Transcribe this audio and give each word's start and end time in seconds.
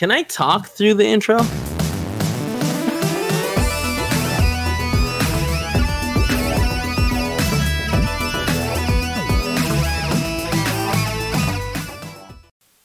Can 0.00 0.10
I 0.10 0.22
talk 0.22 0.66
through 0.66 0.94
the 0.94 1.04
intro? 1.04 1.36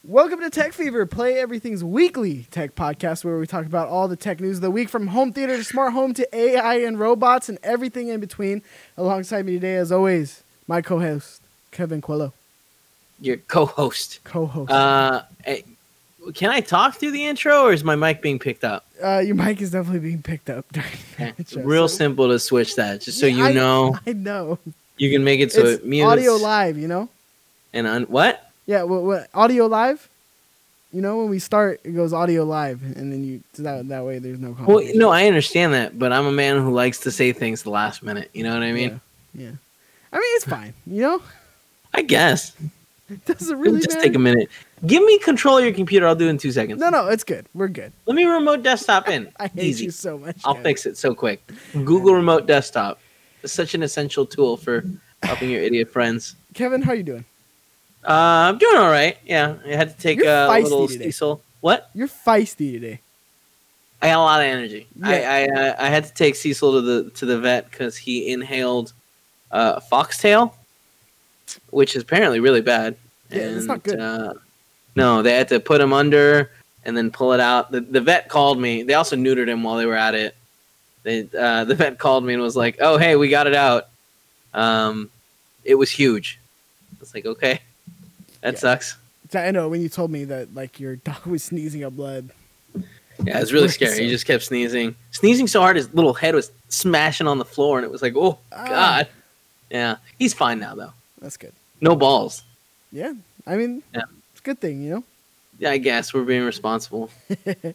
Welcome 0.04 0.42
to 0.42 0.50
Tech 0.52 0.74
Fever, 0.74 1.06
Play 1.06 1.40
Everything's 1.40 1.86
weekly 1.86 2.48
tech 2.52 2.76
podcast 2.76 3.24
where 3.24 3.38
we 3.38 3.48
talk 3.48 3.66
about 3.66 3.88
all 3.88 4.10
the 4.10 4.18
tech 4.18 4.42
news 4.42 4.58
of 4.58 4.64
the 4.64 4.70
week 4.70 4.90
from 4.90 5.08
home 5.08 5.32
theater 5.32 5.56
to 5.56 5.64
smart 5.64 5.94
home 5.94 6.14
to 6.16 6.36
AI 6.38 6.80
and 6.80 7.00
robots 7.00 7.48
and 7.48 7.58
everything 7.64 8.10
in 8.10 8.20
between. 8.20 8.62
Alongside 8.98 9.46
me 9.46 9.54
today, 9.54 9.76
as 9.76 9.90
always, 9.90 10.44
my 10.68 10.82
co 10.82 11.00
host, 11.00 11.42
Kevin 11.72 12.02
Coello. 12.02 12.34
Your 13.22 13.38
co-host. 13.38 14.20
Co 14.26 14.46
host. 14.46 14.70
Uh, 14.70 15.22
eh, 15.46 15.62
can 16.34 16.50
I 16.50 16.60
talk 16.62 16.96
through 16.96 17.12
the 17.12 17.26
intro, 17.26 17.64
or 17.64 17.74
is 17.74 17.84
my 17.84 17.96
mic 17.96 18.22
being 18.22 18.40
picked 18.40 18.64
up? 18.64 18.86
Uh, 19.04 19.20
your 19.20 19.36
mic 19.36 19.62
is 19.62 19.72
definitely 19.72 20.00
being 20.00 20.22
picked 20.24 20.50
up 20.50 20.66
during 20.72 20.90
Okay. 21.14 21.32
the 21.52 21.64
Real 21.64 21.88
so- 21.88 21.98
simple 21.98 22.28
to 22.30 22.40
switch 22.40 22.76
that, 22.76 23.02
just 23.02 23.20
so 23.20 23.26
Yeah, 23.28 23.50
you 23.50 23.54
know. 23.56 23.98
I 24.08 24.14
know. 24.14 24.58
You 24.98 25.12
can 25.12 25.24
make 25.24 25.40
it 25.42 25.52
so 25.52 25.62
it's 25.62 25.82
it 25.84 25.86
mutes. 25.86 26.06
audio 26.10 26.36
live, 26.36 26.78
you 26.78 26.88
know? 26.88 27.10
And 27.74 27.86
un- 27.86 28.04
what? 28.04 28.50
Yeah, 28.66 28.84
what, 28.84 29.04
what, 29.04 29.28
audio 29.34 29.68
live? 29.68 30.08
You 30.94 31.02
know, 31.02 31.18
when 31.18 31.30
we 31.30 31.40
start, 31.40 31.82
it 31.84 31.92
goes 31.92 32.14
audio 32.14 32.46
live, 32.46 32.82
and 32.82 33.12
then 33.12 33.26
you 33.26 33.42
that 33.58 33.90
that 33.90 34.06
way 34.06 34.18
there's 34.20 34.40
no 34.40 34.56
Well, 34.66 34.82
no, 34.94 35.10
I 35.10 35.28
understand 35.28 35.74
that, 35.74 36.00
but 36.00 36.14
I'm 36.14 36.26
a 36.26 36.32
man 36.32 36.62
who 36.62 36.72
likes 36.72 37.00
to 37.02 37.12
say 37.12 37.34
things 37.34 37.64
the 37.64 37.70
last 37.70 38.02
minute. 38.02 38.30
You 38.34 38.44
know 38.44 38.54
what 38.54 38.64
I 38.64 38.72
mean? 38.72 39.02
yeah, 39.34 39.44
yeah. 39.48 39.52
I 40.14 40.16
mean, 40.16 40.36
it's 40.38 40.46
fine. 40.46 40.74
You 40.88 41.02
know, 41.02 41.22
I 41.94 42.02
guess. 42.02 42.54
it 43.10 43.24
doesn't 43.26 43.60
really 43.60 43.80
just 43.80 43.92
matter. 43.92 44.02
take 44.02 44.16
a 44.16 44.20
minute. 44.20 44.50
Give 44.86 45.04
me 45.04 45.20
control 45.20 45.58
of 45.60 45.64
your 45.64 45.74
computer. 45.74 46.08
I'll 46.08 46.16
do 46.16 46.28
it 46.28 46.32
in 46.32 46.38
two 46.38 46.52
seconds. 46.52 46.80
No, 46.80 46.90
no, 46.90 47.08
it's 47.08 47.24
good. 47.24 47.46
We're 47.54 47.68
good. 47.68 47.92
Let 48.06 48.16
me 48.16 48.26
remote 48.26 48.64
desktop 48.64 49.08
in. 49.10 49.32
I 49.40 49.48
hate 49.48 49.64
Easy. 49.64 49.86
you 49.86 49.92
so 49.92 50.18
much. 50.18 50.38
I'll 50.44 50.54
Kevin. 50.54 50.64
fix 50.64 50.86
it 50.86 50.98
so 50.98 51.14
quick. 51.14 51.42
Google 51.74 52.16
Remote 52.16 52.48
Desktop. 52.48 53.00
It's 53.44 53.54
such 53.54 53.76
an 53.76 53.84
essential 53.84 54.26
tool 54.26 54.58
for 54.58 54.84
helping 55.22 55.50
your 55.52 55.62
idiot 55.62 55.92
friends. 55.92 56.36
Kevin, 56.56 56.82
how 56.82 56.92
are 56.92 56.96
you 56.96 57.04
doing? 57.04 57.26
Uh, 58.04 58.50
I'm 58.52 58.58
doing 58.58 58.78
all 58.78 58.90
right. 58.90 59.18
Yeah, 59.26 59.56
I 59.66 59.70
had 59.70 59.96
to 59.96 59.98
take 60.02 60.20
You're 60.20 60.28
a 60.34 60.60
little 60.60 60.88
today. 60.88 61.06
Cecil. 61.06 61.42
What? 61.62 61.90
You're 61.94 62.08
feisty 62.08 62.72
today. 62.74 63.02
I 64.02 64.10
got 64.10 64.18
a 64.18 64.22
lot 64.22 64.42
of 64.42 64.46
energy. 64.48 64.88
I 65.04 65.20
Yeah. 65.20 65.32
I, 65.32 65.60
uh, 65.62 65.76
I 65.80 65.90
had 65.90 66.06
to 66.06 66.14
take 66.14 66.36
Cecil 66.36 66.72
to 66.74 66.82
the 66.82 67.10
to 67.12 67.26
the 67.26 67.40
vet 67.40 67.70
because 67.72 67.98
he 67.98 68.32
inhaled 68.32 68.94
uh, 69.52 69.80
foxtail, 69.80 70.56
which 71.72 71.96
is 71.96 72.04
apparently 72.04 72.40
really 72.40 72.62
bad. 72.62 72.98
Yeah, 73.32 73.38
it's 73.40 73.66
not 73.66 73.84
good. 73.84 74.00
Uh, 74.00 74.34
no, 74.96 75.22
they 75.22 75.34
had 75.34 75.48
to 75.50 75.60
put 75.60 75.82
him 75.82 75.92
under 75.94 76.52
and 76.86 76.96
then 76.96 77.12
pull 77.12 77.34
it 77.34 77.40
out. 77.40 77.72
The, 77.72 77.82
the 77.82 78.02
vet 78.02 78.30
called 78.30 78.60
me. 78.60 78.84
They 78.84 78.94
also 78.94 79.16
neutered 79.16 79.48
him 79.48 79.64
while 79.64 79.78
they 79.78 79.86
were 79.86 79.96
at 79.96 80.16
it. 80.16 80.36
They, 81.04 81.28
uh, 81.38 81.66
the 81.66 81.76
vet 81.84 81.98
called 81.98 82.24
me 82.24 82.34
and 82.34 82.42
was 82.42 82.56
like, 82.56 82.78
"Oh, 82.80 82.98
hey, 82.98 83.16
we 83.16 83.30
got 83.30 83.48
it 83.48 83.56
out. 83.56 83.88
Um, 84.54 85.10
it 85.64 85.76
was 85.76 85.90
huge." 85.92 86.40
It's 87.02 87.14
like, 87.14 87.26
okay, 87.26 87.60
that 88.42 88.54
Yeah. 88.54 88.60
sucks. 88.60 88.98
I 89.34 89.52
know 89.52 89.68
when 89.68 89.82
you 89.82 89.90
told 89.90 90.12
me 90.12 90.24
that 90.26 90.54
like 90.56 90.80
your 90.80 90.96
dog 91.10 91.26
was 91.26 91.44
sneezing 91.44 91.84
up 91.84 91.94
blood. 91.96 92.30
Yeah, 93.24 93.38
it 93.38 93.42
was 93.42 93.52
really 93.54 93.68
scary. 93.80 94.04
He 94.04 94.10
just 94.10 94.26
kept 94.26 94.44
sneezing, 94.44 94.96
sneezing 95.12 95.48
so 95.48 95.60
hard 95.62 95.76
his 95.76 95.94
little 95.94 96.14
head 96.14 96.36
was 96.36 96.52
smashing 96.70 97.28
on 97.28 97.38
the 97.38 97.46
floor, 97.46 97.78
and 97.78 97.86
it 97.86 97.92
was 97.92 98.02
like, 98.02 98.14
oh 98.16 98.38
Ah. 98.54 98.66
god. 98.68 99.08
Yeah, 99.70 99.98
he's 100.20 100.34
fine 100.34 100.60
now 100.60 100.76
though. 100.76 100.94
That's 101.22 101.38
good. 101.38 101.52
No 101.82 101.96
balls. 101.96 102.44
Yeah, 102.96 103.12
I 103.46 103.58
mean, 103.58 103.84
Yeah. 103.94 104.04
it's 104.32 104.40
a 104.40 104.44
good 104.44 104.60
thing, 104.62 104.82
you 104.82 104.90
know. 104.90 105.04
Yeah, 105.60 105.72
I 105.72 105.78
guess 105.78 106.14
we're 106.14 106.24
being 106.24 106.44
responsible. 106.44 107.10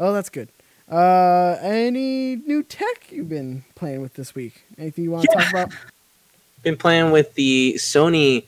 Oh, 0.00 0.12
that's 0.12 0.28
good. 0.28 0.48
Uh, 0.90 1.56
any 1.60 2.34
new 2.34 2.64
tech 2.64 3.12
you've 3.12 3.28
been 3.28 3.62
playing 3.76 4.02
with 4.02 4.14
this 4.14 4.34
week? 4.34 4.64
Anything 4.76 5.04
you 5.04 5.12
want 5.12 5.22
to 5.22 5.28
Yeah. 5.32 5.44
talk 5.44 5.50
about? 5.50 5.72
Been 6.64 6.76
playing 6.76 7.12
with 7.12 7.32
the 7.34 7.74
Sony 7.78 8.44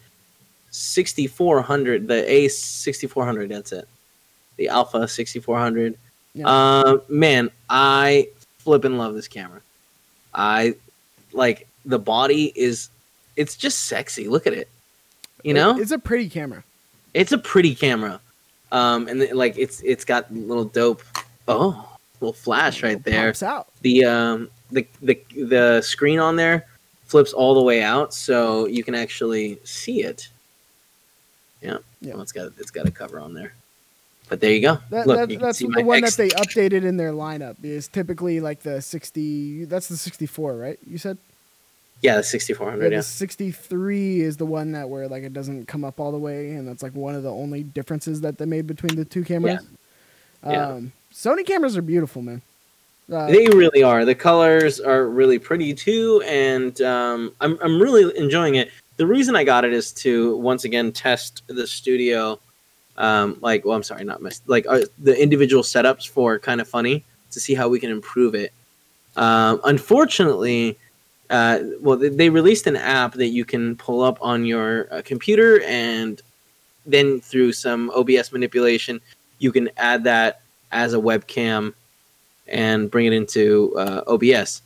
6400, 0.72 2.08
the 2.08 2.22
A6400. 2.28 3.48
That's 3.48 3.70
it. 3.70 3.86
The 4.56 4.68
Alpha 4.68 5.06
6400. 5.06 5.96
Yeah. 6.34 6.48
Uh, 6.48 6.98
man, 7.08 7.50
I 7.70 8.28
flippin' 8.58 8.98
love 8.98 9.14
this 9.14 9.28
camera. 9.28 9.60
I 10.34 10.74
like 11.32 11.68
the 11.84 12.00
body 12.00 12.52
is, 12.56 12.88
it's 13.36 13.56
just 13.56 13.82
sexy. 13.82 14.26
Look 14.26 14.48
at 14.48 14.52
it. 14.52 14.68
You 15.44 15.54
know, 15.54 15.78
it's 15.78 15.90
a 15.92 15.98
pretty 15.98 16.28
camera. 16.28 16.64
it's 17.14 17.30
a 17.32 17.38
pretty 17.38 17.74
camera 17.76 18.20
um 18.72 19.06
and 19.08 19.20
like 19.34 19.56
it's 19.56 19.80
it's 19.82 20.04
got 20.04 20.32
little 20.34 20.64
dope 20.64 21.02
oh 21.46 21.96
little 22.20 22.32
flash 22.32 22.82
right 22.82 23.04
there 23.04 23.28
Pops 23.28 23.42
out. 23.42 23.68
the 23.82 24.04
um 24.06 24.48
the 24.72 24.86
the 25.02 25.20
the 25.36 25.82
screen 25.82 26.18
on 26.18 26.34
there 26.36 26.66
flips 27.04 27.32
all 27.34 27.54
the 27.54 27.62
way 27.62 27.82
out 27.82 28.12
so 28.14 28.66
you 28.66 28.82
can 28.82 28.94
actually 28.94 29.60
see 29.64 30.02
it 30.02 30.28
yeah 31.60 31.76
Yeah. 32.00 32.14
Well, 32.14 32.22
it's 32.22 32.32
got 32.32 32.52
it's 32.58 32.70
got 32.72 32.86
a 32.88 32.90
cover 32.90 33.20
on 33.20 33.34
there 33.34 33.52
but 34.30 34.40
there 34.40 34.50
you 34.52 34.62
go 34.62 34.78
That, 34.90 35.06
Look, 35.06 35.16
that, 35.18 35.30
you 35.30 35.38
that's 35.38 35.58
the 35.58 35.66
one 35.84 36.00
that 36.00 36.14
they 36.14 36.30
updated 36.30 36.82
in 36.84 36.96
their 36.96 37.12
lineup. 37.12 37.62
Is 37.62 37.86
typically 37.88 38.40
like 38.40 38.60
the 38.62 38.80
sixty. 38.80 39.66
That's 39.66 39.88
the 39.88 39.98
sixty-four, 39.98 40.56
right? 40.56 40.78
You 40.88 40.96
said. 40.96 41.18
Yeah 42.04 42.16
the 42.18 42.22
6400 42.22 42.84
Yeah, 42.84 42.90
yeah, 42.90 42.96
the 42.98 43.02
63 43.02 44.20
is 44.20 44.36
the 44.36 44.44
one 44.44 44.72
that 44.72 44.90
where 44.90 45.08
like 45.08 45.22
it 45.22 45.32
doesn't 45.32 45.64
come 45.64 45.84
up 45.84 45.98
all 45.98 46.12
the 46.12 46.18
way, 46.18 46.50
and 46.50 46.68
that's 46.68 46.82
like 46.82 46.94
one 46.94 47.14
of 47.14 47.22
the 47.22 47.32
only 47.32 47.62
differences 47.62 48.20
that 48.20 48.36
they 48.36 48.44
made 48.44 48.66
between 48.66 48.94
the 48.94 49.06
two 49.06 49.24
cameras. 49.24 49.66
Yeah. 50.44 50.68
Um, 50.68 50.92
Sony 51.10 51.46
cameras 51.46 51.78
are 51.78 51.82
beautiful, 51.82 52.20
man. 52.20 52.42
Uh, 53.10 53.28
they 53.28 53.46
really 53.48 53.82
are 53.82 54.04
the 54.04 54.14
colors 54.14 54.80
are 54.80 55.06
really 55.06 55.38
pretty 55.38 55.72
too 55.72 56.22
and 56.26 56.80
um, 56.82 57.32
I'm, 57.40 57.58
I'm 57.62 57.80
really 57.80 58.16
enjoying 58.18 58.54
it 58.54 58.70
the 58.96 59.06
reason 59.06 59.36
i 59.36 59.44
got 59.44 59.66
it 59.66 59.74
is 59.74 59.92
to 59.92 60.38
once 60.38 60.64
again 60.64 60.90
test 60.90 61.42
the 61.46 61.66
studio 61.66 62.40
um, 62.96 63.36
like 63.42 63.66
well 63.66 63.76
i'm 63.76 63.82
sorry 63.82 64.04
not 64.04 64.22
miss 64.22 64.40
like 64.46 64.64
uh, 64.66 64.86
the 64.98 65.22
individual 65.22 65.62
setups 65.62 66.08
for 66.08 66.38
Kinda 66.38 66.64
Funny 66.64 67.04
to 67.32 67.40
see 67.40 67.52
how 67.52 67.68
we 67.68 67.78
can 67.78 67.90
improve 67.90 68.34
it 68.34 68.54
um, 69.16 69.60
unfortunately 69.64 70.78
uh, 71.30 71.58
well 71.80 71.96
they, 71.96 72.28
released 72.30 72.66
an 72.66 72.76
app 72.76 73.14
that 73.14 73.28
you 73.28 73.44
can 73.44 73.76
pull 73.76 74.02
up 74.02 74.18
on 74.20 74.44
your 74.44 74.92
uh, 74.92 75.02
computer 75.04 75.60
and 75.62 76.20
then 76.86 77.20
through 77.20 77.52
some 77.52 77.90
obs 77.90 78.30
manipulation 78.30 79.00
you 79.38 79.50
can 79.52 79.70
add 79.76 80.04
that 80.04 80.40
as 80.72 80.92
a 80.92 80.98
webcam 80.98 81.72
and 82.46 82.90
bring 82.90 83.06
it 83.06 83.12
into 83.12 83.74
uh, 83.76 84.02
OBS. 84.06 84.62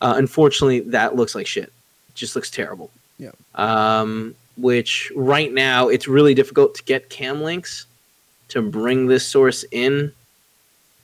Uh, 0.00 0.14
unfortunately, 0.16 0.80
that 0.80 1.16
looks 1.16 1.34
like 1.34 1.46
shit. 1.46 1.64
It 1.64 2.14
just 2.14 2.34
looks 2.34 2.50
terrible. 2.50 2.90
Yeah. 3.18 3.30
Um, 3.54 4.34
which 4.56 5.10
right 5.16 5.52
now 5.52 5.88
it's 5.88 6.08
really 6.08 6.34
difficult 6.34 6.74
to 6.74 6.82
get 6.82 7.08
cam 7.08 7.42
links 7.42 7.86
to 8.48 8.60
bring 8.60 9.06
this 9.06 9.26
source 9.26 9.64
in. 9.70 10.12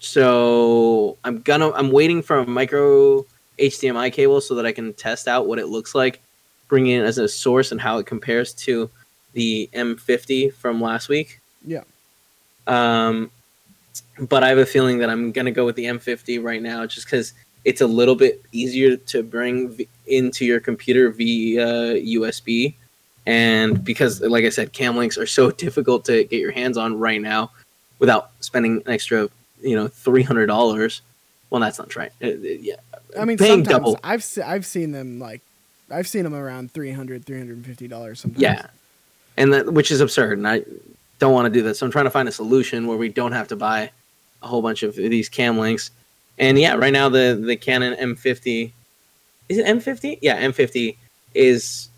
So 0.00 1.16
I'm 1.24 1.40
gonna 1.40 1.72
I'm 1.72 1.90
waiting 1.90 2.22
for 2.22 2.38
a 2.38 2.46
micro 2.46 3.24
HDMI 3.58 4.12
cable 4.12 4.40
so 4.40 4.54
that 4.54 4.66
I 4.66 4.72
can 4.72 4.92
test 4.94 5.28
out 5.28 5.46
what 5.46 5.58
it 5.58 5.66
looks 5.66 5.94
like, 5.94 6.20
bring 6.68 6.86
it 6.86 7.00
in 7.00 7.04
as 7.04 7.18
a 7.18 7.28
source 7.28 7.72
and 7.72 7.80
how 7.80 7.98
it 7.98 8.06
compares 8.06 8.52
to 8.54 8.90
the 9.32 9.68
M50 9.72 10.52
from 10.52 10.80
last 10.80 11.08
week. 11.08 11.40
Yeah. 11.64 11.84
Um, 12.66 13.30
but 14.20 14.42
I 14.42 14.48
have 14.48 14.58
a 14.58 14.66
feeling 14.66 14.98
that 14.98 15.10
I'm 15.10 15.32
gonna 15.32 15.50
go 15.50 15.64
with 15.64 15.76
the 15.76 15.84
M50 15.84 16.42
right 16.42 16.62
now, 16.62 16.86
just 16.86 17.06
because 17.06 17.32
it's 17.64 17.80
a 17.80 17.86
little 17.86 18.14
bit 18.14 18.42
easier 18.52 18.96
to 18.96 19.22
bring 19.22 19.70
v- 19.70 19.88
into 20.06 20.44
your 20.44 20.60
computer 20.60 21.10
via 21.10 21.94
USB, 21.94 22.74
and 23.26 23.84
because, 23.84 24.20
like 24.20 24.44
I 24.44 24.48
said, 24.48 24.72
cam 24.72 24.96
links 24.96 25.18
are 25.18 25.26
so 25.26 25.50
difficult 25.64 26.04
to 26.06 26.24
get 26.24 26.40
your 26.40 26.52
hands 26.52 26.76
on 26.76 26.98
right 26.98 27.20
now, 27.20 27.50
without 27.98 28.30
spending 28.40 28.82
an 28.86 28.90
extra, 28.92 29.28
you 29.60 29.76
know, 29.76 29.88
three 29.88 30.22
hundred 30.22 30.46
dollars. 30.46 31.02
Well, 31.50 31.60
that's 31.60 31.78
not 31.78 31.94
right. 31.96 32.12
Uh, 32.22 32.28
uh, 32.28 32.58
yeah, 32.60 32.76
I 33.18 33.24
mean, 33.24 33.38
paying 33.38 33.64
sometimes 33.64 33.68
double. 33.68 34.00
I've 34.02 34.24
se- 34.24 34.42
I've 34.42 34.66
seen 34.66 34.92
them 34.92 35.18
like 35.18 35.40
I've 35.90 36.08
seen 36.08 36.24
them 36.24 36.34
around 36.34 36.72
300 36.72 37.24
350 37.24 37.88
dollars 37.88 38.20
sometimes. 38.20 38.42
Yeah, 38.42 38.66
and 39.36 39.52
that 39.52 39.72
which 39.72 39.90
is 39.90 40.00
absurd, 40.00 40.38
and 40.38 40.48
I 40.48 40.62
don't 41.18 41.32
want 41.32 41.46
to 41.46 41.50
do 41.50 41.62
that. 41.64 41.76
So 41.76 41.86
I'm 41.86 41.92
trying 41.92 42.04
to 42.04 42.10
find 42.10 42.28
a 42.28 42.32
solution 42.32 42.86
where 42.86 42.96
we 42.96 43.08
don't 43.08 43.32
have 43.32 43.48
to 43.48 43.56
buy 43.56 43.90
a 44.42 44.46
whole 44.46 44.62
bunch 44.62 44.82
of 44.82 44.94
these 44.94 45.28
cam 45.28 45.58
links. 45.58 45.90
And 46.38 46.58
yeah, 46.58 46.74
right 46.74 46.92
now 46.92 47.08
the 47.08 47.40
the 47.42 47.56
Canon 47.56 47.94
M50 47.94 48.72
is 49.48 49.58
it 49.58 49.66
M50? 49.66 50.18
Yeah, 50.20 50.40
M50 50.42 50.96
is 51.34 51.88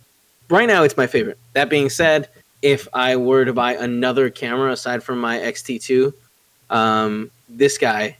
right 0.49 0.67
now 0.67 0.83
it's 0.83 0.97
my 0.97 1.07
favorite. 1.07 1.39
That 1.53 1.69
being 1.69 1.91
said, 1.91 2.29
if 2.63 2.89
I 2.93 3.17
were 3.17 3.45
to 3.45 3.53
buy 3.53 3.75
another 3.75 4.31
camera 4.31 4.73
aside 4.73 5.03
from 5.03 5.21
my 5.21 5.39
XT2, 5.39 6.13
um, 6.71 7.31
this 7.49 7.77
guy 7.77 8.17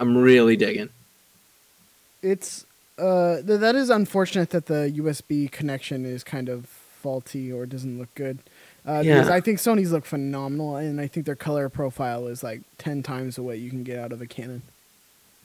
I'm 0.00 0.16
really 0.16 0.56
digging. 0.56 0.88
It's 2.22 2.64
uh 2.98 3.36
th- 3.42 3.60
that 3.60 3.74
is 3.76 3.90
unfortunate 3.90 4.50
that 4.50 4.66
the 4.66 4.92
USB 4.96 5.50
connection 5.50 6.04
is 6.04 6.24
kind 6.24 6.48
of 6.48 6.66
faulty 6.66 7.52
or 7.52 7.64
doesn't 7.66 7.98
look 7.98 8.12
good. 8.14 8.38
Uh, 8.84 9.02
Because 9.02 9.28
Yeah. 9.28 9.34
I 9.34 9.40
think 9.40 9.58
Sony's 9.58 9.92
look 9.92 10.04
phenomenal, 10.04 10.76
and 10.76 11.00
I 11.00 11.06
think 11.06 11.26
their 11.26 11.36
color 11.36 11.68
profile 11.68 12.26
is 12.26 12.42
like 12.42 12.62
ten 12.78 13.02
times 13.02 13.36
the 13.36 13.42
way 13.42 13.56
you 13.56 13.70
can 13.70 13.84
get 13.84 13.98
out 13.98 14.12
of 14.12 14.20
a 14.22 14.26
Canon, 14.26 14.62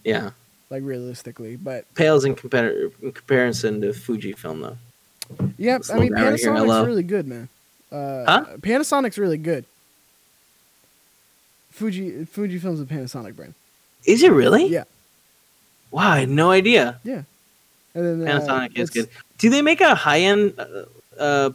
Yeah, 0.03 0.31
like 0.69 0.81
realistically. 0.83 1.55
But 1.57 1.85
pales 1.93 2.25
in, 2.25 2.35
compar- 2.35 2.91
in 3.01 3.11
comparison 3.11 3.81
to 3.81 3.87
Fujifilm 3.89 4.61
though. 4.61 4.77
Yep, 5.57 5.83
I 5.91 5.93
mean 5.99 6.09
little 6.11 6.17
guy 6.17 6.31
right 6.31 6.39
here, 6.39 6.51
Panasonic's 6.53 6.87
really 6.87 7.03
good, 7.03 7.27
man. 7.27 7.49
Uh, 7.91 8.23
Huh? 8.25 8.45
Panasonic's 8.61 9.17
really 9.17 9.37
good. 9.37 9.65
Fuji 11.71 12.25
Fujifilm's 12.25 12.81
a 12.81 12.85
Panasonic 12.85 13.35
brand. 13.35 13.53
Is 14.05 14.21
it 14.23 14.31
really? 14.31 14.67
Yeah, 14.67 14.83
Wow, 15.93 16.09
I 16.11 16.19
had 16.21 16.29
no 16.29 16.51
idea. 16.51 16.99
yeah. 17.03 17.23
And 17.95 18.21
then, 18.21 18.27
uh, 18.27 18.39
Panasonic 18.41 18.77
is 18.77 18.89
good. 18.89 19.07
Do 19.37 19.49
they 19.51 19.61
make 19.61 19.79
a 19.79 19.93
high 19.93 20.21
end, 20.21 20.55
uh, 20.57 20.85
uh, 21.19 21.51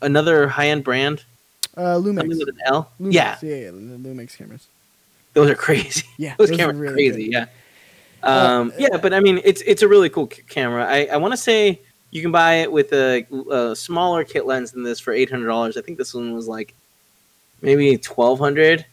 another 0.00 0.48
high 0.48 0.68
end 0.68 0.82
brand? 0.82 1.22
Uh, 1.76 1.96
Something 1.96 2.16
Lumix. 2.30 2.38
with 2.38 2.48
an 2.48 2.58
L? 2.66 2.90
Lumix. 3.00 3.12
Yeah, 3.12 3.36
yeah, 3.42 3.56
yeah, 3.56 3.70
Lumix 3.70 4.36
cameras. 4.38 4.66
those 5.34 5.50
are 5.50 5.54
crazy. 5.66 6.06
Yeah, 6.16 6.34
those 6.38 6.48
those 6.48 6.56
cameras 6.58 6.78
are 6.78 6.80
really 6.82 6.94
crazy. 6.94 7.24
good. 7.24 7.32
Yeah. 7.32 7.46
Uh, 8.22 8.46
Um, 8.62 8.72
yeah, 8.78 8.96
but 8.96 9.12
I 9.12 9.20
mean, 9.20 9.40
it's 9.44 9.60
it's 9.66 9.82
a 9.82 9.88
really 9.88 10.08
cool 10.08 10.30
c- 10.32 10.42
camera. 10.48 10.86
I, 10.86 11.04
I 11.12 11.16
want 11.18 11.32
to 11.34 11.36
say 11.36 11.80
you 12.10 12.22
can 12.22 12.32
buy 12.32 12.54
it 12.64 12.72
with 12.72 12.90
a, 12.94 13.26
a 13.50 13.76
smaller 13.76 14.24
kit 14.24 14.46
lens 14.46 14.72
than 14.72 14.82
this 14.84 14.98
for 15.00 15.12
eight 15.12 15.30
hundred 15.30 15.48
dollars. 15.48 15.76
I 15.76 15.82
think 15.82 15.98
this 15.98 16.14
one 16.14 16.32
was 16.32 16.48
like 16.48 16.72
maybe 17.60 17.98
twelve 17.98 18.38
hundred. 18.38 18.86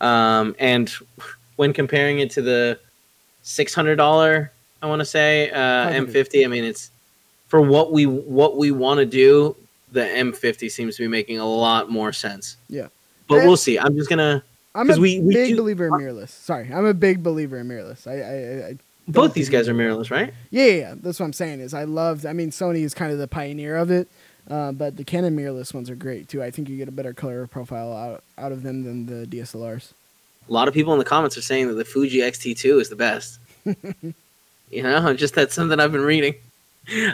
Um, 0.00 0.56
and 0.58 0.88
when 1.56 1.74
comparing 1.74 2.20
it 2.20 2.30
to 2.32 2.42
the 2.42 2.78
six 3.44 3.72
hundred 3.72 3.96
dollar, 3.96 4.50
I 4.82 4.86
want 4.86 4.98
to 5.00 5.04
say 5.06 5.50
uh, 5.50 5.90
M50. 5.90 6.44
I 6.44 6.48
mean, 6.48 6.64
it's 6.64 6.90
for 7.46 7.60
what 7.60 7.92
we 7.92 8.06
what 8.06 8.56
we 8.56 8.72
want 8.72 8.98
to 8.98 9.06
do. 9.06 9.54
The 9.92 10.04
M 10.08 10.32
fifty 10.32 10.68
seems 10.68 10.96
to 10.96 11.02
be 11.02 11.08
making 11.08 11.38
a 11.38 11.46
lot 11.46 11.88
more 11.88 12.12
sense. 12.12 12.56
Yeah. 12.68 12.88
but 13.28 13.36
Eh, 13.36 13.44
we'll 13.46 13.56
see. 13.56 13.78
I'm 13.78 13.94
just 13.96 14.10
gonna 14.10 14.42
I'm 14.74 14.90
a 14.90 14.96
we- 14.98 15.20
we 15.20 15.32
big 15.34 15.50
do- 15.50 15.56
believer 15.58 15.86
in 15.86 15.92
mirrorless. 15.92 16.30
Sorry, 16.30 16.68
I'm 16.72 16.84
a 16.84 16.92
big 16.94 17.22
believer 17.22 17.58
in 17.58 17.68
mirrorless. 17.68 18.04
I, 18.08 18.14
I, 18.20 18.68
I, 18.70 18.78
both 19.06 19.34
these 19.34 19.48
guys 19.50 19.68
are 19.68 19.74
mirrorless, 19.74 20.10
right? 20.10 20.34
yeah, 20.50 20.64
yeah, 20.64 20.72
yeah, 20.72 20.94
that's 21.00 21.20
what 21.20 21.26
I'm 21.26 21.32
saying. 21.32 21.60
Is 21.60 21.74
I 21.74 21.84
loved. 21.84 22.26
I 22.26 22.32
mean, 22.32 22.50
Sony 22.50 22.82
is 22.82 22.92
kind 22.92 23.12
of 23.12 23.18
the 23.18 23.28
pioneer 23.28 23.76
of 23.76 23.92
it, 23.92 24.08
uh, 24.50 24.72
but 24.72 24.96
the 24.96 25.04
Canon 25.04 25.36
mirrorless 25.36 25.72
ones 25.72 25.88
are 25.90 25.94
great 25.94 26.28
too. 26.28 26.42
I 26.42 26.50
think 26.50 26.68
you 26.68 26.76
get 26.76 26.88
a 26.88 26.92
better 26.92 27.12
color 27.14 27.46
profile 27.46 27.92
out 27.96 28.24
out 28.36 28.50
of 28.50 28.64
them 28.64 28.82
than 28.82 29.06
the 29.06 29.26
DSLRs. 29.28 29.92
A 30.48 30.52
lot 30.52 30.68
of 30.68 30.74
people 30.74 30.92
in 30.92 30.98
the 30.98 31.04
comments 31.04 31.36
are 31.36 31.42
saying 31.42 31.68
that 31.68 31.74
the 31.74 31.84
Fuji 31.84 32.22
X-T2 32.22 32.80
is 32.80 32.88
the 32.88 32.96
best. 32.96 33.38
you 34.70 34.82
know, 34.82 35.14
just 35.14 35.34
that's 35.34 35.54
something 35.54 35.80
I've 35.80 35.92
been 35.92 36.02
reading. 36.02 36.34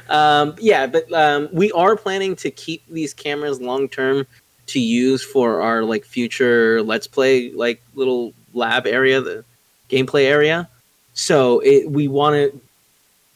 Um, 0.08 0.56
yeah, 0.58 0.86
but 0.86 1.12
um, 1.12 1.48
we 1.52 1.70
are 1.72 1.96
planning 1.96 2.34
to 2.36 2.50
keep 2.50 2.82
these 2.88 3.14
cameras 3.14 3.60
long 3.60 3.88
term 3.88 4.26
to 4.66 4.80
use 4.80 5.22
for 5.22 5.60
our 5.62 5.84
like 5.84 6.04
future 6.04 6.82
Let's 6.82 7.06
Play 7.06 7.52
like 7.52 7.82
little 7.94 8.32
lab 8.52 8.86
area, 8.86 9.20
the 9.20 9.44
gameplay 9.88 10.24
area. 10.24 10.68
So 11.14 11.60
it, 11.60 11.90
we 11.90 12.08
want 12.08 12.34
to, 12.34 12.60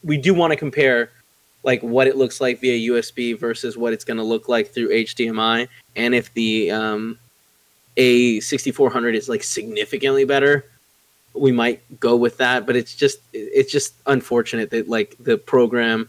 we 0.03 0.17
do 0.17 0.35
want 0.35 0.53
to 0.53 0.57
compare 0.57 1.11
like 1.63 1.83
what 1.83 2.07
it 2.07 2.17
looks 2.17 2.41
like 2.41 2.61
via 2.61 2.91
USB 2.91 3.39
versus 3.39 3.77
what 3.77 3.93
it's 3.93 4.05
going 4.05 4.17
to 4.17 4.23
look 4.23 4.49
like 4.49 4.71
through 4.71 4.91
HDMI, 4.91 5.67
and 5.97 6.15
if 6.15 6.33
the 6.35 6.71
um, 6.71 7.19
a 7.97 8.41
6400 8.41 9.15
is 9.15 9.29
like 9.29 9.43
significantly 9.43 10.25
better 10.25 10.65
we 11.35 11.51
might 11.53 11.81
go 12.01 12.15
with 12.17 12.37
that 12.39 12.67
but 12.67 12.77
it's 12.77 12.95
just 12.95 13.19
it's 13.33 13.71
just 13.73 13.95
unfortunate 14.07 14.71
that 14.71 14.89
like 14.89 15.17
the 15.21 15.37
program 15.37 16.09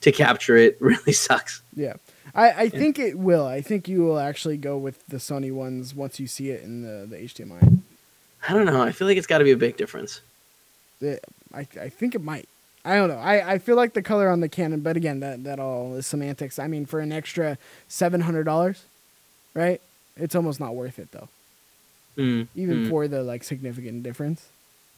to 0.00 0.12
capture 0.12 0.56
it 0.56 0.76
really 0.80 1.12
sucks 1.12 1.62
Yeah. 1.74 1.94
I, 2.34 2.50
I 2.64 2.68
think 2.68 2.98
it 2.98 3.18
will. 3.18 3.46
I 3.46 3.62
think 3.62 3.88
you 3.88 4.02
will 4.04 4.18
actually 4.18 4.58
go 4.58 4.76
with 4.76 5.04
the 5.08 5.16
Sony 5.16 5.50
ones 5.50 5.94
once 5.94 6.20
you 6.20 6.26
see 6.28 6.50
it 6.50 6.62
in 6.62 6.82
the, 6.82 7.06
the 7.06 7.16
HDMI. 7.16 7.80
i 8.48 8.52
don't 8.52 8.66
know 8.66 8.80
i 8.82 8.92
feel 8.92 9.08
like 9.08 9.16
it's 9.16 9.26
got 9.26 9.38
to 9.38 9.44
be 9.44 9.50
a 9.50 9.56
big 9.56 9.76
difference 9.76 10.20
It- 11.00 11.24
I, 11.54 11.60
I 11.80 11.88
think 11.88 12.14
it 12.14 12.22
might. 12.22 12.46
I 12.84 12.94
don't 12.96 13.08
know. 13.08 13.16
I, 13.18 13.54
I 13.54 13.58
feel 13.58 13.74
like 13.76 13.94
the 13.94 14.02
color 14.02 14.28
on 14.28 14.40
the 14.40 14.48
Canon, 14.50 14.80
but 14.80 14.96
again, 14.98 15.20
that, 15.20 15.44
that 15.44 15.58
all 15.58 15.94
is 15.94 16.06
semantics. 16.06 16.58
I 16.58 16.66
mean, 16.68 16.84
for 16.86 17.00
an 17.00 17.10
extra 17.10 17.56
$700, 17.88 18.80
right? 19.54 19.80
It's 20.18 20.34
almost 20.34 20.60
not 20.60 20.74
worth 20.74 20.98
it, 20.98 21.10
though, 21.12 21.28
Mm, 22.16 22.48
even 22.56 22.84
mm. 22.84 22.88
for 22.90 23.06
the 23.08 23.22
like 23.22 23.44
significant 23.44 24.02
difference. 24.02 24.48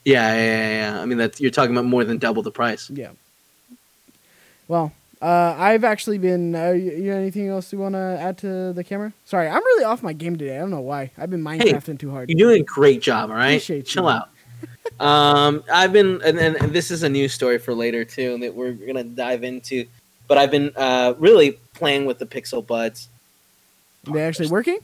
yeah, 0.05 0.35
yeah 0.35 0.45
yeah 0.47 0.71
yeah 0.95 1.03
i 1.03 1.05
mean 1.05 1.19
that's 1.19 1.39
you're 1.41 1.51
talking 1.51 1.73
about 1.77 1.85
more 1.85 2.05
than 2.05 2.17
double 2.19 2.43
the 2.43 2.51
price 2.51 2.89
Yeah. 2.91 3.11
Well, 4.69 4.93
uh, 5.21 5.55
I've 5.59 5.85
actually 5.85 6.19
been. 6.19 6.55
Uh, 6.55 6.71
you, 6.71 6.93
you 6.93 7.13
anything 7.13 7.49
else 7.49 7.73
you 7.73 7.79
want 7.79 7.95
to 7.95 8.17
add 8.21 8.39
to 8.39 8.73
the 8.73 8.85
camera? 8.85 9.13
Sorry, 9.27 9.49
I'm 9.49 9.63
really 9.71 9.85
off 9.85 10.03
my 10.03 10.13
game 10.15 10.37
today. 10.39 10.57
I 10.57 10.61
don't 10.61 10.71
know 10.71 10.81
why. 10.81 11.11
I've 11.19 11.29
been 11.29 11.43
Minecrafting 11.43 11.99
too 11.99 12.11
hard. 12.11 12.31
you're 12.31 12.39
doing 12.39 12.63
a 12.63 12.65
great 12.65 13.03
job 13.03 13.31
all 13.31 13.37
right 13.37 13.51
Appreciate 13.61 13.85
chill 13.87 14.05
you. 14.05 14.11
out 14.11 14.29
um 15.01 15.63
i've 15.73 15.93
been 15.93 16.21
and, 16.25 16.39
and, 16.39 16.57
and 16.57 16.73
this 16.73 16.91
is 16.91 17.03
a 17.03 17.09
news 17.09 17.33
story 17.33 17.59
for 17.59 17.73
later 17.75 18.05
too 18.05 18.37
that 18.39 18.55
we're 18.55 18.73
gonna 18.73 19.05
dive 19.05 19.43
into 19.45 19.87
but 20.29 20.37
i've 20.39 20.51
been 20.51 20.71
uh 20.77 21.15
really 21.19 21.59
playing 21.75 22.05
with 22.05 22.19
the 22.19 22.27
pixel 22.27 22.65
buds 22.67 23.09
Are 24.07 24.13
they 24.15 24.23
actually 24.23 24.49
working? 24.49 24.79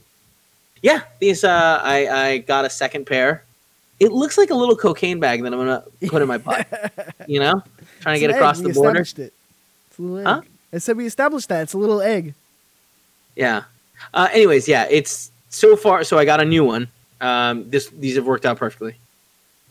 Yeah, 0.86 1.00
these 1.18 1.42
uh, 1.42 1.80
I 1.82 2.06
I 2.08 2.38
got 2.38 2.64
a 2.64 2.70
second 2.70 3.06
pair. 3.06 3.42
It 3.98 4.12
looks 4.12 4.38
like 4.38 4.50
a 4.50 4.54
little 4.54 4.76
cocaine 4.76 5.18
bag 5.18 5.42
that 5.42 5.52
I'm 5.52 5.58
gonna 5.58 5.82
put 6.06 6.22
in 6.22 6.28
my 6.28 6.38
butt. 6.38 6.64
you 7.26 7.40
know, 7.40 7.60
trying 8.02 8.14
to 8.14 8.20
get 8.20 8.30
across 8.30 8.58
egg. 8.58 8.62
the 8.62 8.68
We 8.68 8.74
border. 8.74 9.00
established 9.00 9.18
It. 9.18 9.32
It's 9.88 9.98
a 9.98 10.02
little 10.02 10.18
egg. 10.18 10.26
Huh? 10.26 10.40
I 10.72 10.78
said 10.78 10.96
we 10.96 11.06
established 11.06 11.48
that. 11.48 11.62
It's 11.62 11.72
a 11.72 11.78
little 11.78 12.00
egg. 12.00 12.34
Yeah. 13.34 13.64
Uh, 14.14 14.28
anyways, 14.32 14.68
yeah, 14.68 14.86
it's 14.88 15.32
so 15.48 15.74
far. 15.74 16.04
So 16.04 16.18
I 16.18 16.24
got 16.24 16.40
a 16.40 16.44
new 16.44 16.62
one. 16.64 16.86
Um, 17.20 17.68
this 17.68 17.88
these 17.88 18.14
have 18.14 18.26
worked 18.26 18.46
out 18.46 18.56
perfectly. 18.56 18.94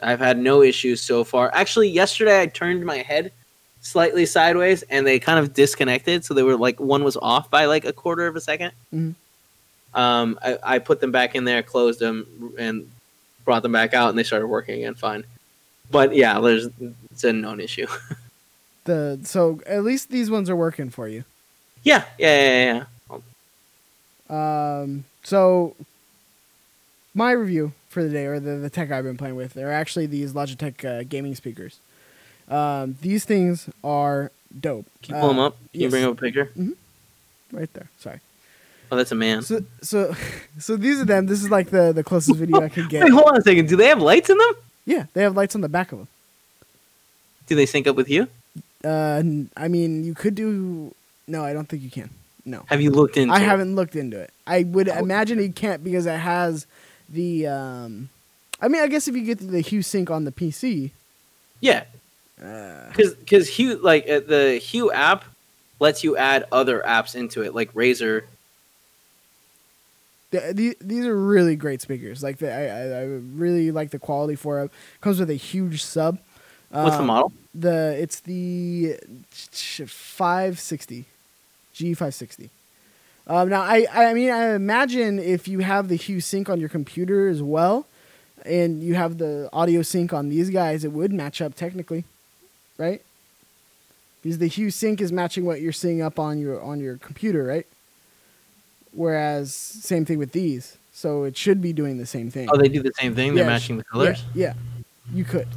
I've 0.04 0.20
had 0.20 0.38
no 0.38 0.62
issues 0.64 1.00
so 1.02 1.24
far. 1.24 1.50
Actually, 1.54 1.88
yesterday 1.90 2.42
I 2.42 2.48
turned 2.48 2.86
my 2.86 2.98
head 2.98 3.32
slightly 3.80 4.26
sideways 4.26 4.82
and 4.90 5.08
they 5.08 5.18
kind 5.20 5.40
of 5.40 5.54
disconnected. 5.54 6.26
So 6.26 6.34
they 6.34 6.44
were 6.44 6.58
like 6.58 6.78
one 6.82 7.06
was 7.06 7.16
off 7.16 7.50
by 7.50 7.66
like 7.66 7.86
a 7.86 7.94
quarter 7.94 8.28
of 8.28 8.36
a 8.36 8.40
2nd 8.42 8.72
Mhm. 8.94 9.14
Um, 9.96 10.38
I, 10.44 10.58
I 10.62 10.80
put 10.80 11.00
them 11.00 11.12
back 11.12 11.34
in 11.36 11.46
there, 11.46 11.64
closed 11.64 12.00
them, 12.00 12.54
and 12.60 12.88
brought 13.46 13.64
them 13.64 13.72
back 13.72 13.94
out, 13.96 14.10
and 14.10 14.18
they 14.18 14.24
started 14.24 14.48
working 14.48 14.76
again 14.76 14.94
fine. 14.96 15.24
But 15.90 16.14
yeah, 16.16 16.40
there's 16.40 16.68
it's 17.12 17.24
a 17.24 17.34
known 17.34 17.60
issue. 17.60 17.88
The 18.86 19.20
so 19.24 19.62
at 19.66 19.84
least 19.84 20.12
these 20.12 20.30
ones 20.30 20.48
are 20.48 20.56
working 20.56 20.92
for 20.92 21.08
you. 21.08 21.24
yeah, 21.82 22.04
yeah, 22.20 22.38
yeah, 22.38 22.84
yeah. 24.30 24.82
Um, 24.84 25.06
so 25.24 25.76
my 27.16 27.32
review 27.32 27.74
for 27.90 28.04
the 28.04 28.10
day, 28.10 28.26
or 28.28 28.40
the, 28.40 28.58
the 28.58 28.70
tech 28.70 28.92
I've 28.92 29.04
been 29.04 29.18
playing 29.18 29.36
with, 29.38 29.58
are 29.58 29.72
actually 29.72 30.06
these 30.06 30.34
Logitech 30.34 30.86
uh, 30.86 31.04
gaming 31.10 31.34
speakers. 31.34 31.80
Um, 32.48 32.98
these 33.02 33.26
things 33.26 33.70
are 33.84 34.32
dope. 34.60 34.86
Can 35.02 35.16
you 35.16 35.22
pull 35.22 35.30
Uh, 35.32 35.34
them 35.34 35.40
up? 35.40 35.58
Can 35.72 35.82
you 35.82 35.90
bring 35.90 36.04
up 36.04 36.12
a 36.12 36.16
picture? 36.22 36.52
right 37.52 37.74
there. 37.74 37.90
Sorry. 37.98 38.20
Oh, 38.92 38.96
that's 38.98 39.12
a 39.12 39.16
man. 39.16 39.42
So 39.42 39.64
so 39.82 40.16
so 40.60 40.76
these 40.78 41.00
are 41.00 41.06
them. 41.06 41.26
This 41.28 41.42
is 41.44 41.50
like 41.50 41.70
the 41.70 41.92
the 41.92 42.04
closest 42.04 42.38
video 42.38 42.62
I 42.62 42.70
could 42.70 42.90
get. 42.90 43.04
Wait, 43.04 43.12
hold 43.14 43.28
on 43.30 43.38
a 43.38 43.42
second. 43.42 43.68
Do 43.68 43.76
they 43.76 43.88
have 43.88 44.02
lights 44.02 44.30
in 44.30 44.38
them? 44.38 44.54
Yeah, 44.86 45.06
they 45.14 45.24
have 45.24 45.36
lights 45.36 45.56
on 45.56 45.62
the 45.62 45.70
back 45.70 45.92
of 45.92 46.00
them. 46.00 46.08
Do 47.48 47.56
they 47.56 47.66
sync 47.66 47.88
up 47.88 47.96
with 47.96 48.10
you? 48.10 48.28
Uh, 48.84 49.22
I 49.58 49.68
mean, 49.68 50.04
you 50.04 50.14
could 50.14 50.36
do. 50.36 50.94
No, 51.28 51.44
I 51.44 51.54
don't 51.54 51.68
think 51.68 51.82
you 51.82 51.90
can. 51.90 52.10
No, 52.48 52.64
Have 52.68 52.80
you 52.82 52.92
looked 52.92 53.18
into? 53.18 53.34
I 53.34 53.38
it? 53.40 53.44
haven't 53.46 53.76
looked 53.76 53.96
into 53.96 54.20
it. 54.20 54.30
I 54.46 54.62
would 54.64 54.88
Oh. 54.88 54.94
imagine 55.00 55.40
you 55.40 55.52
can't 55.52 55.84
because 55.84 56.06
it 56.06 56.20
has 56.20 56.68
the. 57.10 57.48
Um, 57.48 58.10
I 58.62 58.68
mean, 58.68 58.82
I 58.84 58.88
guess 58.88 59.08
if 59.08 59.16
you 59.16 59.24
get 59.24 59.40
the 59.40 59.62
Hue 59.62 59.82
Sync 59.82 60.12
on 60.12 60.26
the 60.26 60.32
PC, 60.32 60.92
Yeah, 61.62 61.86
uh, 62.44 62.88
because 62.90 63.16
because 63.16 63.48
Hue 63.50 63.78
like 63.78 64.08
uh, 64.08 64.20
the 64.20 64.60
Hue 64.62 64.92
app 64.92 65.26
lets 65.80 66.04
you 66.04 66.16
add 66.18 66.46
other 66.52 66.84
apps 66.86 67.16
into 67.16 67.42
it, 67.42 67.56
like 67.56 67.74
Razer. 67.74 68.24
The, 70.40 70.54
the, 70.54 70.78
these 70.82 71.06
are 71.06 71.16
really 71.16 71.56
great 71.56 71.82
speakers. 71.82 72.24
Like 72.24 72.38
the, 72.38 72.52
I, 72.52 73.02
I, 73.02 73.04
really 73.04 73.72
like 73.72 73.92
the 73.92 74.00
quality 74.00 74.36
for 74.36 74.62
it. 74.62 74.72
Comes 75.02 75.20
with 75.20 75.30
a 75.30 75.36
huge 75.36 75.84
sub. 75.84 76.20
What's 76.70 76.96
the 76.96 77.02
Um, 77.02 77.08
model? 77.08 77.34
The 77.54 77.96
it's 77.98 78.20
the 78.20 78.98
five 79.88 80.60
sixty, 80.60 81.06
G 81.74 81.94
five 81.94 82.14
sixty. 82.14 82.50
Um, 83.28 83.50
now 83.50 83.62
I 83.62 83.88
I 83.94 84.14
mean 84.14 84.30
I 84.30 84.54
imagine 84.54 85.20
if 85.20 85.48
you 85.48 85.60
have 85.60 85.88
the 85.88 85.96
Hue 85.96 86.20
Sync 86.20 86.50
on 86.50 86.60
your 86.60 86.70
computer 86.70 87.30
as 87.30 87.42
well, 87.42 87.88
and 88.46 88.84
you 88.84 88.96
have 88.96 89.18
the 89.18 89.50
audio 89.54 89.82
sync 89.82 90.14
on 90.14 90.30
these 90.30 90.50
guys, 90.50 90.84
it 90.84 90.92
would 90.92 91.14
match 91.14 91.42
up 91.42 91.56
technically, 91.56 92.04
right? 92.78 93.02
Because 94.22 94.40
the 94.40 94.48
Hue 94.48 94.70
Sync 94.70 95.00
is 95.02 95.12
matching 95.12 95.46
what 95.46 95.62
you're 95.62 95.72
seeing 95.72 96.02
up 96.02 96.20
on 96.20 96.40
your 96.40 96.62
on 96.62 96.80
your 96.80 96.98
computer, 96.98 97.44
right? 97.46 97.68
Whereas 98.96 99.54
same 99.54 100.06
thing 100.06 100.18
with 100.18 100.32
these, 100.32 100.78
so 100.94 101.24
it 101.26 101.36
should 101.38 101.62
be 101.62 101.74
doing 101.74 101.98
the 101.98 102.06
same 102.06 102.32
thing. 102.32 102.48
Oh, 102.52 102.58
they 102.58 102.70
do 102.70 102.82
the 102.82 102.94
same 103.00 103.14
thing. 103.14 103.36
They're 103.36 103.44
Yeah, 103.44 103.50
matching 103.50 103.78
the 103.78 103.84
colors. 103.84 104.24
Yeah, 104.34 104.54
yeah. 104.56 105.14
you 105.14 105.26
could. 105.26 105.48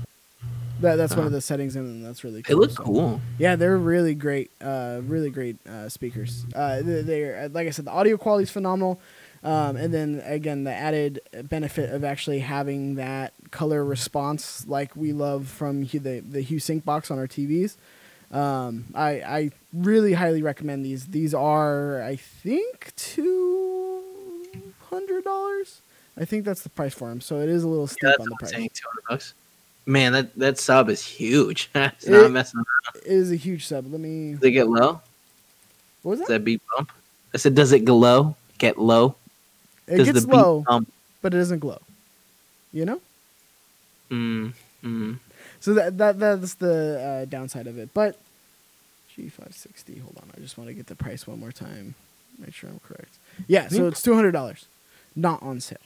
That 0.80 0.96
that's 0.96 1.12
one 1.12 1.20
Uh-huh. 1.20 1.26
of 1.26 1.32
the 1.32 1.40
settings, 1.40 1.74
in 1.76 1.84
and 1.84 2.04
that's 2.04 2.22
really 2.24 2.42
They 2.42 2.52
cool. 2.52 2.60
look 2.60 2.70
so. 2.70 2.82
cool. 2.84 3.20
Yeah, 3.38 3.56
they're 3.56 3.76
really 3.78 4.14
great, 4.14 4.50
uh, 4.60 5.00
really 5.06 5.30
great 5.30 5.56
uh, 5.66 5.88
speakers. 5.88 6.44
Uh, 6.54 6.82
they- 6.82 7.02
they're 7.02 7.44
uh, 7.44 7.48
like 7.52 7.66
I 7.66 7.70
said, 7.70 7.84
the 7.86 7.90
audio 7.90 8.16
quality 8.16 8.44
is 8.44 8.50
phenomenal. 8.50 9.00
Um, 9.44 9.76
and 9.76 9.94
then 9.94 10.20
again, 10.24 10.64
the 10.64 10.72
added 10.74 11.20
benefit 11.44 11.90
of 11.90 12.02
actually 12.02 12.40
having 12.40 12.96
that 12.96 13.32
color 13.52 13.84
response, 13.84 14.66
like 14.66 14.96
we 14.96 15.12
love 15.12 15.46
from 15.46 15.84
the 15.84 16.20
the 16.20 16.40
Hue 16.42 16.58
Sync 16.58 16.84
box 16.84 17.08
on 17.10 17.18
our 17.18 17.28
TVs. 17.28 17.76
Um, 18.32 18.86
I 18.94 19.10
I 19.38 19.50
really 19.72 20.12
highly 20.14 20.42
recommend 20.42 20.84
these. 20.84 21.06
These 21.06 21.34
are 21.34 22.02
I 22.02 22.16
think 22.16 22.92
two 22.96 24.02
hundred 24.90 25.24
dollars. 25.24 25.80
I 26.16 26.24
think 26.24 26.44
that's 26.44 26.62
the 26.62 26.68
price 26.70 26.94
for 26.94 27.08
them. 27.08 27.20
So 27.20 27.40
it 27.40 27.48
is 27.48 27.62
a 27.62 27.68
little 27.68 27.86
steep 27.86 28.02
Yeah, 28.02 28.14
on 28.20 28.28
the 28.28 28.36
price. 28.36 28.50
saying. 28.52 28.70
Two 28.74 28.86
hundred 28.88 29.04
bucks. 29.08 29.34
Man, 29.86 30.12
that 30.12 30.34
that 30.36 30.58
sub 30.58 30.88
is 30.90 31.02
huge. 31.04 31.70
it's 31.74 32.06
It- 32.06 32.10
not 32.12 32.30
messing. 32.30 32.58
around. 32.58 33.04
It 33.06 33.12
is 33.12 33.30
a 33.32 33.36
huge 33.36 33.66
sub. 33.66 33.90
Let 33.90 34.00
me. 34.00 34.34
Does 34.34 34.42
it 34.44 34.50
get 34.52 34.68
low? 34.68 35.00
What 36.02 36.10
was 36.10 36.18
Does 36.20 36.28
that? 36.28 36.34
that 36.34 36.44
beat 36.44 36.62
bump? 36.76 36.92
I 37.34 37.36
said, 37.38 37.54
does 37.54 37.72
it 37.72 37.84
glow? 37.84 38.36
Get 38.58 38.78
low? 38.78 39.16
It 39.86 39.98
Does 39.98 40.06
gets 40.12 40.24
the 40.24 40.36
low, 40.36 40.64
bump? 40.66 40.90
but 41.22 41.34
it 41.34 41.38
doesn't 41.38 41.58
glow. 41.58 41.80
You 42.72 42.84
know. 42.84 43.00
Mm, 44.10 44.52
mm. 44.82 45.18
So 45.60 45.74
that 45.74 45.98
that 45.98 46.18
that's 46.18 46.54
the 46.54 47.00
uh, 47.00 47.24
downside 47.26 47.66
of 47.66 47.78
it. 47.78 47.90
But 47.94 48.18
G 49.18 49.28
five 49.28 49.52
sixty. 49.54 49.98
Hold 49.98 50.16
on, 50.22 50.30
I 50.36 50.40
just 50.40 50.56
want 50.56 50.68
to 50.68 50.74
get 50.74 50.86
the 50.86 50.94
price 50.94 51.26
one 51.26 51.40
more 51.40 51.52
time. 51.52 51.94
Make 52.38 52.54
sure 52.54 52.70
I'm 52.70 52.78
correct. 52.80 53.14
Yeah, 53.48 53.66
so 53.68 53.78
Hmm. 53.82 53.88
it's 53.88 54.00
two 54.02 54.14
hundred 54.14 54.32
dollars, 54.32 54.66
not 55.16 55.42
on 55.42 55.60
sale. 55.60 55.78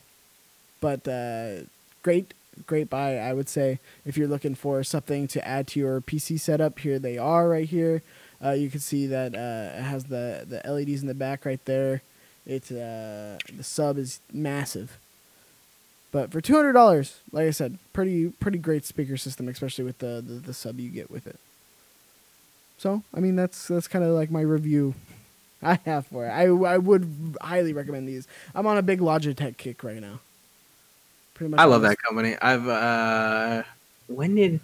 But 0.81 1.07
uh, 1.09 1.63
great, 2.03 2.35
great 2.67 2.91
buy. 2.91 3.17
I 3.19 3.33
would 3.33 3.49
say 3.49 3.79
if 4.05 4.17
you're 4.19 4.29
looking 4.29 4.55
for 4.55 4.85
something 4.85 5.27
to 5.29 5.47
add 5.49 5.67
to 5.69 5.81
your 5.81 6.01
PC 6.01 6.39
setup, 6.39 6.79
here 6.81 6.99
they 6.99 7.17
are 7.17 7.49
right 7.49 7.69
here. 7.69 8.03
Uh, 8.45 8.51
you 8.51 8.69
can 8.69 8.81
see 8.81 9.07
that 9.07 9.35
uh, 9.35 9.79
it 9.79 9.83
has 9.83 10.05
the 10.05 10.45
the 10.47 10.61
LEDs 10.71 11.01
in 11.01 11.09
the 11.09 11.15
back 11.15 11.45
right 11.47 11.65
there. 11.65 12.03
It's 12.45 12.71
uh, 12.71 13.39
the 13.57 13.63
sub 13.65 13.97
is 13.99 14.21
massive. 14.33 14.99
But 16.11 16.31
for 16.31 16.43
two 16.43 16.55
hundred 16.55 16.73
dollars, 16.75 17.21
like 17.33 17.47
I 17.47 17.51
said, 17.53 17.79
pretty 17.95 18.29
pretty 18.29 18.59
great 18.59 18.85
speaker 18.85 19.17
system, 19.17 19.49
especially 19.49 19.85
with 19.85 19.99
the, 19.99 20.23
the, 20.27 20.35
the 20.35 20.53
sub 20.53 20.79
you 20.79 20.91
get 20.91 21.11
with 21.11 21.27
it. 21.27 21.39
So 22.83 23.05
I 23.15 23.21
mean 23.21 23.37
that's 23.37 23.69
that's 23.69 23.87
kind 23.87 24.05
of 24.05 24.11
like 24.11 24.33
my 24.33 24.41
review 24.41 24.95
I 25.63 25.79
have 25.85 26.05
for 26.09 26.27
it. 26.27 26.31
I 26.31 26.47
I 26.47 26.79
would 26.79 27.37
highly 27.41 27.73
recommend 27.73 28.09
these. 28.09 28.27
I'm 28.57 28.67
on 28.67 28.77
a 28.77 28.83
big 28.83 28.99
Logitech 28.99 29.57
kick 29.57 29.85
right 29.85 30.01
now. 30.01 30.19
Pretty 31.35 31.53
much. 31.53 31.61
I 31.61 31.65
love 31.65 31.83
that 31.83 31.99
company. 31.99 32.37
I've 32.43 32.67
uh 32.67 33.63
when 34.09 34.35
did 34.35 34.61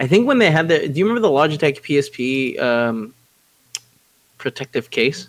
I 0.00 0.06
think 0.06 0.26
when 0.26 0.38
they 0.38 0.50
had 0.50 0.68
the 0.68 0.88
do 0.88 0.98
you 0.98 1.06
remember 1.06 1.28
the 1.28 1.34
Logitech 1.34 1.82
PSP 1.82 2.58
um 2.58 3.12
protective 4.38 4.90
case? 4.90 5.28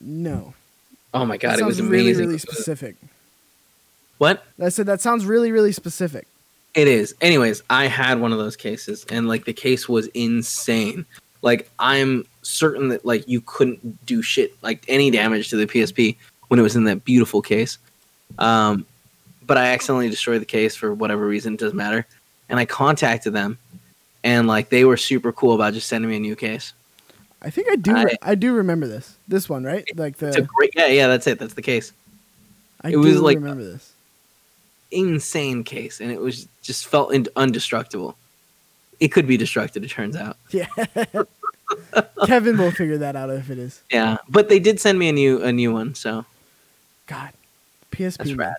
No. 0.00 0.54
Oh 1.12 1.26
my 1.26 1.38
god, 1.38 1.58
it 1.58 1.64
was 1.64 1.80
amazing. 1.80 1.90
really 1.90 2.26
really 2.26 2.38
specific. 2.38 2.94
What? 4.18 4.44
I 4.62 4.68
said 4.68 4.86
that 4.86 5.00
sounds 5.00 5.26
really 5.26 5.50
really 5.50 5.72
specific. 5.72 6.28
It 6.74 6.88
is. 6.88 7.14
Anyways, 7.20 7.62
I 7.70 7.86
had 7.86 8.20
one 8.20 8.32
of 8.32 8.38
those 8.38 8.56
cases 8.56 9.06
and 9.10 9.28
like 9.28 9.44
the 9.44 9.52
case 9.52 9.88
was 9.88 10.08
insane. 10.08 11.06
Like 11.42 11.70
I'm 11.78 12.24
certain 12.42 12.88
that 12.88 13.04
like 13.04 13.28
you 13.28 13.40
couldn't 13.42 14.04
do 14.06 14.22
shit 14.22 14.54
like 14.62 14.84
any 14.88 15.10
damage 15.10 15.50
to 15.50 15.56
the 15.56 15.66
PSP 15.66 16.16
when 16.48 16.58
it 16.58 16.62
was 16.62 16.74
in 16.76 16.84
that 16.84 17.04
beautiful 17.04 17.42
case. 17.42 17.78
Um 18.38 18.86
but 19.46 19.58
I 19.58 19.66
accidentally 19.68 20.08
destroyed 20.08 20.40
the 20.40 20.46
case 20.46 20.74
for 20.74 20.94
whatever 20.94 21.26
reason, 21.26 21.54
it 21.54 21.60
doesn't 21.60 21.76
matter. 21.76 22.06
And 22.48 22.58
I 22.58 22.64
contacted 22.64 23.32
them 23.34 23.58
and 24.24 24.48
like 24.48 24.70
they 24.70 24.84
were 24.84 24.96
super 24.96 25.32
cool 25.32 25.54
about 25.54 25.74
just 25.74 25.86
sending 25.88 26.10
me 26.10 26.16
a 26.16 26.20
new 26.20 26.34
case. 26.34 26.72
I 27.42 27.50
think 27.50 27.68
I 27.70 27.76
do 27.76 27.94
I- 27.94 28.16
I, 28.22 28.34
do 28.34 28.54
remember 28.54 28.86
this. 28.86 29.16
This 29.28 29.50
one, 29.50 29.64
right? 29.64 29.84
Like 29.98 30.16
the. 30.16 30.28
It's 30.28 30.38
a 30.38 30.42
great 30.42 30.70
yeah, 30.74 30.86
yeah, 30.86 31.08
that's 31.08 31.26
it. 31.26 31.38
That's 31.38 31.52
the 31.52 31.60
case. 31.62 31.92
I 32.80 32.88
it 32.88 32.92
do 32.92 33.00
was 33.00 33.20
like- 33.20 33.36
remember 33.36 33.62
this. 33.62 33.92
Insane 34.94 35.64
case 35.64 36.00
and 36.00 36.10
it 36.10 36.20
was 36.20 36.46
just 36.62 36.86
felt 36.86 37.12
in- 37.12 37.24
undestructible. 37.36 38.14
It 39.00 39.08
could 39.08 39.26
be 39.26 39.36
destructed, 39.36 39.84
it 39.84 39.90
turns 39.90 40.16
out. 40.16 40.36
Yeah. 40.50 40.66
Kevin 42.26 42.58
will 42.58 42.70
figure 42.70 42.98
that 42.98 43.16
out 43.16 43.30
if 43.30 43.50
it 43.50 43.58
is. 43.58 43.82
Yeah, 43.90 44.18
but 44.28 44.48
they 44.48 44.58
did 44.60 44.78
send 44.80 44.98
me 44.98 45.08
a 45.08 45.12
new 45.12 45.42
a 45.42 45.50
new 45.50 45.72
one, 45.72 45.94
so 45.94 46.24
God. 47.06 47.30
PSP. 47.90 48.16
That's 48.18 48.32
rad. 48.34 48.56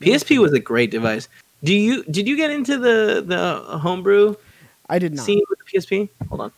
PSP 0.00 0.38
was 0.38 0.52
a 0.52 0.60
great 0.60 0.90
device. 0.90 1.28
Do 1.64 1.74
you 1.74 2.04
did 2.04 2.28
you 2.28 2.36
get 2.36 2.50
into 2.50 2.78
the 2.78 3.22
the 3.26 3.78
homebrew 3.78 4.34
I 4.88 4.98
did 4.98 5.14
not. 5.14 5.24
scene 5.24 5.42
with 5.48 5.58
the 5.58 5.64
PSP? 5.78 6.08
Hold 6.28 6.40
on. 6.42 6.52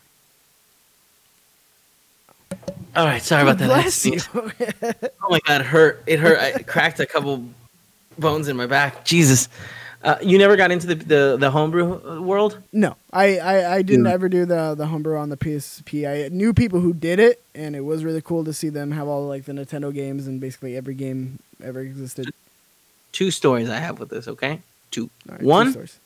All 2.95 3.07
right, 3.07 3.23
sorry 3.23 3.43
about 3.43 3.59
that. 3.59 3.67
Bless 3.67 4.05
you. 4.05 4.21
Oh 5.23 5.31
my 5.31 5.41
god, 5.47 5.61
it 5.63 5.67
hurt. 5.67 6.03
It 6.07 6.19
hurt. 6.19 6.39
I 6.39 6.63
cracked 6.63 7.01
a 7.01 7.07
couple 7.07 7.45
bones 8.19 8.49
in 8.49 8.57
my 8.57 8.67
back. 8.67 9.05
Jesus. 9.05 9.49
Uh, 10.05 10.17
you 10.21 10.37
never 10.37 10.57
got 10.57 10.73
into 10.73 10.87
the 10.89 10.95
the, 10.97 11.37
the 11.39 11.51
homebrew 11.51 12.21
world? 12.21 12.59
no, 12.73 12.97
I, 13.13 13.39
I, 13.39 13.75
I 13.77 13.83
didn't 13.83 14.05
Dude. 14.05 14.13
ever 14.13 14.29
do 14.29 14.45
the 14.45 14.75
the 14.75 14.87
homebrew 14.87 15.17
on 15.17 15.29
the 15.29 15.37
PSP. 15.37 16.09
I 16.09 16.29
knew 16.29 16.53
people 16.53 16.81
who 16.81 16.93
did 16.93 17.21
it, 17.21 17.41
and 17.55 17.77
it 17.77 17.83
was 17.83 18.05
really 18.05 18.21
cool 18.21 18.43
to 18.45 18.53
see 18.53 18.69
them 18.69 18.91
have 18.91 19.07
all 19.07 19.29
like 19.29 19.45
the 19.45 19.53
Nintendo 19.53 19.95
games 19.95 20.27
and 20.27 20.41
basically 20.41 20.77
every 20.77 20.95
game 20.95 21.39
ever 21.63 21.81
existed. 21.81 22.33
Two 23.13 23.31
stories 23.31 23.71
I 23.71 23.77
have 23.77 24.01
with 24.01 24.09
this. 24.09 24.27
Okay, 24.27 24.61
two. 24.91 25.09
All 25.29 25.35
right, 25.35 25.41
two 25.41 25.47
One, 25.47 25.71
stores. 25.71 25.99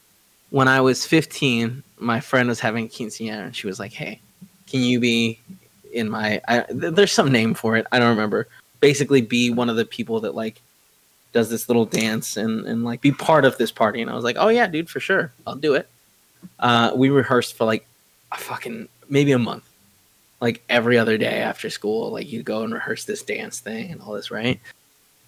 when 0.51 0.69
I 0.69 0.83
was 0.83 1.07
15, 1.07 1.83
my 1.99 2.21
friend 2.21 2.51
was 2.51 2.61
having 2.61 2.85
a 2.85 2.89
quinceañera, 2.89 3.47
and 3.47 3.57
she 3.57 3.67
was 3.67 3.79
like, 3.81 3.93
"Hey, 3.95 4.21
can 4.67 4.81
you 4.83 5.01
be 5.01 5.39
in 5.95 6.11
my? 6.11 6.43
I, 6.47 6.61
th- 6.65 6.93
there's 6.93 7.13
some 7.13 7.33
name 7.33 7.55
for 7.55 7.77
it. 7.79 7.87
I 7.93 7.99
don't 7.99 8.11
remember. 8.11 8.47
Basically, 8.81 9.23
be 9.23 9.49
one 9.49 9.71
of 9.71 9.77
the 9.77 9.87
people 9.87 10.21
that 10.21 10.35
like 10.35 10.61
does 11.37 11.51
this 11.51 11.69
little 11.69 11.85
dance 11.85 12.37
and 12.37 12.67
and 12.67 12.83
like 12.83 13.01
be 13.01 13.13
part 13.13 13.45
of 13.45 13.59
this 13.59 13.71
party." 13.71 14.01
And 14.01 14.11
I 14.11 14.15
was 14.15 14.25
like, 14.25 14.37
"Oh 14.39 14.49
yeah, 14.49 14.67
dude, 14.67 14.91
for 14.91 15.01
sure, 15.01 15.33
I'll 15.47 15.55
do 15.55 15.75
it." 15.75 15.89
Uh, 16.59 16.93
we 16.97 17.11
rehearsed 17.11 17.55
for 17.55 17.65
like 17.65 17.87
a 18.33 18.39
fucking 18.39 18.89
maybe 19.09 19.33
a 19.33 19.39
month, 19.39 19.69
like 20.41 20.65
every 20.69 20.99
other 20.99 21.19
day 21.19 21.39
after 21.41 21.71
school. 21.71 22.11
Like 22.11 22.33
you 22.33 22.43
go 22.43 22.63
and 22.63 22.73
rehearse 22.73 23.05
this 23.05 23.23
dance 23.23 23.61
thing 23.61 23.93
and 23.93 24.01
all 24.01 24.15
this, 24.15 24.31
right? 24.31 24.59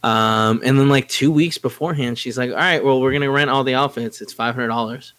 Um, 0.03 0.62
and 0.65 0.79
then 0.79 0.88
like 0.88 1.09
two 1.09 1.31
weeks 1.31 1.59
beforehand, 1.59 2.19
she's 2.19 2.38
like, 2.38 2.50
"All 2.50 2.57
right, 2.57 2.83
well, 2.83 3.00
we're 3.00 3.12
gonna 3.12 3.31
rent 3.31 3.50
all 3.50 3.65
the 3.65 3.75
outfits. 3.75 4.21
It's 4.21 4.33
five 4.33 4.55
hundred 4.55 4.69
dollars." 4.69 5.12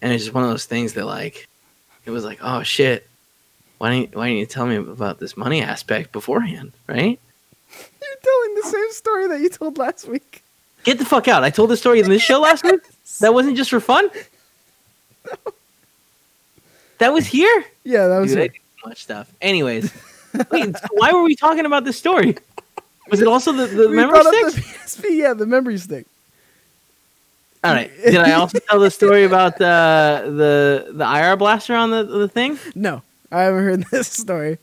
And 0.00 0.12
it's 0.12 0.24
just 0.24 0.34
one 0.34 0.44
of 0.44 0.50
those 0.50 0.64
things 0.66 0.94
that 0.94 1.04
like, 1.04 1.46
it 2.06 2.10
was 2.10 2.24
like, 2.24 2.38
"Oh 2.40 2.62
shit, 2.62 3.06
why 3.78 3.90
didn't 3.90 4.14
why 4.14 4.28
didn't 4.28 4.40
you 4.40 4.46
tell 4.46 4.66
me 4.66 4.76
about 4.76 5.18
this 5.18 5.36
money 5.36 5.60
aspect 5.60 6.12
beforehand?" 6.12 6.72
Right? 6.86 7.20
You're 8.02 8.20
telling 8.22 8.54
the 8.54 8.62
same 8.64 8.92
story 8.92 9.28
that 9.28 9.40
you 9.40 9.48
told 9.48 9.78
last 9.78 10.08
week. 10.08 10.42
Get 10.84 10.98
the 10.98 11.04
fuck 11.04 11.28
out! 11.28 11.44
I 11.44 11.50
told 11.50 11.70
this 11.70 11.80
story 11.80 12.00
in 12.00 12.08
this 12.08 12.22
show 12.22 12.40
last 12.40 12.64
week. 12.64 12.80
That 13.20 13.34
wasn't 13.34 13.56
just 13.56 13.70
for 13.70 13.80
fun. 13.80 14.08
No. 15.26 15.52
That 16.98 17.12
was 17.12 17.26
here. 17.26 17.64
Yeah, 17.82 18.06
that 18.06 18.18
was 18.18 18.30
Dude, 18.30 18.38
I 18.38 18.44
it. 18.44 18.52
so 18.82 18.88
much 18.88 19.02
stuff. 19.02 19.32
Anyways, 19.40 19.92
wait, 20.50 20.76
why 20.92 21.12
were 21.12 21.22
we 21.22 21.34
talking 21.34 21.64
about 21.66 21.84
this 21.84 21.98
story? 21.98 22.36
Was 23.10 23.20
it 23.20 23.26
also 23.26 23.50
the, 23.52 23.66
the 23.66 23.88
We 23.88 23.96
memory 23.96 24.10
brought 24.20 24.26
up 24.26 24.52
the 24.54 24.60
PSP. 24.60 25.16
Yeah, 25.16 25.32
the 25.32 25.46
memory 25.46 25.78
stick. 25.78 26.06
All 27.64 27.72
right. 27.72 27.90
Did 28.04 28.16
I 28.18 28.32
also 28.32 28.58
tell 28.60 28.78
the 28.78 28.90
story 28.90 29.24
about 29.24 29.54
uh, 29.60 30.22
the 30.26 30.86
the 30.86 30.92
the 30.92 31.04
IR 31.04 31.36
blaster 31.36 31.74
on 31.74 31.90
the 31.90 32.04
the 32.04 32.28
thing? 32.28 32.58
No, 32.74 33.02
I 33.32 33.42
haven't 33.42 33.64
heard 33.64 33.84
this 33.90 34.08
story. 34.12 34.58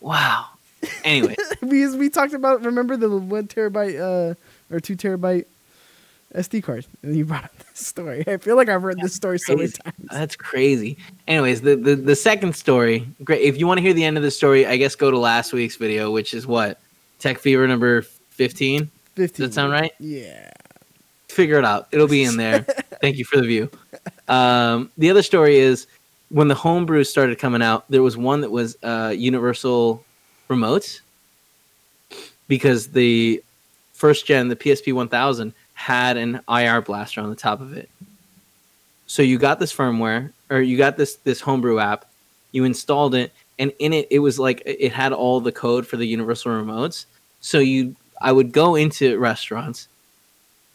Wow. 0.00 0.46
Anyway, 1.04 1.36
because 1.60 1.96
we 1.96 2.08
talked 2.08 2.34
about 2.34 2.64
remember 2.64 2.96
the 2.96 3.08
one 3.08 3.46
terabyte 3.46 3.98
uh, 4.00 4.34
or 4.74 4.80
two 4.80 4.96
terabyte 4.96 5.46
SD 6.34 6.62
card, 6.62 6.86
and 7.02 7.16
you 7.16 7.24
brought 7.24 7.44
up 7.44 7.56
this 7.58 7.86
story. 7.86 8.24
I 8.26 8.36
feel 8.36 8.56
like 8.56 8.68
I've 8.68 8.82
heard 8.82 9.00
this 9.00 9.14
story 9.14 9.38
so 9.38 9.56
many 9.56 9.68
times. 9.68 9.94
that's 10.10 10.36
crazy. 10.36 10.98
Anyways, 11.28 11.62
the, 11.62 11.76
the 11.76 11.94
the 11.96 12.16
second 12.16 12.54
story. 12.56 13.06
Great. 13.24 13.42
If 13.42 13.58
you 13.58 13.66
want 13.66 13.78
to 13.78 13.82
hear 13.82 13.92
the 13.92 14.04
end 14.04 14.16
of 14.16 14.22
the 14.22 14.30
story, 14.30 14.66
I 14.66 14.76
guess 14.76 14.94
go 14.94 15.10
to 15.10 15.18
last 15.18 15.52
week's 15.52 15.76
video, 15.76 16.10
which 16.10 16.34
is 16.34 16.46
what 16.46 16.80
Tech 17.18 17.38
Fever 17.38 17.66
number 17.66 18.02
fifteen. 18.02 18.90
Fifteen. 19.14 19.46
Does 19.46 19.54
that 19.54 19.54
sound 19.54 19.72
right? 19.72 19.92
Yeah. 19.98 20.50
Figure 21.28 21.58
it 21.58 21.64
out. 21.64 21.88
It'll 21.92 22.08
be 22.08 22.24
in 22.24 22.36
there. 22.38 22.60
Thank 23.00 23.16
you 23.16 23.24
for 23.24 23.36
the 23.36 23.46
view. 23.46 23.70
Um, 24.28 24.90
the 24.98 25.10
other 25.10 25.22
story 25.22 25.58
is 25.58 25.86
when 26.28 26.48
the 26.48 26.54
homebrew 26.54 27.04
started 27.04 27.38
coming 27.38 27.62
out. 27.62 27.84
There 27.90 28.02
was 28.02 28.16
one 28.16 28.40
that 28.40 28.50
was 28.50 28.76
uh, 28.82 29.14
universal 29.16 30.04
remotes 30.48 31.00
because 32.48 32.88
the 32.88 33.42
first 33.92 34.26
gen, 34.26 34.48
the 34.48 34.56
PSP 34.56 34.92
1000, 34.92 35.52
had 35.74 36.16
an 36.16 36.40
IR 36.48 36.80
blaster 36.82 37.20
on 37.20 37.30
the 37.30 37.36
top 37.36 37.60
of 37.60 37.76
it. 37.76 37.90
So 39.06 39.22
you 39.22 39.38
got 39.38 39.58
this 39.58 39.74
firmware, 39.74 40.32
or 40.50 40.60
you 40.60 40.76
got 40.76 40.96
this 40.96 41.16
this 41.16 41.40
homebrew 41.40 41.78
app. 41.78 42.06
You 42.52 42.64
installed 42.64 43.14
it, 43.14 43.32
and 43.58 43.72
in 43.78 43.92
it, 43.92 44.08
it 44.10 44.18
was 44.18 44.38
like 44.38 44.62
it 44.64 44.92
had 44.92 45.12
all 45.12 45.40
the 45.40 45.52
code 45.52 45.86
for 45.86 45.96
the 45.96 46.06
universal 46.06 46.52
remotes. 46.52 47.06
So 47.40 47.58
you, 47.58 47.94
I 48.20 48.32
would 48.32 48.52
go 48.52 48.74
into 48.74 49.18
restaurants, 49.18 49.88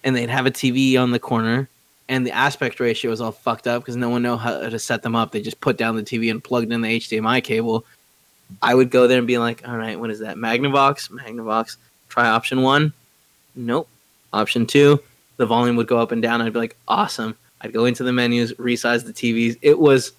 and 0.03 0.15
they'd 0.15 0.29
have 0.29 0.45
a 0.45 0.51
TV 0.51 0.97
on 0.97 1.11
the 1.11 1.19
corner, 1.19 1.67
and 2.07 2.25
the 2.25 2.31
aspect 2.31 2.79
ratio 2.79 3.11
was 3.11 3.19
all 3.19 3.31
fucked 3.31 3.67
up 3.67 3.81
because 3.81 3.97
no 3.97 4.09
one 4.09 4.21
know 4.21 4.37
how 4.37 4.69
to 4.69 4.79
set 4.79 5.03
them 5.03 5.15
up. 5.15 5.31
They 5.31 5.41
just 5.41 5.59
put 5.59 5.77
down 5.77 5.95
the 5.95 6.03
TV 6.03 6.31
and 6.31 6.43
plugged 6.43 6.71
in 6.71 6.81
the 6.81 6.99
HDMI 6.99 7.43
cable. 7.43 7.85
I 8.61 8.73
would 8.75 8.89
go 8.89 9.07
there 9.07 9.17
and 9.17 9.27
be 9.27 9.37
like, 9.37 9.67
all 9.67 9.77
right, 9.77 9.99
what 9.99 10.09
is 10.09 10.19
that? 10.19 10.37
Magnavox, 10.37 11.09
Magnavox. 11.11 11.77
Try 12.09 12.27
option 12.27 12.61
one. 12.61 12.93
Nope. 13.55 13.87
Option 14.33 14.65
two. 14.65 15.01
The 15.37 15.45
volume 15.45 15.75
would 15.77 15.87
go 15.87 15.97
up 15.99 16.11
and 16.11 16.21
down. 16.21 16.41
I'd 16.41 16.53
be 16.53 16.59
like, 16.59 16.75
awesome. 16.87 17.35
I'd 17.61 17.73
go 17.73 17.85
into 17.85 18.03
the 18.03 18.13
menus, 18.13 18.53
resize 18.53 19.05
the 19.05 19.13
TVs. 19.13 19.57
It 19.61 19.79
was 19.79 20.11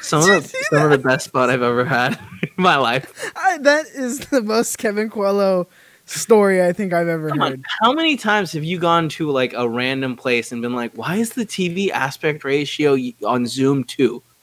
some 0.00 0.20
of 0.20 0.42
the 0.42 0.66
some 0.70 0.82
of 0.82 0.90
the 0.90 0.98
best 0.98 1.30
fun 1.30 1.50
I've 1.50 1.62
ever 1.62 1.84
had 1.84 2.18
in 2.42 2.50
my 2.56 2.76
life. 2.76 3.32
I, 3.36 3.58
that 3.58 3.86
is 3.94 4.20
the 4.20 4.42
most 4.42 4.76
Kevin 4.78 5.10
Coello 5.10 5.66
story 6.06 6.64
I 6.64 6.72
think 6.72 6.92
I've 6.94 7.08
ever 7.08 7.28
Come 7.28 7.38
heard. 7.40 7.52
on, 7.52 7.64
how 7.82 7.92
many 7.92 8.16
times 8.16 8.52
have 8.52 8.64
you 8.64 8.78
gone 8.78 9.08
to 9.10 9.30
like 9.30 9.52
a 9.54 9.68
random 9.68 10.16
place 10.16 10.52
and 10.52 10.62
been 10.62 10.74
like, 10.74 10.92
"Why 10.94 11.16
is 11.16 11.30
the 11.30 11.44
TV 11.44 11.90
aspect 11.90 12.44
ratio 12.44 12.96
on 13.26 13.46
Zoom 13.46 13.84
two? 13.84 14.22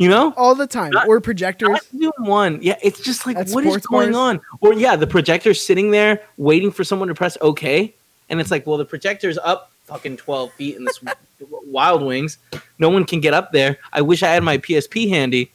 You 0.00 0.08
know, 0.08 0.32
All 0.38 0.54
the 0.54 0.66
time. 0.66 0.92
Not- 0.92 1.08
or 1.08 1.20
projectors. 1.20 1.78
One. 2.16 2.58
Yeah, 2.62 2.78
it's 2.82 3.00
just 3.00 3.26
like, 3.26 3.36
At 3.36 3.50
what 3.50 3.66
is 3.66 3.76
going 3.86 4.12
bars? 4.12 4.38
on? 4.38 4.40
Or 4.62 4.72
yeah, 4.72 4.96
the 4.96 5.06
projector's 5.06 5.62
sitting 5.62 5.90
there 5.90 6.22
waiting 6.38 6.70
for 6.72 6.84
someone 6.84 7.08
to 7.08 7.14
press 7.14 7.36
OK, 7.42 7.94
and 8.30 8.40
it's 8.40 8.50
like, 8.50 8.66
well, 8.66 8.78
the 8.78 8.86
projector's 8.86 9.36
up 9.36 9.70
fucking 9.84 10.16
twelve 10.16 10.54
feet 10.54 10.76
in 10.76 10.84
this 10.86 10.98
Wild 11.66 12.02
Wings. 12.02 12.38
No 12.78 12.88
one 12.88 13.04
can 13.04 13.20
get 13.20 13.34
up 13.34 13.52
there. 13.52 13.76
I 13.92 14.00
wish 14.00 14.22
I 14.22 14.28
had 14.30 14.42
my 14.42 14.56
PSP 14.56 15.10
handy. 15.10 15.52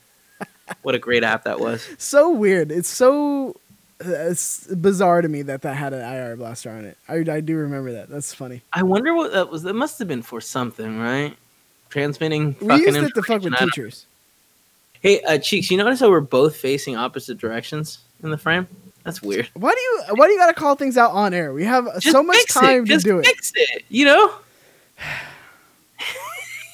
What 0.84 0.94
a 0.94 1.00
great 1.00 1.24
app 1.24 1.46
that 1.46 1.60
was. 1.60 1.88
so 1.98 2.30
weird. 2.30 2.72
It's 2.72 2.88
so 2.90 3.56
uh, 4.06 4.30
it's 4.30 4.68
bizarre 4.68 5.24
to 5.24 5.28
me 5.28 5.42
that 5.42 5.64
that 5.64 5.76
had 5.76 5.94
an 5.94 6.02
IR 6.02 6.36
blaster 6.36 6.70
on 6.70 6.86
it. 6.86 7.00
I, 7.10 7.16
I 7.32 7.40
do 7.40 7.56
remember 7.58 7.94
that. 7.94 8.10
That's 8.10 8.32
funny. 8.32 8.62
I 8.72 8.84
wonder 8.84 9.16
what 9.16 9.32
that 9.34 9.50
was. 9.50 9.64
That 9.64 9.74
must 9.74 9.98
have 9.98 10.08
been 10.08 10.22
for 10.22 10.40
something, 10.40 11.00
right? 11.00 11.36
Transmitting. 11.90 12.56
We 12.62 12.68
fucking 12.68 12.86
used 12.86 12.98
it 12.98 13.16
to 13.16 13.24
fuck 13.24 13.42
with 13.42 13.56
teachers. 13.58 14.06
Hey, 15.06 15.22
uh, 15.22 15.38
Cheeks, 15.38 15.70
you 15.70 15.78
notice 15.78 16.00
how 16.00 16.10
we're 16.10 16.20
both 16.20 16.56
facing 16.56 16.96
opposite 16.96 17.38
directions 17.38 18.00
in 18.24 18.32
the 18.32 18.40
frame? 18.40 18.68
That's 19.04 19.22
weird. 19.22 19.48
Why 19.54 19.72
do 19.72 19.80
you 19.80 20.16
why 20.16 20.26
do 20.26 20.34
you 20.34 20.40
gotta 20.40 20.56
call 20.56 20.74
things 20.74 20.98
out 20.98 21.12
on 21.12 21.32
air? 21.32 21.54
We 21.54 21.64
have 21.64 21.86
Just 22.00 22.12
so 22.12 22.24
much 22.24 22.48
time 22.48 22.86
it. 22.86 22.88
to 22.88 22.94
Just 22.94 23.06
do 23.06 23.20
it. 23.20 23.26
Fix 23.28 23.52
it. 23.54 23.84
You 23.90 24.06
know? 24.06 24.34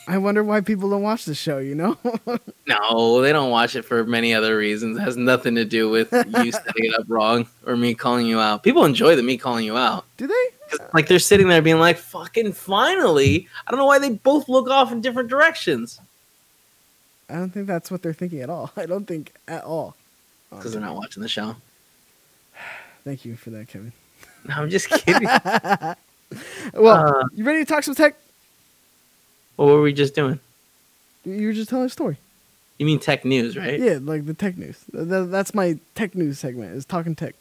I 0.08 0.18
wonder 0.18 0.46
why 0.46 0.62
people 0.62 0.90
don't 0.90 1.02
watch 1.02 1.26
the 1.26 1.36
show, 1.36 1.58
you 1.58 1.76
know? 1.76 1.98
No, 2.68 3.22
they 3.22 3.34
don't 3.34 3.50
watch 3.52 3.76
it 3.76 3.84
for 3.84 4.06
many 4.06 4.34
other 4.34 4.56
reasons. 4.56 4.98
It 4.98 5.02
has 5.02 5.18
nothing 5.18 5.56
to 5.56 5.66
do 5.66 5.90
with 5.90 6.10
you 6.14 6.52
setting 6.54 6.86
it 6.86 6.98
up 6.98 7.04
wrong 7.10 7.46
or 7.68 7.76
me 7.76 7.94
calling 7.94 8.26
you 8.26 8.40
out. 8.40 8.64
People 8.64 8.86
enjoy 8.86 9.18
the 9.18 9.24
me 9.24 9.36
calling 9.36 9.66
you 9.66 9.76
out. 9.76 10.06
do 10.16 10.26
they? 10.26 10.78
Like 10.94 11.10
they're 11.10 11.20
sitting 11.20 11.50
there 11.50 11.62
being 11.62 11.80
like, 11.80 11.98
"Fucking 11.98 12.54
finally!" 12.54 13.50
I 13.68 13.72
don't 13.72 13.78
know 13.78 13.86
why 13.86 14.00
they 14.00 14.12
both 14.12 14.48
look 14.48 14.70
off 14.70 14.94
in 14.94 15.02
different 15.02 15.28
directions 15.28 16.00
I 17.32 17.36
don't 17.36 17.50
think 17.50 17.68
that's 17.68 17.90
what 17.90 18.02
they're 18.02 18.14
thinking 18.14 18.42
at 18.42 18.50
all. 18.50 18.72
I 18.78 18.86
don't 18.86 19.06
think 19.06 19.32
at 19.48 19.64
all. 19.64 19.96
because 20.50 20.74
they're 20.74 20.82
not 20.82 20.96
watching 20.96 21.24
the 21.24 21.30
show. 21.30 21.56
Thank 23.04 23.26
you 23.26 23.36
for 23.36 23.50
that, 23.52 23.68
Kevin. 23.68 23.94
No, 24.48 24.56
I'm 24.56 24.70
just 24.72 24.90
kidding. 24.90 25.28
Well, 26.74 27.08
Uh, 27.22 27.24
you 27.36 27.44
ready 27.44 27.60
to 27.64 27.66
talk 27.66 27.84
some 27.84 27.94
tech? 27.94 28.16
what 29.58 29.66
were 29.68 29.82
we 29.82 29.94
just 29.94 30.16
doing? 30.16 30.40
You 31.26 31.48
were 31.48 31.54
just 31.54 31.70
telling 31.70 31.86
a 31.86 31.90
story. 31.90 32.18
You 32.80 32.86
mean 32.88 32.98
tech 33.00 33.24
news, 33.26 33.56
right? 33.56 33.80
Yeah, 33.80 34.00
like 34.02 34.26
the 34.26 34.34
tech 34.34 34.58
news. 34.58 34.80
Th- 34.92 35.08
th- 35.08 35.28
That's 35.30 35.54
my 35.54 35.78
tech 35.94 36.16
news 36.16 36.40
segment. 36.40 36.76
Is 36.76 36.86
talking 36.86 37.14
tech. 37.16 37.36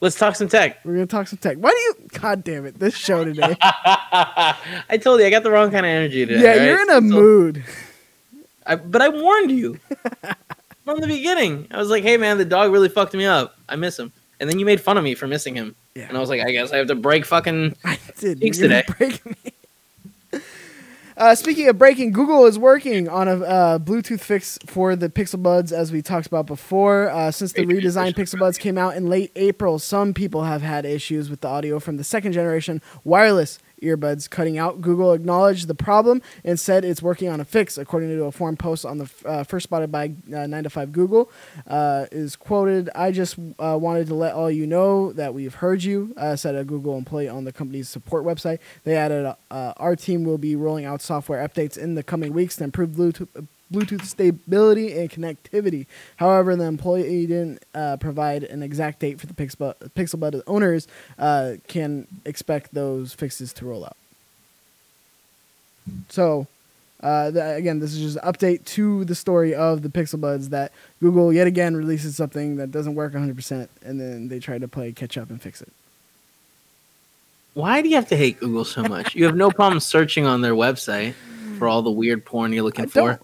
Let's 0.00 0.16
talk 0.18 0.34
some 0.34 0.48
tech. 0.48 0.84
We're 0.84 0.94
gonna 0.94 1.06
talk 1.06 1.28
some 1.28 1.38
tech. 1.38 1.58
Why 1.58 1.70
do 1.70 1.76
you? 1.76 2.08
God 2.20 2.42
damn 2.42 2.64
it! 2.66 2.78
This 2.80 2.96
show 2.96 3.22
today. 3.24 3.54
I 3.60 4.98
told 5.00 5.20
you 5.20 5.26
I 5.26 5.30
got 5.30 5.42
the 5.44 5.50
wrong 5.52 5.70
kind 5.70 5.86
of 5.86 5.90
energy 5.90 6.26
today. 6.26 6.42
yeah, 6.42 6.50
right? 6.56 6.62
you're 6.62 6.80
in 6.82 6.90
a 6.90 6.94
So- 6.94 7.00
mood. 7.02 7.64
I, 8.66 8.76
but 8.76 9.02
I 9.02 9.08
warned 9.08 9.50
you 9.50 9.78
from 10.84 11.00
the 11.00 11.06
beginning. 11.06 11.66
I 11.70 11.78
was 11.78 11.88
like, 11.88 12.02
"Hey, 12.02 12.16
man, 12.16 12.38
the 12.38 12.44
dog 12.44 12.70
really 12.72 12.88
fucked 12.88 13.14
me 13.14 13.24
up. 13.24 13.56
I 13.68 13.76
miss 13.76 13.98
him." 13.98 14.12
And 14.38 14.48
then 14.48 14.58
you 14.58 14.64
made 14.64 14.80
fun 14.80 14.96
of 14.96 15.04
me 15.04 15.14
for 15.14 15.26
missing 15.26 15.54
him, 15.54 15.74
Yeah. 15.94 16.08
and 16.08 16.16
I 16.16 16.20
was 16.20 16.30
like, 16.30 16.40
"I 16.40 16.50
guess 16.50 16.72
I 16.72 16.76
have 16.78 16.86
to 16.88 16.94
break 16.94 17.24
fucking." 17.26 17.76
I 17.84 17.98
did. 18.18 18.40
Jinx 18.40 18.58
today. 18.58 18.84
break 18.98 19.24
me. 19.26 19.34
Uh, 21.16 21.34
speaking 21.34 21.68
of 21.68 21.76
breaking, 21.76 22.12
Google 22.12 22.46
is 22.46 22.58
working 22.58 23.06
on 23.06 23.28
a 23.28 23.34
uh, 23.44 23.78
Bluetooth 23.78 24.20
fix 24.20 24.58
for 24.64 24.96
the 24.96 25.10
Pixel 25.10 25.42
Buds, 25.42 25.70
as 25.70 25.92
we 25.92 26.00
talked 26.00 26.26
about 26.26 26.46
before. 26.46 27.10
Uh, 27.10 27.30
since 27.30 27.52
the 27.52 27.66
redesigned. 27.66 28.14
Pixel 28.14 28.38
Buds 28.38 28.56
came 28.56 28.78
out 28.78 28.96
in 28.96 29.06
late 29.06 29.30
April, 29.36 29.78
some 29.78 30.14
people 30.14 30.44
have 30.44 30.62
had 30.62 30.86
issues 30.86 31.28
with 31.28 31.42
the 31.42 31.48
audio 31.48 31.78
from 31.78 31.98
the 31.98 32.04
second 32.04 32.32
generation 32.32 32.80
wireless 33.04 33.58
earbuds 33.80 34.28
cutting 34.28 34.58
out. 34.58 34.80
Google 34.80 35.12
acknowledged 35.12 35.68
the 35.68 35.74
problem 35.74 36.22
and 36.44 36.58
said 36.58 36.84
it's 36.84 37.02
working 37.02 37.28
on 37.28 37.40
a 37.40 37.44
fix, 37.44 37.78
according 37.78 38.10
to 38.10 38.24
a 38.24 38.32
forum 38.32 38.56
post 38.56 38.84
on 38.84 38.98
the 38.98 39.10
uh, 39.24 39.44
first 39.44 39.64
spotted 39.64 39.90
by 39.90 40.12
uh, 40.34 40.46
9 40.46 40.64
to 40.64 40.70
5 40.70 40.92
Google. 40.92 41.30
Uh, 41.66 42.06
is 42.12 42.36
quoted, 42.36 42.90
I 42.94 43.12
just 43.12 43.38
uh, 43.58 43.78
wanted 43.80 44.06
to 44.08 44.14
let 44.14 44.34
all 44.34 44.50
you 44.50 44.66
know 44.66 45.12
that 45.12 45.34
we've 45.34 45.54
heard 45.54 45.82
you, 45.82 46.14
uh, 46.16 46.36
said 46.36 46.54
a 46.54 46.64
Google 46.64 46.96
employee 46.96 47.28
on 47.28 47.44
the 47.44 47.52
company's 47.52 47.88
support 47.88 48.24
website. 48.24 48.58
They 48.84 48.96
added, 48.96 49.34
uh, 49.50 49.72
our 49.76 49.96
team 49.96 50.24
will 50.24 50.38
be 50.38 50.56
rolling 50.56 50.84
out 50.84 51.02
software 51.02 51.46
updates 51.46 51.76
in 51.76 51.94
the 51.94 52.02
coming 52.02 52.32
weeks 52.32 52.56
to 52.56 52.64
improve 52.64 52.90
Bluetooth. 52.90 53.46
Bluetooth 53.72 54.04
stability 54.04 54.98
and 54.98 55.10
connectivity. 55.10 55.86
However, 56.16 56.56
the 56.56 56.64
employee 56.64 57.26
didn't 57.26 57.64
uh, 57.74 57.96
provide 57.98 58.44
an 58.44 58.62
exact 58.62 59.00
date 59.00 59.20
for 59.20 59.26
the 59.26 59.34
Pixel, 59.34 59.74
Pixel 59.96 60.18
Bud 60.18 60.42
owners 60.46 60.88
uh, 61.18 61.54
can 61.68 62.06
expect 62.24 62.74
those 62.74 63.12
fixes 63.12 63.52
to 63.54 63.66
roll 63.66 63.84
out. 63.84 63.96
So, 66.08 66.46
uh, 67.02 67.30
th- 67.30 67.58
again, 67.58 67.80
this 67.80 67.94
is 67.94 68.00
just 68.00 68.24
an 68.24 68.32
update 68.32 68.64
to 68.64 69.04
the 69.04 69.14
story 69.14 69.54
of 69.54 69.82
the 69.82 69.88
Pixel 69.88 70.20
Buds 70.20 70.50
that 70.50 70.72
Google 71.00 71.32
yet 71.32 71.46
again 71.46 71.76
releases 71.76 72.16
something 72.16 72.56
that 72.56 72.70
doesn't 72.70 72.94
work 72.94 73.12
100%, 73.12 73.68
and 73.82 74.00
then 74.00 74.28
they 74.28 74.38
try 74.38 74.58
to 74.58 74.68
play 74.68 74.92
catch 74.92 75.16
up 75.16 75.30
and 75.30 75.40
fix 75.40 75.62
it. 75.62 75.72
Why 77.54 77.82
do 77.82 77.88
you 77.88 77.96
have 77.96 78.08
to 78.08 78.16
hate 78.16 78.38
Google 78.38 78.64
so 78.64 78.82
much? 78.82 79.14
You 79.14 79.24
have 79.24 79.34
no 79.36 79.50
problem 79.50 79.80
searching 79.80 80.24
on 80.24 80.40
their 80.40 80.54
website 80.54 81.14
for 81.58 81.66
all 81.66 81.82
the 81.82 81.90
weird 81.90 82.24
porn 82.24 82.52
you're 82.52 82.62
looking 82.62 82.84
I 82.84 82.88
for. 82.88 83.20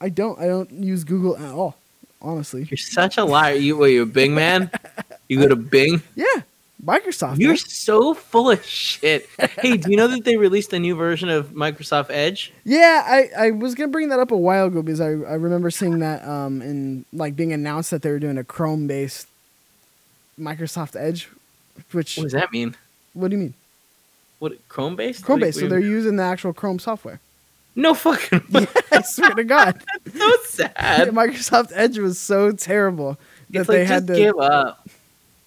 I 0.00 0.08
don't. 0.08 0.38
I 0.38 0.46
don't 0.46 0.70
use 0.70 1.04
Google 1.04 1.36
at 1.36 1.52
all. 1.52 1.76
Honestly, 2.22 2.66
You're 2.70 2.76
such 2.78 3.18
a 3.18 3.24
liar. 3.24 3.54
You, 3.54 3.76
what, 3.76 3.86
you 3.86 4.02
a 4.02 4.06
Bing 4.06 4.34
man? 4.34 4.70
You 5.28 5.40
go 5.40 5.48
to 5.48 5.56
Bing? 5.56 6.02
yeah, 6.14 6.42
Microsoft. 6.84 7.38
You're 7.40 7.50
man. 7.50 7.56
so 7.56 8.14
full 8.14 8.48
of 8.48 8.64
shit. 8.64 9.28
Hey, 9.58 9.76
do 9.76 9.90
you 9.90 9.96
know 9.96 10.06
that 10.06 10.24
they 10.24 10.36
released 10.36 10.72
a 10.72 10.78
new 10.78 10.94
version 10.94 11.28
of 11.28 11.48
Microsoft 11.48 12.10
Edge? 12.10 12.52
Yeah, 12.64 13.02
I, 13.04 13.46
I 13.46 13.50
was 13.50 13.74
gonna 13.74 13.90
bring 13.90 14.08
that 14.10 14.20
up 14.20 14.30
a 14.30 14.36
while 14.36 14.66
ago 14.66 14.82
because 14.82 15.00
I, 15.00 15.06
I 15.08 15.34
remember 15.34 15.68
seeing 15.72 15.98
that 15.98 16.24
um 16.24 16.62
and 16.62 17.04
like 17.12 17.34
being 17.34 17.52
announced 17.52 17.90
that 17.90 18.02
they 18.02 18.10
were 18.10 18.20
doing 18.20 18.38
a 18.38 18.44
Chrome 18.44 18.86
based 18.86 19.26
Microsoft 20.38 20.94
Edge, 20.94 21.28
which 21.90 22.16
What 22.16 22.24
does 22.24 22.32
that 22.32 22.52
mean? 22.52 22.76
what 23.14 23.28
do 23.32 23.36
you 23.36 23.42
mean 23.42 23.54
What 24.38 24.52
Chrome 24.68 24.94
based? 24.94 25.24
Chrome 25.24 25.40
based? 25.40 25.58
So 25.58 25.66
they're 25.66 25.80
using 25.80 26.14
the 26.16 26.22
actual 26.22 26.52
Chrome 26.52 26.78
software. 26.78 27.18
No 27.76 27.94
fucking. 27.94 28.42
way! 28.50 28.66
I 28.90 29.02
swear 29.02 29.30
to 29.30 29.44
God, 29.44 29.80
That's 30.04 30.50
so 30.50 30.64
sad. 30.66 31.08
Microsoft 31.10 31.70
Edge 31.74 31.98
was 31.98 32.18
so 32.18 32.50
terrible 32.52 33.16
that 33.50 33.60
It's 33.60 33.68
they 33.68 33.80
like 33.80 33.88
had 33.88 34.06
just 34.06 34.18
to. 34.18 34.24
give 34.24 34.38
up. 34.40 34.88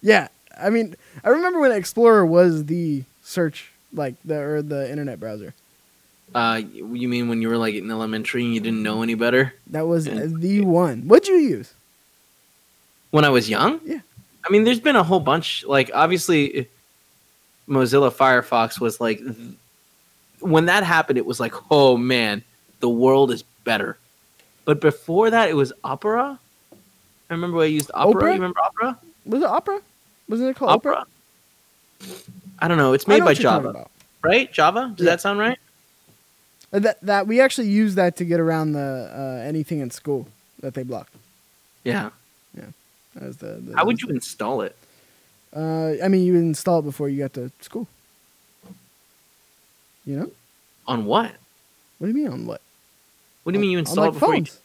Yeah, 0.01 0.29
I 0.57 0.69
mean, 0.69 0.95
I 1.23 1.29
remember 1.29 1.59
when 1.59 1.71
Explorer 1.73 2.25
was 2.25 2.65
the 2.65 3.03
search 3.23 3.71
like 3.93 4.15
the 4.23 4.39
or 4.39 4.61
the 4.61 4.89
internet 4.89 5.19
browser. 5.19 5.53
Uh, 6.33 6.61
you 6.71 7.07
mean 7.09 7.27
when 7.27 7.41
you 7.41 7.49
were 7.49 7.57
like 7.57 7.73
in 7.73 7.89
elementary 7.89 8.43
and 8.45 8.53
you 8.53 8.59
didn't 8.61 8.83
know 8.83 9.01
any 9.01 9.15
better? 9.15 9.53
That 9.67 9.87
was 9.87 10.05
Yeah. 10.07 10.27
the 10.27 10.61
one. 10.61 11.07
What'd 11.07 11.27
you 11.27 11.37
use? 11.37 11.73
When 13.09 13.25
I 13.25 13.29
was 13.29 13.49
young? 13.49 13.81
Yeah. 13.83 14.01
I 14.45 14.51
mean, 14.51 14.63
there's 14.63 14.79
been 14.79 14.95
a 14.95 15.03
whole 15.03 15.19
bunch. 15.19 15.65
Like, 15.65 15.89
obviously, 15.93 16.67
Mozilla 17.67 18.11
Firefox 18.13 18.79
was 18.79 19.01
like, 19.01 19.19
when 20.41 20.65
that 20.65 20.83
happened, 20.83 21.17
it 21.17 21.25
was 21.25 21.39
like, 21.39 21.53
oh 21.71 21.97
man, 21.97 22.43
the 22.79 22.89
world 22.89 23.31
is 23.31 23.43
better. 23.63 23.97
But 24.65 24.81
before 24.81 25.29
that, 25.29 25.49
it 25.49 25.55
was 25.55 25.73
Opera. 25.83 26.39
I 27.29 27.33
remember 27.33 27.59
I 27.59 27.65
used 27.65 27.91
Opera. 27.93 28.17
Opera? 28.17 28.27
You 28.29 28.33
remember 28.33 28.59
Opera? 28.59 28.99
Was 29.25 29.41
it 29.41 29.47
Opera? 29.47 29.81
Wasn't 30.27 30.49
it 30.49 30.55
called 30.55 30.71
Opera? 30.71 31.05
I 32.59 32.67
don't 32.67 32.77
know. 32.77 32.93
It's 32.93 33.07
made 33.07 33.19
know 33.19 33.25
by 33.25 33.31
what 33.31 33.39
you're 33.39 33.51
talking 33.51 33.73
Java, 33.73 33.87
right? 34.23 34.51
Java? 34.51 34.93
Does 34.95 35.05
Yeah. 35.05 35.11
that 35.11 35.21
sound 35.21 35.39
right? 35.39 35.57
That 36.71 37.01
that 37.01 37.25
we 37.27 37.41
actually 37.41 37.69
used 37.69 37.95
that 37.95 38.15
to 38.17 38.25
get 38.25 38.39
around 38.39 38.73
the 38.73 39.11
uh, 39.15 39.47
anything 39.47 39.79
in 39.79 39.89
school 39.89 40.27
that 40.59 40.75
they 40.75 40.83
blocked. 40.83 41.13
Yeah. 41.83 42.09
That 43.15 43.25
was 43.25 43.37
the, 43.37 43.53
the 43.55 43.75
How 43.75 43.85
would 43.85 44.01
you 44.01 44.09
install 44.09 44.61
it? 44.61 44.75
Uh, 45.55 45.93
I 46.03 46.07
mean, 46.07 46.23
you 46.23 46.35
install 46.35 46.79
it 46.79 46.83
before 46.83 47.09
you 47.09 47.17
got 47.17 47.33
to 47.33 47.51
school. 47.59 47.87
You 50.09 50.15
know? 50.21 50.31
On 50.87 51.05
what? 51.05 51.31
What 51.99 52.07
do 52.07 52.07
you 52.07 52.13
mean 52.23 52.33
on 52.33 52.47
what? 52.47 52.61
What 53.43 53.51
do 53.51 53.57
you 53.59 53.61
mean 53.61 53.69
you 53.69 53.77
On, 53.77 53.81
install 53.81 54.05
like 54.05 54.13
before 54.13 54.33
phones? 54.33 54.53
you? 54.55 54.59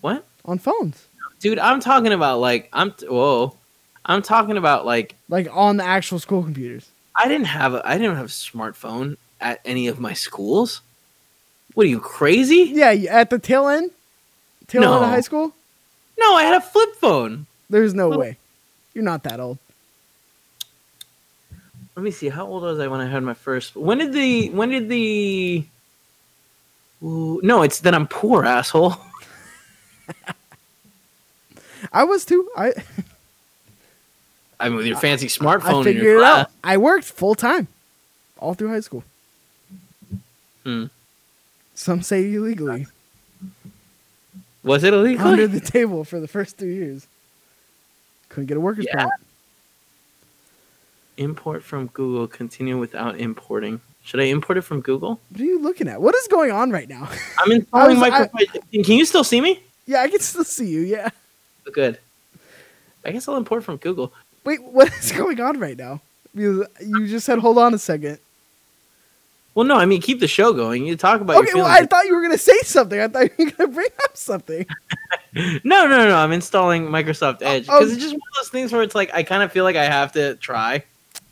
What? 0.00 0.24
On 0.44 0.58
phones, 0.58 1.06
Dude, 1.38 1.60
I'm 1.60 1.78
talking 1.78 2.12
about 2.12 2.40
like 2.40 2.68
I'm 2.72 2.90
t- 2.90 3.06
whoa. 3.06 3.54
I'm 4.04 4.22
talking 4.22 4.56
about 4.56 4.84
like 4.84 5.14
like 5.28 5.46
on 5.52 5.76
the 5.76 5.84
actual 5.84 6.18
school 6.18 6.42
computers. 6.42 6.90
I 7.16 7.28
didn't 7.28 7.46
have 7.46 7.74
a 7.74 7.82
I 7.88 7.96
didn't 7.96 8.16
have 8.16 8.24
a 8.26 8.28
smartphone 8.28 9.18
at 9.40 9.60
any 9.64 9.86
of 9.86 10.00
my 10.00 10.14
schools. 10.14 10.80
What 11.74 11.86
are 11.86 11.88
you 11.88 12.00
crazy? 12.00 12.72
Yeah, 12.74 12.90
you- 12.90 13.06
at 13.08 13.30
the 13.30 13.38
tail 13.38 13.68
end, 13.68 13.92
tail 14.66 14.82
end 14.82 14.92
of 14.94 15.08
high 15.08 15.20
school. 15.20 15.52
No, 16.18 16.34
I 16.34 16.42
had 16.42 16.56
a 16.56 16.60
flip 16.60 16.96
phone. 16.96 17.46
There's 17.70 17.94
no 17.94 18.08
Well- 18.08 18.18
way. 18.18 18.38
You're 18.94 19.04
not 19.04 19.22
that 19.22 19.38
old. 19.38 19.58
Let 21.96 22.02
me 22.02 22.10
see. 22.10 22.28
How 22.30 22.46
old 22.46 22.62
was 22.62 22.78
I 22.80 22.88
when 22.88 23.00
I 23.00 23.06
had 23.06 23.22
my 23.22 23.34
first? 23.34 23.76
When 23.76 23.98
did 23.98 24.12
the? 24.12 24.48
When 24.50 24.70
did 24.70 24.88
the? 24.88 25.64
Ooh, 27.02 27.40
no, 27.42 27.62
it's 27.62 27.80
that 27.80 27.94
I'm 27.94 28.06
poor, 28.06 28.44
asshole. 28.44 28.94
I 31.92 32.04
was 32.04 32.24
too. 32.24 32.48
I 32.56 32.72
I 34.60 34.68
mean, 34.68 34.76
with 34.78 34.86
your 34.86 34.96
fancy 34.96 35.26
smartphone 35.26 35.74
I 35.74 35.78
in 35.78 35.84
figured 35.84 36.04
your 36.04 36.18
it 36.18 36.24
out. 36.24 36.50
I 36.62 36.76
worked 36.76 37.04
full 37.04 37.34
time, 37.34 37.66
all 38.38 38.54
through 38.54 38.68
high 38.68 38.80
school. 38.80 39.02
Hmm. 40.64 40.84
Some 41.74 42.02
say 42.02 42.32
illegally 42.32 42.86
Was 44.62 44.84
it 44.84 44.94
illegal? 44.94 45.26
under 45.26 45.48
the 45.48 45.58
table 45.58 46.04
for 46.04 46.20
the 46.20 46.28
first 46.28 46.58
two 46.58 46.68
years. 46.68 47.08
Couldn't 48.28 48.46
get 48.46 48.56
a 48.56 48.60
worker's 48.60 48.86
Yeah. 48.86 49.06
permit. 49.06 49.12
Import 51.22 51.62
from 51.62 51.86
Google. 51.88 52.26
Continue 52.26 52.78
without 52.78 53.18
importing. 53.18 53.80
Should 54.04 54.20
I 54.20 54.24
import 54.24 54.58
it 54.58 54.62
from 54.62 54.80
Google? 54.80 55.20
What 55.30 55.40
are 55.40 55.44
you 55.44 55.60
looking 55.60 55.88
at? 55.88 56.00
What 56.02 56.14
is 56.16 56.26
going 56.28 56.50
on 56.50 56.70
right 56.70 56.88
now? 56.88 57.08
I'm 57.38 57.52
installing 57.52 57.96
Microsoft. 57.96 58.52
Can 58.72 58.96
you 58.96 59.04
still 59.04 59.24
see 59.24 59.40
me? 59.40 59.60
yeah, 59.86 60.00
I 60.00 60.08
can 60.08 60.20
still 60.20 60.44
see 60.44 60.68
you. 60.68 60.80
Yeah. 60.80 61.10
Oh, 61.66 61.70
good. 61.70 61.98
I 63.04 63.10
guess 63.12 63.28
I'll 63.28 63.36
import 63.36 63.64
from 63.64 63.76
Google. 63.76 64.12
Wait, 64.44 64.62
what 64.62 64.92
is 64.94 65.12
going 65.16 65.40
on 65.40 65.58
right 65.58 65.76
now? 65.76 66.00
You, 66.34 66.66
you 66.80 67.06
just 67.06 67.26
said, 67.26 67.38
hold 67.38 67.58
on 67.58 67.74
a 67.74 67.78
second. 67.78 68.18
Well, 69.54 69.66
no, 69.66 69.76
I 69.76 69.84
mean 69.84 70.00
keep 70.00 70.18
the 70.20 70.28
show 70.28 70.52
going. 70.54 70.86
You 70.86 70.96
talk 70.96 71.20
about 71.20 71.36
Okay, 71.36 71.50
well, 71.54 71.66
I 71.66 71.84
thought 71.84 72.06
you 72.06 72.14
were 72.14 72.22
going 72.22 72.32
to 72.32 72.38
say 72.38 72.58
something. 72.62 72.98
I 72.98 73.08
thought 73.08 73.24
you 73.38 73.44
were 73.44 73.50
going 73.50 73.70
to 73.70 73.74
bring 73.74 73.90
up 74.02 74.16
something. 74.16 74.66
no, 75.34 75.86
no, 75.86 76.08
no. 76.08 76.16
I'm 76.16 76.32
installing 76.32 76.86
Microsoft 76.86 77.42
Edge 77.42 77.66
Oh. 77.68 77.74
oh. 77.76 77.80
because 77.80 77.92
it's 77.92 78.02
just 78.02 78.14
one 78.14 78.20
of 78.20 78.36
those 78.42 78.48
things 78.48 78.72
where 78.72 78.82
it's 78.82 78.94
like 78.94 79.12
I 79.12 79.22
kind 79.22 79.42
of 79.42 79.52
feel 79.52 79.64
like 79.64 79.76
I 79.76 79.84
have 79.84 80.12
to 80.12 80.36
try. 80.36 80.84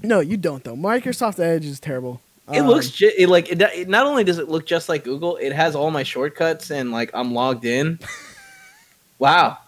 No, 0.03 0.21
you 0.21 0.37
don't, 0.37 0.65
though. 0.65 0.75
Microsoft 0.77 1.39
Edge 1.39 1.67
is 1.67 1.79
terrible. 1.81 2.21
It 2.53 2.61
Um, 2.61 2.67
looks 2.69 2.89
ju- 2.91 3.13
it, 3.17 3.29
like 3.29 3.51
it, 3.53 3.61
it. 3.61 3.89
Not 3.89 4.07
only 4.07 4.25
does 4.25 4.39
it 4.39 4.49
look 4.49 4.67
just 4.67 4.89
like 4.89 5.05
Google, 5.05 5.37
it 5.37 5.53
has 5.53 5.77
all 5.77 5.91
my 5.91 6.03
shortcuts 6.03 6.71
and 6.71 6.91
like 6.91 7.11
I'm 7.15 7.33
logged 7.33 7.65
in. 7.65 7.99
wow, 9.19 9.59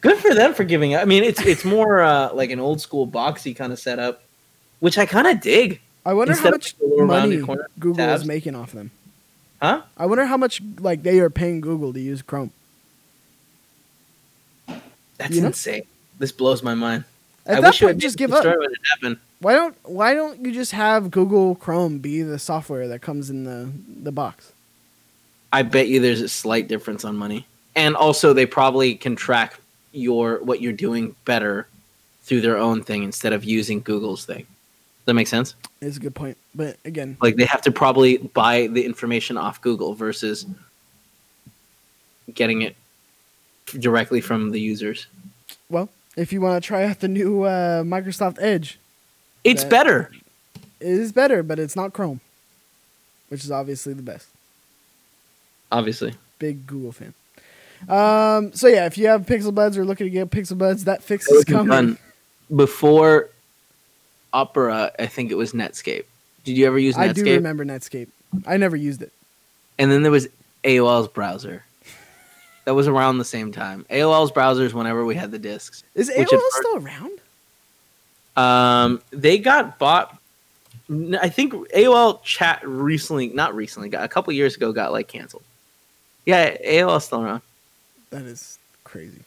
good 0.00 0.16
for 0.18 0.32
them 0.34 0.54
for 0.54 0.64
giving. 0.64 0.94
Up. 0.94 1.02
I 1.02 1.04
mean, 1.04 1.24
it's 1.24 1.42
it's 1.44 1.64
more 1.64 2.00
uh, 2.00 2.32
like 2.32 2.50
an 2.50 2.58
old 2.60 2.80
school 2.80 3.06
boxy 3.06 3.54
kind 3.54 3.70
of 3.72 3.78
setup, 3.78 4.22
which 4.80 4.96
I 4.96 5.04
kind 5.04 5.26
of 5.26 5.40
dig. 5.42 5.80
I 6.06 6.14
wonder 6.14 6.32
instead 6.32 6.46
how 6.48 6.50
much 6.52 6.74
money 6.80 7.36
Google 7.78 7.94
tabs. 7.96 8.22
is 8.22 8.26
making 8.26 8.54
off 8.54 8.72
them. 8.72 8.90
Huh? 9.60 9.82
I 9.98 10.06
wonder 10.06 10.24
how 10.24 10.36
much 10.38 10.62
like 10.80 11.02
they 11.02 11.20
are 11.20 11.28
paying 11.30 11.60
Google 11.60 11.92
to 11.92 12.00
use 12.00 12.22
Chrome. 12.22 12.50
That's 15.18 15.34
You 15.34 15.42
know? 15.42 15.48
insane. 15.48 15.82
This 16.18 16.32
blows 16.32 16.62
my 16.62 16.74
mind. 16.74 17.04
At 17.46 17.58
I 17.58 17.60
that 17.62 17.74
point, 17.78 17.98
just 17.98 18.16
give 18.16 18.32
up. 18.32 18.40
story 18.40 18.58
when 18.58 18.70
it 18.70 18.78
happened. 18.90 19.18
Why 19.40 19.54
don't 19.54 19.76
Why 19.84 20.14
don't 20.14 20.44
you 20.44 20.52
just 20.52 20.72
have 20.72 21.10
Google 21.10 21.54
Chrome 21.56 21.98
be 21.98 22.22
the 22.22 22.38
software 22.38 22.86
that 22.88 23.02
comes 23.02 23.30
in 23.30 23.44
the 23.44 23.70
the 24.02 24.12
box? 24.12 24.52
I 25.52 25.62
bet 25.62 25.88
you 25.88 26.00
there's 26.00 26.20
a 26.22 26.28
slight 26.28 26.68
difference 26.68 27.04
on 27.04 27.16
money, 27.16 27.46
and 27.74 27.94
also 27.96 28.32
they 28.32 28.46
probably 28.46 28.94
can 28.94 29.16
track 29.16 29.58
your 29.92 30.38
what 30.44 30.60
you're 30.62 30.72
doing 30.72 31.14
better 31.24 31.66
through 32.22 32.40
their 32.40 32.56
own 32.56 32.82
thing 32.82 33.02
instead 33.02 33.32
of 33.32 33.44
using 33.44 33.80
Google's 33.80 34.24
thing. 34.24 34.46
Does 34.46 35.06
that 35.06 35.14
make 35.14 35.26
sense? 35.26 35.56
It's 35.80 35.96
a 35.96 36.00
good 36.00 36.14
point, 36.14 36.38
but 36.54 36.76
again, 36.84 37.16
Like 37.20 37.34
they 37.34 37.44
have 37.44 37.60
to 37.62 37.72
probably 37.72 38.18
buy 38.18 38.68
the 38.68 38.84
information 38.84 39.36
off 39.36 39.60
Google 39.60 39.94
versus 39.94 40.46
getting 42.32 42.62
it 42.62 42.76
directly 43.80 44.20
from 44.20 44.52
the 44.52 44.60
users. 44.60 45.08
well, 45.68 45.88
if 46.16 46.32
you 46.32 46.40
want 46.40 46.62
to 46.62 46.66
try 46.66 46.84
out 46.84 47.00
the 47.00 47.08
new 47.08 47.42
uh, 47.42 47.82
Microsoft 47.82 48.38
Edge, 48.40 48.78
It's 49.44 49.64
better. 49.64 50.10
it 50.80 50.86
is 50.86 51.12
better, 51.12 51.42
but 51.42 51.58
it's 51.58 51.76
not 51.76 51.92
Chrome, 51.92 52.20
which 53.28 53.44
is 53.44 53.50
obviously 53.50 53.92
the 53.94 54.02
best. 54.02 54.28
Obviously. 55.70 56.14
Big 56.38 56.66
Google 56.66 56.92
fan. 56.92 57.14
Um, 57.88 58.52
so 58.52 58.68
yeah, 58.68 58.86
if 58.86 58.96
you 58.96 59.08
have 59.08 59.26
Pixel 59.26 59.54
Buds 59.54 59.76
or 59.76 59.84
looking 59.84 60.06
to 60.06 60.10
get 60.10 60.30
Pixel 60.30 60.56
Buds, 60.58 60.84
that 60.84 61.02
fix 61.02 61.28
is 61.28 61.44
coming. 61.44 61.68
Done 61.68 61.98
before 62.54 63.30
Opera, 64.32 64.92
I 64.98 65.06
think 65.06 65.30
it 65.30 65.36
was 65.36 65.52
Netscape. 65.52 66.04
Did 66.44 66.56
you 66.56 66.66
ever 66.66 66.78
use 66.78 66.94
Netscape? 66.96 67.08
I 67.08 67.12
do 67.12 67.24
remember 67.24 67.64
Netscape. 67.64 68.08
I 68.46 68.56
never 68.56 68.76
used 68.76 69.02
it. 69.02 69.12
And 69.78 69.90
then 69.90 70.02
there 70.02 70.12
was 70.12 70.28
AOL's 70.64 71.08
browser. 71.08 71.64
That 72.64 72.74
was 72.74 72.86
around 72.86 73.18
the 73.18 73.24
same 73.24 73.50
time. 73.52 73.84
AOL's 73.90 74.30
browsers 74.30 74.72
whenever 74.72 75.04
we 75.04 75.14
had 75.16 75.30
the 75.32 75.38
discs. 75.38 75.82
Is 75.94 76.08
AOL 76.10 76.38
still 76.50 76.76
around? 76.76 77.18
Um, 78.36 79.02
they 79.10 79.38
got 79.38 79.78
bought. 79.78 80.16
I 81.20 81.28
think 81.28 81.52
AOL 81.74 82.22
chat 82.22 82.60
recently, 82.64 83.28
not 83.28 83.54
recently, 83.54 83.88
got 83.88 84.04
a 84.04 84.08
couple 84.08 84.32
years 84.32 84.56
ago, 84.56 84.72
got 84.72 84.92
like 84.92 85.08
canceled. 85.08 85.42
Yeah, 86.24 86.56
AOL 86.58 86.98
is 86.98 87.04
still 87.04 87.22
around. 87.22 87.42
That 88.10 88.22
is 88.22 88.58
crazy. 88.84 89.22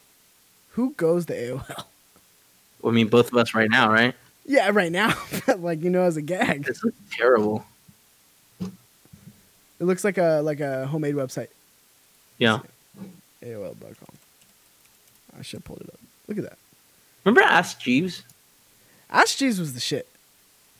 Who 0.70 0.92
goes 0.96 1.26
to 1.26 1.34
AOL? 1.34 1.84
I 2.84 2.90
mean, 2.90 3.08
both 3.08 3.32
of 3.32 3.36
us 3.36 3.52
right 3.54 3.68
now, 3.70 3.90
right? 3.90 4.14
Yeah, 4.46 4.70
right 4.72 4.92
now, 4.92 5.12
like 5.58 5.82
you 5.82 5.90
know, 5.90 6.02
as 6.02 6.16
a 6.16 6.22
gag, 6.22 6.64
This 6.64 6.82
is 6.84 6.92
terrible. 7.10 7.66
it 8.60 8.70
looks 9.80 10.04
like 10.04 10.18
a 10.18 10.40
like 10.42 10.60
a 10.60 10.86
homemade 10.86 11.16
website. 11.16 11.48
Yeah. 12.38 12.60
AOL.com. 13.42 14.16
I 15.38 15.42
should 15.42 15.64
pull 15.64 15.76
it 15.76 15.88
up. 15.88 16.00
Look 16.28 16.38
at 16.38 16.44
that. 16.44 16.58
Remember 17.24 17.42
Ask 17.42 17.80
Jeeves? 17.80 18.22
Ask 19.10 19.38
Jeeves 19.38 19.58
was 19.60 19.74
the 19.74 19.80
shit. 19.80 20.08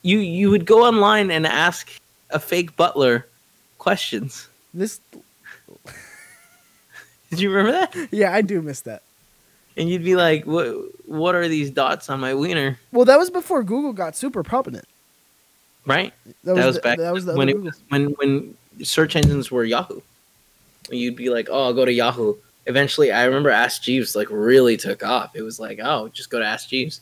You 0.02 0.18
you 0.18 0.50
would 0.50 0.66
go 0.66 0.84
online 0.86 1.30
and 1.30 1.46
ask 1.46 1.90
a 2.30 2.38
fake 2.38 2.76
butler 2.76 3.26
questions. 3.78 4.48
This, 4.72 5.00
Did 7.30 7.40
you 7.40 7.50
remember 7.50 7.72
that? 7.72 8.08
yeah, 8.12 8.32
I 8.32 8.42
do 8.42 8.62
miss 8.62 8.82
that. 8.82 9.02
And 9.76 9.88
you'd 9.90 10.04
be 10.04 10.16
like, 10.16 10.44
"What 10.44 10.74
what 11.06 11.34
are 11.34 11.48
these 11.48 11.70
dots 11.70 12.08
on 12.08 12.20
my 12.20 12.34
wiener?" 12.34 12.78
Well, 12.92 13.04
that 13.04 13.18
was 13.18 13.30
before 13.30 13.62
Google 13.62 13.92
got 13.92 14.16
super 14.16 14.42
prominent. 14.42 14.86
Right? 15.84 16.12
That 16.44 16.54
that 16.56 16.66
was 16.66 16.76
the, 16.76 16.82
back 16.82 16.98
That 16.98 17.12
was 17.12 17.24
the 17.26 17.34
when 17.34 17.48
it 17.48 17.60
was 17.60 17.82
when 17.88 18.06
when 18.12 18.56
search 18.82 19.16
engines 19.16 19.50
were 19.50 19.64
Yahoo. 19.64 20.00
You'd 20.90 21.16
be 21.16 21.28
like, 21.30 21.48
"Oh, 21.50 21.64
I'll 21.64 21.74
go 21.74 21.84
to 21.84 21.92
Yahoo." 21.92 22.36
Eventually, 22.66 23.12
I 23.12 23.24
remember 23.24 23.50
Ask 23.50 23.82
Jeeves 23.82 24.16
like 24.16 24.28
really 24.30 24.76
took 24.76 25.04
off. 25.04 25.34
It 25.34 25.42
was 25.42 25.58
like, 25.60 25.78
"Oh, 25.82 26.08
just 26.08 26.30
go 26.30 26.38
to 26.38 26.44
Ask 26.44 26.68
Jeeves." 26.68 27.00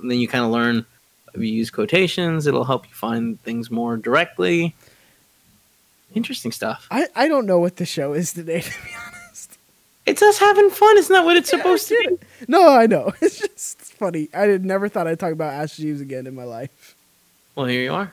And 0.00 0.10
then 0.10 0.18
you 0.18 0.28
kind 0.28 0.44
of 0.44 0.50
learn 0.50 0.86
if 1.34 1.40
you 1.40 1.48
use 1.48 1.70
quotations, 1.70 2.46
it'll 2.46 2.64
help 2.64 2.86
you 2.88 2.94
find 2.94 3.40
things 3.42 3.70
more 3.70 3.96
directly. 3.96 4.74
Interesting 6.14 6.52
stuff. 6.52 6.86
I, 6.90 7.06
I 7.16 7.26
don't 7.28 7.46
know 7.46 7.58
what 7.58 7.76
the 7.76 7.86
show 7.86 8.12
is 8.12 8.32
today, 8.32 8.60
to 8.62 8.70
be 8.70 8.90
honest. 9.06 9.58
It's 10.04 10.20
us 10.22 10.38
having 10.38 10.68
fun. 10.70 10.98
Isn't 10.98 11.12
that 11.14 11.24
what 11.24 11.36
it's 11.36 11.50
Yeah, 11.52 11.58
supposed 11.58 11.88
to 11.88 12.18
be? 12.20 12.26
No, 12.48 12.68
I 12.68 12.86
know. 12.86 13.12
It's 13.22 13.38
just 13.40 13.94
funny. 13.94 14.28
I 14.34 14.40
had 14.42 14.64
never 14.64 14.88
thought 14.88 15.06
I'd 15.06 15.18
talk 15.20 15.32
about 15.32 15.52
Ask 15.54 15.76
Jeeves 15.76 16.00
again 16.00 16.26
in 16.26 16.34
my 16.34 16.44
life. 16.44 16.94
Well, 17.54 17.66
here 17.66 17.82
you 17.82 17.92
are. 17.94 18.12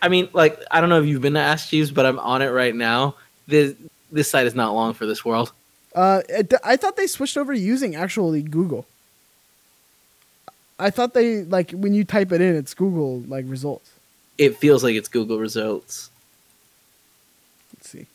I 0.00 0.08
mean, 0.08 0.28
like, 0.32 0.58
I 0.70 0.80
don't 0.80 0.88
know 0.90 1.00
if 1.00 1.06
you've 1.06 1.22
been 1.22 1.34
to 1.34 1.40
Ask 1.40 1.68
Jeeves, 1.68 1.90
but 1.90 2.06
I'm 2.06 2.18
on 2.18 2.40
it 2.42 2.48
right 2.48 2.74
now. 2.74 3.16
This 3.46 3.74
this 4.12 4.30
site 4.30 4.46
is 4.46 4.54
not 4.54 4.74
long 4.74 4.94
for 4.94 5.06
this 5.06 5.24
world. 5.24 5.52
Uh, 5.94 6.22
it, 6.28 6.52
I 6.64 6.76
thought 6.76 6.96
they 6.96 7.06
switched 7.06 7.36
over 7.36 7.54
to 7.54 7.58
using 7.60 7.94
actually 7.94 8.42
Google. 8.42 8.86
I 10.78 10.90
thought 10.90 11.14
they 11.14 11.44
like 11.44 11.70
when 11.70 11.94
you 11.94 12.02
type 12.04 12.32
it 12.32 12.40
in, 12.40 12.56
it's 12.56 12.74
Google 12.74 13.20
like 13.28 13.44
results. 13.48 13.90
It 14.38 14.56
feels 14.56 14.82
like 14.82 14.96
it's 14.96 15.08
Google 15.08 15.38
results. 15.38 16.10
Let's 17.76 17.90
see. 17.90 18.06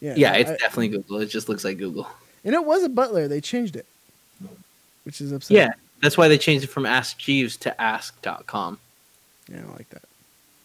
Yeah, 0.00 0.14
Yeah, 0.16 0.32
it's 0.34 0.50
I- 0.50 0.56
definitely 0.56 0.88
Google. 0.88 1.20
It 1.20 1.26
just 1.26 1.48
looks 1.48 1.64
like 1.64 1.76
Google. 1.78 2.08
and 2.44 2.54
it 2.54 2.64
was 2.64 2.82
a 2.82 2.88
Butler. 2.88 3.28
They 3.28 3.40
changed 3.42 3.76
it, 3.76 3.84
which 5.04 5.20
is 5.20 5.32
upsetting. 5.32 5.58
Yeah, 5.58 5.72
that's 6.00 6.16
why 6.16 6.28
they 6.28 6.38
changed 6.38 6.64
it 6.64 6.68
from 6.68 6.86
Ask 6.86 7.18
Jeeves 7.18 7.56
to 7.58 7.78
Ask.com. 7.80 8.78
yeah, 9.52 9.60
I 9.68 9.72
like 9.76 9.90
that. 9.90 10.02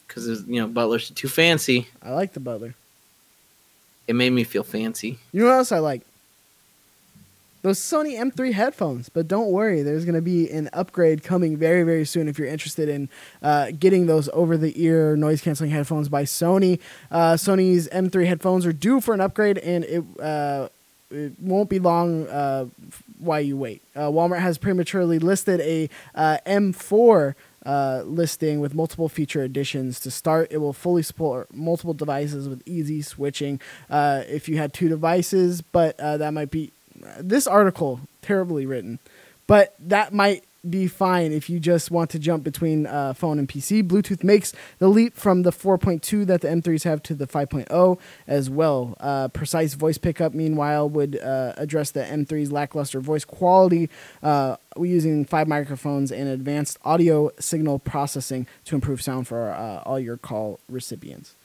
Because, 0.08 0.28
you 0.48 0.60
know, 0.62 0.68
Butler's 0.68 1.10
too 1.10 1.28
fancy. 1.30 1.88
I 2.04 2.12
like 2.12 2.32
the 2.34 2.40
Butler. 2.42 2.76
It 4.08 4.14
made 4.16 4.32
me 4.32 4.44
feel 4.44 4.64
fancy. 4.64 5.20
You 5.34 5.42
know 5.42 5.46
what 5.48 5.54
else 5.56 5.72
I 5.72 5.80
like? 5.80 6.02
Those 7.62 7.80
Sony 7.80 8.18
M3 8.20 8.54
headphones. 8.54 9.10
But 9.10 9.28
don't 9.28 9.52
worry, 9.52 9.82
there's 9.82 10.06
going 10.06 10.16
to 10.16 10.22
be 10.22 10.50
an 10.50 10.70
upgrade 10.74 11.24
coming 11.24 11.58
very, 11.58 11.84
very 11.84 12.06
soon 12.06 12.28
if 12.28 12.40
you're 12.40 12.48
interested 12.48 12.90
in 12.90 13.10
uh, 13.42 13.72
getting 13.78 14.08
those 14.08 14.30
over 14.34 14.58
the 14.58 14.74
ear 14.84 15.16
noise 15.16 15.42
canceling 15.42 15.72
headphones 15.72 16.10
by 16.10 16.24
Sony. 16.24 16.80
Uh, 17.12 17.34
Sony's 17.34 17.88
M3 17.90 18.26
headphones 18.26 18.66
are 18.66 18.74
due 18.74 19.00
for 19.00 19.14
an 19.14 19.22
upgrade, 19.22 19.58
and 19.60 19.84
it, 19.86 20.04
uh, 20.20 20.70
it 21.12 21.34
won't 21.40 21.70
be 21.70 21.80
long 21.80 22.28
uh, 22.28 22.66
while 23.20 23.42
you 23.42 23.58
wait. 23.58 23.82
Uh, 23.96 24.02
Walmart 24.02 24.40
has 24.40 24.58
prematurely 24.58 25.20
listed 25.20 25.60
a 25.62 25.90
uh, 26.16 26.38
M4 26.46 27.36
uh, 27.66 28.02
listing 28.06 28.60
with 28.60 28.74
multiple 28.74 29.10
feature 29.10 29.44
additions. 29.44 30.00
To 30.02 30.12
start, 30.12 30.48
it 30.52 30.58
will 30.58 30.74
fully 30.74 31.04
support 31.04 31.54
multiple 31.54 31.94
devices 31.94 32.50
with 32.50 32.64
easy 32.66 33.02
switching. 33.02 33.60
Uh, 33.90 34.24
if 34.28 34.50
you 34.50 34.58
had 34.58 34.74
two 34.74 34.90
devices, 34.90 35.62
but 35.62 36.00
uh, 36.00 36.18
that 36.18 36.32
might 36.32 36.52
be. 36.52 36.72
This 37.20 37.48
article 37.48 38.02
terribly 38.22 38.66
written. 38.66 39.00
But 39.48 39.76
that 39.80 40.14
might 40.14 40.46
be 40.70 40.88
fine 40.88 41.32
if 41.32 41.50
you 41.50 41.60
just 41.60 41.90
want 41.90 42.10
to 42.12 42.20
jump 42.20 42.44
between 42.44 42.86
uh, 42.86 43.14
phone 43.14 43.40
and 43.40 43.50
PC. 43.50 43.86
Bluetooth 43.88 44.24
makes 44.24 44.54
the 44.78 44.88
leap 44.88 45.16
from 45.16 45.42
the 45.42 45.52
4.2 45.52 46.26
that 46.28 46.42
the 46.42 46.48
M3s 46.48 46.84
have 46.84 47.02
to 47.04 47.16
the 47.16 47.28
5.0 47.28 48.00
as 48.28 48.50
well. 48.50 48.96
Uh, 49.00 49.28
precise 49.30 49.74
voice 49.74 49.98
pickup, 49.98 50.34
meanwhile, 50.34 50.88
would 50.88 51.20
uh, 51.20 51.54
address 51.58 51.92
the 51.92 52.02
M3's 52.02 52.52
lackluster 52.52 53.00
voice 53.00 53.26
quality. 53.26 53.90
Uh, 54.22 54.58
using 54.78 55.26
five 55.26 55.48
microphones 55.48 56.12
and 56.12 56.30
advanced 56.30 56.78
audio 56.86 57.30
signal 57.40 57.80
processing 57.80 58.48
to 58.64 58.76
improve 58.76 59.02
sound 59.02 59.28
for 59.28 59.50
uh, 59.50 59.82
all 59.86 60.00
your 60.00 60.16
call 60.16 60.60
recipients. 60.70 61.36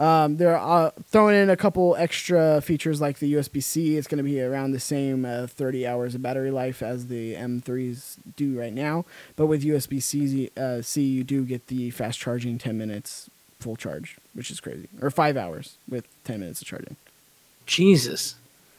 Um, 0.00 0.38
they're 0.38 0.56
uh, 0.56 0.92
throwing 1.08 1.36
in 1.36 1.50
a 1.50 1.56
couple 1.58 1.94
extra 1.96 2.62
features 2.62 3.02
like 3.02 3.18
the 3.18 3.34
USB 3.34 3.62
C. 3.62 3.98
It's 3.98 4.08
going 4.08 4.16
to 4.16 4.24
be 4.24 4.40
around 4.40 4.72
the 4.72 4.80
same 4.80 5.26
uh, 5.26 5.46
30 5.46 5.86
hours 5.86 6.14
of 6.14 6.22
battery 6.22 6.50
life 6.50 6.82
as 6.82 7.08
the 7.08 7.34
M3s 7.34 8.16
do 8.34 8.58
right 8.58 8.72
now. 8.72 9.04
But 9.36 9.46
with 9.46 9.62
USB 9.62 10.02
C, 10.02 10.50
uh, 10.56 10.80
C, 10.80 11.02
you 11.02 11.22
do 11.22 11.44
get 11.44 11.66
the 11.66 11.90
fast 11.90 12.18
charging 12.18 12.56
10 12.56 12.78
minutes 12.78 13.28
full 13.58 13.76
charge, 13.76 14.16
which 14.32 14.50
is 14.50 14.58
crazy. 14.58 14.88
Or 15.02 15.10
five 15.10 15.36
hours 15.36 15.76
with 15.86 16.06
10 16.24 16.40
minutes 16.40 16.62
of 16.62 16.66
charging. 16.66 16.96
Jesus, 17.66 18.36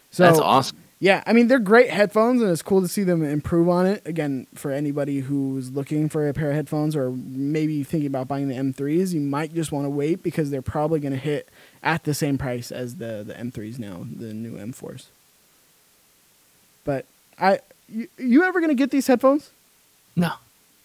So 0.09 0.23
that's 0.23 0.39
awesome. 0.39 0.77
Yeah, 1.01 1.23
I 1.25 1.33
mean 1.33 1.47
they're 1.47 1.57
great 1.57 1.89
headphones, 1.89 2.43
and 2.43 2.51
it's 2.51 2.61
cool 2.61 2.79
to 2.81 2.87
see 2.87 3.01
them 3.01 3.23
improve 3.23 3.67
on 3.67 3.87
it. 3.87 4.03
Again, 4.05 4.45
for 4.53 4.69
anybody 4.69 5.21
who's 5.21 5.71
looking 5.71 6.09
for 6.09 6.29
a 6.29 6.33
pair 6.33 6.49
of 6.51 6.55
headphones, 6.55 6.95
or 6.95 7.09
maybe 7.09 7.83
thinking 7.83 8.05
about 8.05 8.27
buying 8.27 8.49
the 8.49 8.53
M3s, 8.53 9.11
you 9.11 9.19
might 9.19 9.51
just 9.51 9.71
want 9.71 9.85
to 9.85 9.89
wait 9.89 10.21
because 10.21 10.51
they're 10.51 10.61
probably 10.61 10.99
going 10.99 11.11
to 11.13 11.17
hit 11.19 11.49
at 11.81 12.03
the 12.03 12.13
same 12.13 12.37
price 12.37 12.71
as 12.71 12.97
the 12.97 13.23
the 13.25 13.33
M3s 13.33 13.79
now, 13.79 14.05
the 14.15 14.31
new 14.31 14.53
M4s. 14.53 15.07
But 16.85 17.05
I, 17.39 17.61
you, 17.89 18.07
you 18.19 18.43
ever 18.43 18.59
going 18.59 18.69
to 18.69 18.75
get 18.75 18.91
these 18.91 19.07
headphones? 19.07 19.49
No, 20.15 20.33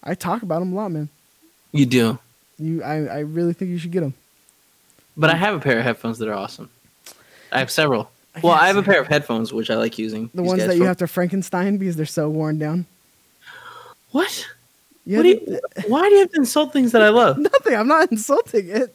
I 0.03 0.15
talk 0.15 0.43
about 0.43 0.61
them 0.61 0.73
a 0.73 0.77
lot, 0.77 0.93
man. 0.93 1.11
you 1.73 1.85
do. 1.85 2.19
You, 2.59 2.83
I, 2.83 3.05
I 3.05 3.19
really 3.19 3.53
think 3.53 3.71
you 3.71 3.77
should 3.77 3.93
get 3.93 4.01
them. 4.01 4.15
But 5.15 5.29
I 5.29 5.37
have 5.37 5.55
a 5.55 5.61
pair 5.61 5.79
of 5.79 5.85
headphones 5.85 6.17
that 6.21 6.29
are 6.29 6.35
awesome. 6.35 6.71
I 7.53 7.59
have 7.59 7.71
several. 7.71 8.11
Well, 8.43 8.53
I 8.55 8.67
have 8.67 8.77
a 8.77 8.83
pair 8.83 9.01
of 9.01 9.07
headphones 9.09 9.53
which 9.53 9.71
I 9.71 9.77
like 9.77 9.99
using. 9.99 10.31
The 10.35 10.43
ones 10.43 10.65
that 10.65 10.75
you 10.75 10.83
for- 10.83 10.89
have 10.89 10.97
to 10.99 11.07
Frankenstein 11.07 11.79
because 11.79 11.97
they're 11.97 12.07
so 12.07 12.29
worn 12.29 12.59
down. 12.59 12.87
What? 14.11 14.47
You 15.05 15.19
What 15.19 15.23
do 15.23 15.29
you, 15.29 15.61
why 15.87 16.09
do 16.09 16.15
you 16.15 16.21
have 16.21 16.31
to 16.33 16.37
insult 16.39 16.73
things 16.73 16.93
that 16.93 17.03
I 17.03 17.09
love? 17.11 17.39
Nothing. 17.39 17.75
I'm 17.75 17.89
not 17.89 18.11
insulting 18.11 18.69
it. 18.69 18.95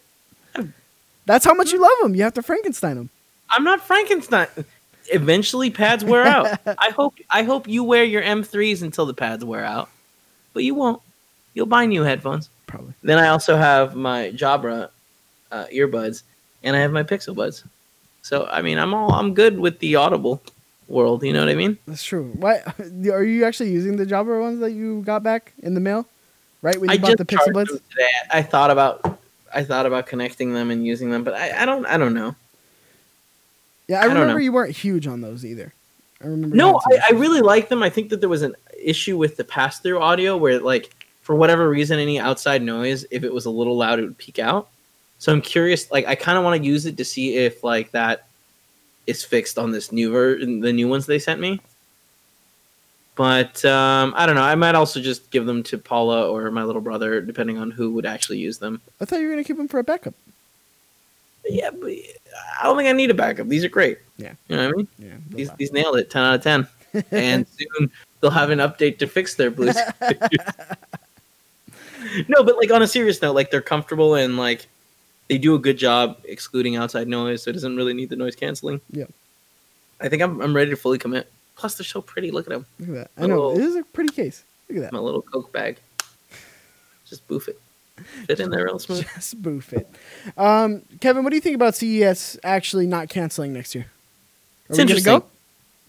That's 1.26 1.46
how 1.46 1.54
much 1.54 1.72
you 1.72 1.80
love 1.82 1.92
them. 2.02 2.16
You 2.16 2.24
have 2.24 2.34
to 2.34 2.42
Frankenstein 2.42 2.98
them. 2.98 3.10
I'm 3.50 3.64
not 3.64 3.82
Frankenstein. 3.82 4.48
Eventually, 5.12 5.70
pads 5.70 6.04
wear 6.04 6.26
out. 6.26 6.60
I 6.78 6.90
hope. 6.92 7.16
I 7.30 7.44
hope 7.44 7.68
you 7.68 7.84
wear 7.84 8.04
your 8.04 8.22
M3s 8.22 8.82
until 8.82 9.06
the 9.06 9.14
pads 9.14 9.44
wear 9.44 9.64
out, 9.64 9.90
but 10.54 10.64
you 10.64 10.76
won't. 10.76 11.02
You'll 11.54 11.66
buy 11.66 11.86
new 11.86 12.04
headphones. 12.04 12.50
Probably. 12.68 12.94
Then 13.04 13.18
I 13.18 13.28
also 13.28 13.58
have 13.58 13.96
my 13.96 14.32
Jabra 14.32 14.90
uh, 15.52 15.66
earbuds, 15.74 16.24
and 16.64 16.76
I 16.76 16.80
have 16.80 16.92
my 16.92 17.04
Pixel 17.04 17.36
buds. 17.36 17.64
So 18.22 18.48
I 18.52 18.62
mean, 18.62 18.78
I'm 18.78 18.94
all 18.94 19.14
I'm 19.14 19.34
good 19.34 19.60
with 19.60 19.80
the 19.80 19.96
Audible 19.96 20.42
world. 20.88 21.24
You 21.24 21.34
know 21.34 21.40
what 21.40 21.50
I 21.50 21.56
mean? 21.56 21.78
That's 21.88 22.04
true. 22.04 22.32
What 22.36 22.64
are 22.80 23.24
you 23.24 23.46
actually 23.46 23.72
using 23.72 23.98
the 23.98 24.06
Jabra 24.06 24.42
ones 24.42 24.60
that 24.60 24.72
you 24.72 25.02
got 25.04 25.24
back 25.24 25.54
in 25.60 25.74
the 25.74 25.80
mail? 25.80 26.06
Right 26.62 26.80
when 26.80 26.90
you 26.90 26.96
I 26.96 26.98
bought 27.00 27.18
the 27.18 27.26
Pixel 27.26 27.38
charged 27.38 27.54
Buds. 27.54 27.72
today. 27.90 28.10
I 28.30 28.42
thought 28.42 28.70
about 28.70 29.20
I 29.54 29.64
thought 29.64 29.86
about 29.86 30.06
connecting 30.08 30.54
them 30.54 30.72
and 30.72 30.86
using 30.86 31.10
them, 31.10 31.24
but 31.24 31.34
I, 31.34 31.64
I 31.64 31.66
don't 31.66 31.86
I 31.86 31.98
don't 31.98 32.14
know. 32.14 32.36
Yeah, 33.88 34.00
I 34.00 34.04
I 34.04 34.06
remember 34.06 34.40
you 34.40 34.52
weren't 34.52 34.76
huge 34.76 35.08
on 35.08 35.22
those 35.22 35.44
either. 35.44 35.74
I 36.24 36.28
remember. 36.28 36.56
No, 36.56 36.80
I, 36.92 37.00
I 37.10 37.12
really 37.14 37.42
like 37.42 37.70
them. 37.70 37.82
I 37.82 37.90
think 37.90 38.10
that 38.10 38.20
there 38.20 38.30
was 38.30 38.44
an 38.44 38.56
issue 38.82 39.18
with 39.18 39.38
the 39.38 39.44
pass 39.44 39.80
through 39.80 40.00
audio 40.02 40.38
where 40.38 40.60
like 40.60 40.94
for 41.22 41.36
whatever 41.36 41.70
reason 41.70 42.00
any 42.00 42.20
outside 42.20 42.62
noise, 42.62 43.06
if 43.12 43.24
it 43.24 43.34
was 43.34 43.46
a 43.46 43.50
little 43.50 43.78
loud, 43.78 44.00
it 44.00 44.04
would 44.04 44.18
peak 44.18 44.40
out. 44.40 44.70
So 45.22 45.32
I'm 45.32 45.42
curious, 45.44 45.92
like 45.92 46.08
I 46.08 46.16
kind 46.16 46.36
of 46.36 46.44
want 46.44 46.60
to 46.60 46.68
use 46.68 46.88
it 46.88 46.98
to 46.98 47.06
see 47.06 47.36
if 47.38 47.64
like 47.64 47.92
that 47.92 48.26
is 49.06 49.24
fixed 49.24 49.60
on 49.60 49.70
this 49.70 49.92
new 49.92 50.12
ver- 50.12 50.40
the 50.40 50.74
new 50.74 50.88
ones 50.88 51.06
they 51.06 51.20
sent 51.20 51.40
me. 51.40 51.62
But 53.14 53.64
um, 53.64 54.16
I 54.18 54.26
don't 54.26 54.34
know. 54.34 54.42
I 54.42 54.56
might 54.56 54.74
also 54.74 55.00
just 55.00 55.30
give 55.30 55.46
them 55.46 55.62
to 55.62 55.78
Paula 55.78 56.28
or 56.28 56.50
my 56.50 56.64
little 56.64 56.82
brother, 56.82 57.22
depending 57.22 57.60
on 57.60 57.70
who 57.70 57.92
would 57.92 58.08
actually 58.08 58.40
use 58.40 58.58
them. 58.58 58.82
I 59.00 59.06
thought 59.06 59.20
you 59.20 59.28
were 59.28 59.34
gonna 59.34 59.44
keep 59.44 59.58
them 59.58 59.68
for 59.68 59.78
a 59.78 59.84
backup. 59.84 60.16
Yeah, 61.48 61.70
but 61.70 61.92
I 62.60 62.64
don't 62.64 62.76
think 62.76 62.90
I 62.90 62.94
need 62.94 63.12
a 63.12 63.14
backup. 63.14 63.48
These 63.48 63.64
are 63.64 63.70
great. 63.70 64.00
Yeah. 64.18 64.34
you 64.48 64.56
know 64.56 64.66
what 64.66 64.74
I 64.74 64.78
mean. 64.78 64.88
Yeah. 64.98 65.18
These 65.30 65.52
these 65.52 65.72
nailed 65.72 65.98
it. 65.98 66.10
Ten 66.10 66.24
out 66.24 66.34
of 66.34 66.42
ten. 66.42 66.68
and 67.12 67.46
soon 67.78 67.92
they'll 68.22 68.32
have 68.32 68.50
an 68.50 68.58
update 68.58 68.98
to 68.98 69.06
fix 69.06 69.36
their 69.36 69.52
Bluetooth. 69.52 70.78
no, 72.28 72.44
but 72.44 72.58
like 72.58 72.72
on 72.72 72.82
a 72.82 72.88
serious 72.88 73.22
note, 73.22 73.34
like 73.34 73.52
they're 73.52 73.62
comfortable 73.62 74.16
and 74.16 74.36
like 74.36 74.66
they 75.28 75.38
do 75.38 75.56
a 75.56 75.60
good 75.60 75.78
job 75.78 76.18
excluding 76.26 76.76
outside 76.76 77.08
noise, 77.08 77.44
so 77.44 77.50
it 77.50 77.54
doesn't 77.54 77.76
really 77.76 77.94
need 77.94 78.10
the 78.10 78.16
noise 78.16 78.36
canceling. 78.36 78.82
Yeah. 78.92 79.06
I 80.00 80.10
think 80.10 80.22
I'm 80.22 80.42
I'm 80.42 80.56
ready 80.56 80.72
to 80.72 80.76
fully 80.78 80.98
commit. 80.98 81.32
Plus, 81.56 81.76
they're 81.78 81.86
so 81.86 82.02
pretty. 82.02 82.32
Look 82.32 82.48
at 82.48 82.50
them. 82.52 82.66
Look 82.80 82.90
at 82.90 82.96
that. 83.16 83.24
I 83.24 83.28
know 83.28 83.44
Oh. 83.44 83.52
it 83.56 83.62
is 83.62 83.76
a 83.76 83.84
pretty 83.84 84.12
case. 84.14 84.44
Look 84.68 84.78
at 84.78 84.82
that. 84.84 84.94
My 84.94 85.00
little 85.00 85.22
Coke 85.22 85.52
bag. 85.52 85.78
Just 87.08 87.28
boof 87.28 87.48
it. 87.48 87.60
Fit 88.26 88.40
in 88.40 88.50
there 88.50 88.66
real 88.66 88.80
smooth. 88.80 89.06
Just 89.14 89.42
boof 89.42 89.74
it. 89.74 89.88
Um, 90.38 90.82
Kevin, 91.02 91.24
what 91.24 91.30
do 91.30 91.36
you 91.36 91.42
think 91.42 91.56
about 91.56 91.76
CES 91.76 92.40
actually 92.44 92.88
not 92.88 93.10
canceling 93.10 93.54
next 93.54 93.76
year? 93.76 93.86
It's 94.70 94.80
Are 94.80 94.82
we 94.82 94.84
interesting. 94.84 95.20
go? 95.20 95.26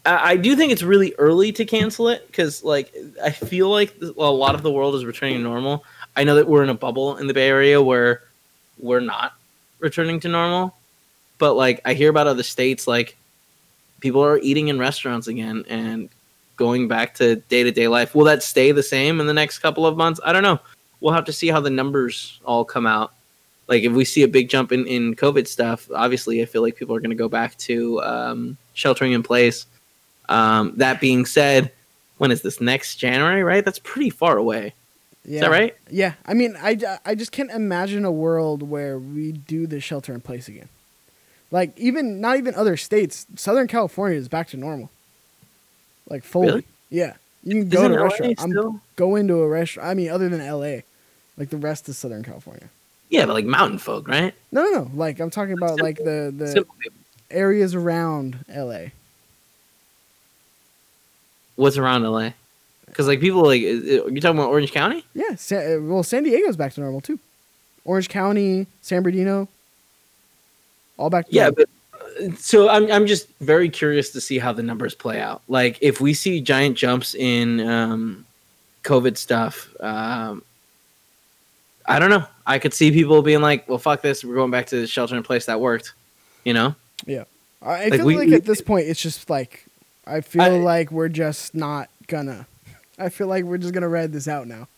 I 0.04 0.32
I 0.32 0.36
do 0.36 0.56
think 0.56 0.72
it's 0.72 0.82
really 0.82 1.14
early 1.16 1.52
to 1.52 1.64
cancel 1.64 2.08
it 2.08 2.26
because, 2.26 2.62
like, 2.64 2.92
I 3.22 3.30
feel 3.30 3.70
like 3.70 3.94
a 4.02 4.06
lot 4.30 4.54
of 4.54 4.62
the 4.62 4.70
world 4.70 4.94
is 4.96 5.04
returning 5.06 5.36
to 5.36 5.42
normal. 5.42 5.84
I 6.16 6.24
know 6.24 6.34
that 6.34 6.46
we're 6.48 6.64
in 6.64 6.68
a 6.68 6.74
bubble 6.74 7.16
in 7.16 7.28
the 7.28 7.34
Bay 7.34 7.48
Area 7.48 7.80
where 7.80 8.22
we're 8.82 9.00
not 9.00 9.32
returning 9.78 10.20
to 10.20 10.28
normal, 10.28 10.74
but 11.38 11.54
like, 11.54 11.80
I 11.84 11.94
hear 11.94 12.10
about 12.10 12.26
other 12.26 12.42
states, 12.42 12.86
like, 12.86 13.16
people 14.00 14.22
are 14.22 14.38
eating 14.38 14.68
in 14.68 14.78
restaurants 14.78 15.28
again 15.28 15.64
and 15.68 16.08
going 16.56 16.88
back 16.88 17.14
to 17.14 17.36
day 17.36 17.62
to 17.62 17.70
day 17.70 17.88
life. 17.88 18.14
Will 18.14 18.24
that 18.24 18.42
stay 18.42 18.72
the 18.72 18.82
same 18.82 19.20
in 19.20 19.26
the 19.26 19.32
next 19.32 19.60
couple 19.60 19.86
of 19.86 19.96
months? 19.96 20.20
I 20.24 20.32
don't 20.32 20.42
know. 20.42 20.60
We'll 21.00 21.14
have 21.14 21.24
to 21.24 21.32
see 21.32 21.48
how 21.48 21.60
the 21.60 21.70
numbers 21.70 22.40
all 22.44 22.64
come 22.64 22.86
out. 22.86 23.12
Like, 23.68 23.84
if 23.84 23.92
we 23.92 24.04
see 24.04 24.22
a 24.22 24.28
big 24.28 24.48
jump 24.48 24.72
in, 24.72 24.86
in 24.86 25.14
COVID 25.14 25.46
stuff, 25.46 25.88
obviously, 25.94 26.42
I 26.42 26.44
feel 26.44 26.62
like 26.62 26.76
people 26.76 26.94
are 26.94 27.00
going 27.00 27.10
to 27.10 27.16
go 27.16 27.28
back 27.28 27.56
to 27.58 28.02
um, 28.02 28.56
sheltering 28.74 29.12
in 29.12 29.22
place. 29.22 29.66
Um, 30.28 30.74
that 30.76 31.00
being 31.00 31.24
said, 31.24 31.72
when 32.18 32.30
is 32.30 32.42
this 32.42 32.60
next 32.60 32.96
January? 32.96 33.42
Right, 33.42 33.64
that's 33.64 33.78
pretty 33.78 34.10
far 34.10 34.36
away. 34.36 34.74
Yeah. 35.24 35.34
Is 35.34 35.40
that 35.42 35.50
right? 35.50 35.74
Yeah. 35.90 36.14
I 36.26 36.34
mean, 36.34 36.56
I, 36.58 36.98
I 37.04 37.14
just 37.14 37.32
can't 37.32 37.50
imagine 37.50 38.04
a 38.04 38.12
world 38.12 38.62
where 38.62 38.98
we 38.98 39.32
do 39.32 39.66
the 39.66 39.80
shelter 39.80 40.12
in 40.12 40.20
place 40.20 40.48
again. 40.48 40.68
Like 41.50 41.78
even 41.78 42.20
not 42.20 42.38
even 42.38 42.54
other 42.54 42.76
states. 42.76 43.26
Southern 43.36 43.68
California 43.68 44.18
is 44.18 44.28
back 44.28 44.48
to 44.48 44.56
normal. 44.56 44.90
Like 46.08 46.24
fully. 46.24 46.46
Really? 46.46 46.64
Yeah. 46.90 47.14
You 47.44 47.60
can 47.60 47.68
go 47.68 47.80
Isn't 47.80 47.92
to 47.92 47.98
a 47.98 48.04
restaurant. 48.04 48.34
I'm 48.40 48.50
still? 48.50 48.80
going 48.96 49.28
to 49.28 49.40
a 49.42 49.48
restaurant. 49.48 49.88
I 49.88 49.94
mean, 49.94 50.10
other 50.10 50.28
than 50.28 50.40
L.A., 50.40 50.84
like 51.36 51.50
the 51.50 51.56
rest 51.56 51.88
of 51.88 51.96
Southern 51.96 52.22
California. 52.22 52.68
Yeah, 53.10 53.26
but 53.26 53.34
like 53.34 53.44
mountain 53.44 53.78
folk, 53.78 54.08
right? 54.08 54.34
No, 54.50 54.62
no, 54.62 54.70
no. 54.70 54.90
Like 54.94 55.20
I'm 55.20 55.30
talking 55.30 55.54
about 55.54 55.80
like 55.80 55.98
the 55.98 56.32
the 56.36 56.48
Simple 56.48 56.74
areas 57.30 57.74
around 57.74 58.44
L.A. 58.48 58.92
What's 61.56 61.76
around 61.76 62.02
LA? 62.04 62.30
Because 62.86 63.06
like 63.06 63.20
people 63.20 63.42
like, 63.42 63.60
you 63.62 64.00
talking 64.20 64.38
about 64.38 64.50
Orange 64.50 64.70
County? 64.72 65.04
Yeah. 65.14 65.34
Sa- 65.36 65.56
uh, 65.56 65.78
well, 65.80 66.02
San 66.02 66.24
Diego's 66.24 66.56
back 66.56 66.74
to 66.74 66.80
normal 66.80 67.00
too. 67.00 67.18
Orange 67.84 68.08
County, 68.08 68.66
San 68.82 69.02
Bernardino, 69.02 69.48
all 70.98 71.10
back. 71.10 71.26
To 71.28 71.32
Yeah, 71.34 71.44
normal. 71.50 71.64
but 71.92 72.32
uh, 72.32 72.36
so 72.36 72.68
I'm 72.68 72.90
I'm 72.92 73.06
just 73.06 73.28
very 73.40 73.68
curious 73.68 74.10
to 74.10 74.20
see 74.20 74.38
how 74.38 74.52
the 74.52 74.62
numbers 74.62 74.94
play 74.94 75.20
out. 75.20 75.42
Like 75.48 75.78
if 75.80 76.00
we 76.00 76.14
see 76.14 76.40
giant 76.40 76.76
jumps 76.76 77.14
in 77.14 77.60
um, 77.66 78.24
COVID 78.84 79.16
stuff, 79.16 79.68
um, 79.80 80.42
I 81.86 81.98
don't 81.98 82.10
know. 82.10 82.24
I 82.46 82.58
could 82.58 82.74
see 82.74 82.90
people 82.92 83.22
being 83.22 83.40
like, 83.40 83.68
"Well, 83.68 83.78
fuck 83.78 84.02
this. 84.02 84.22
We're 84.24 84.34
going 84.36 84.50
back 84.50 84.66
to 84.66 84.76
the 84.82 84.86
shelter 84.86 85.16
in 85.16 85.22
place 85.22 85.46
that 85.46 85.60
worked." 85.60 85.94
You 86.44 86.52
know? 86.54 86.74
I 87.08 87.24
I 87.64 87.84
Like, 87.84 87.92
feel 87.94 88.04
we- 88.06 88.16
like 88.16 88.28
we- 88.28 88.34
at 88.34 88.44
this 88.44 88.60
point 88.60 88.86
it's 88.88 89.00
just 89.00 89.30
like 89.30 89.64
I 90.06 90.20
feel 90.20 90.42
I- 90.42 90.48
like 90.50 90.90
we're 90.92 91.08
just 91.08 91.54
not 91.54 91.88
gonna. 92.06 92.46
I 93.02 93.08
feel 93.08 93.26
like 93.26 93.44
we're 93.44 93.58
just 93.58 93.74
gonna 93.74 93.88
ride 93.88 94.12
this 94.12 94.28
out 94.28 94.46
now. 94.46 94.68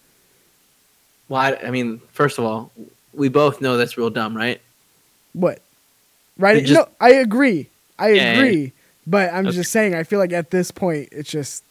Well, 1.28 1.40
I, 1.40 1.66
I 1.66 1.70
mean, 1.70 2.00
first 2.12 2.38
of 2.38 2.44
all, 2.44 2.70
we 3.12 3.28
both 3.28 3.60
know 3.60 3.76
that's 3.76 3.96
real 3.96 4.10
dumb, 4.10 4.36
right? 4.36 4.60
What? 5.32 5.60
Right? 6.38 6.64
Just- 6.64 6.72
no, 6.80 6.88
I 7.00 7.12
agree. 7.14 7.68
I 7.98 8.08
Yeah, 8.10 8.14
yeah, 8.14 8.38
agree. 8.38 8.72
But 9.06 9.32
I'm 9.32 9.46
Okay. 9.46 9.56
just 9.56 9.70
saying. 9.70 9.94
I 9.94 10.02
feel 10.02 10.18
like 10.18 10.32
at 10.32 10.50
this 10.50 10.70
point 10.70 11.10
it's 11.12 11.30
just 11.30 11.62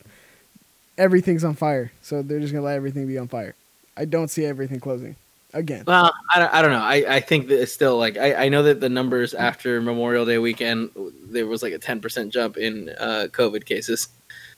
everything's 0.97 1.43
on 1.43 1.55
fire. 1.55 1.91
So 2.01 2.21
they're 2.21 2.39
just 2.39 2.53
gonna 2.53 2.65
let 2.65 2.75
everything 2.75 3.07
be 3.07 3.17
on 3.17 3.27
fire. 3.27 3.55
I 3.97 4.05
don't 4.05 4.29
see 4.29 4.45
everything 4.45 4.79
closing 4.79 5.15
again. 5.53 5.83
Well, 5.85 6.11
I 6.33 6.39
don't, 6.39 6.53
I 6.53 6.61
don't 6.61 6.71
know. 6.71 6.79
I, 6.79 7.15
I 7.15 7.19
think 7.19 7.47
that 7.49 7.61
it's 7.61 7.71
still 7.73 7.97
like 7.97 8.17
I, 8.17 8.45
I 8.45 8.49
know 8.49 8.63
that 8.63 8.79
the 8.79 8.89
numbers 8.89 9.33
after 9.33 9.81
Memorial 9.81 10.25
Day 10.25 10.37
weekend 10.37 10.91
there 11.27 11.45
was 11.47 11.61
like 11.63 11.73
a 11.73 11.79
ten 11.79 11.99
percent 11.99 12.31
jump 12.31 12.57
in 12.57 12.89
uh, 12.99 13.27
COVID 13.31 13.65
cases. 13.65 14.07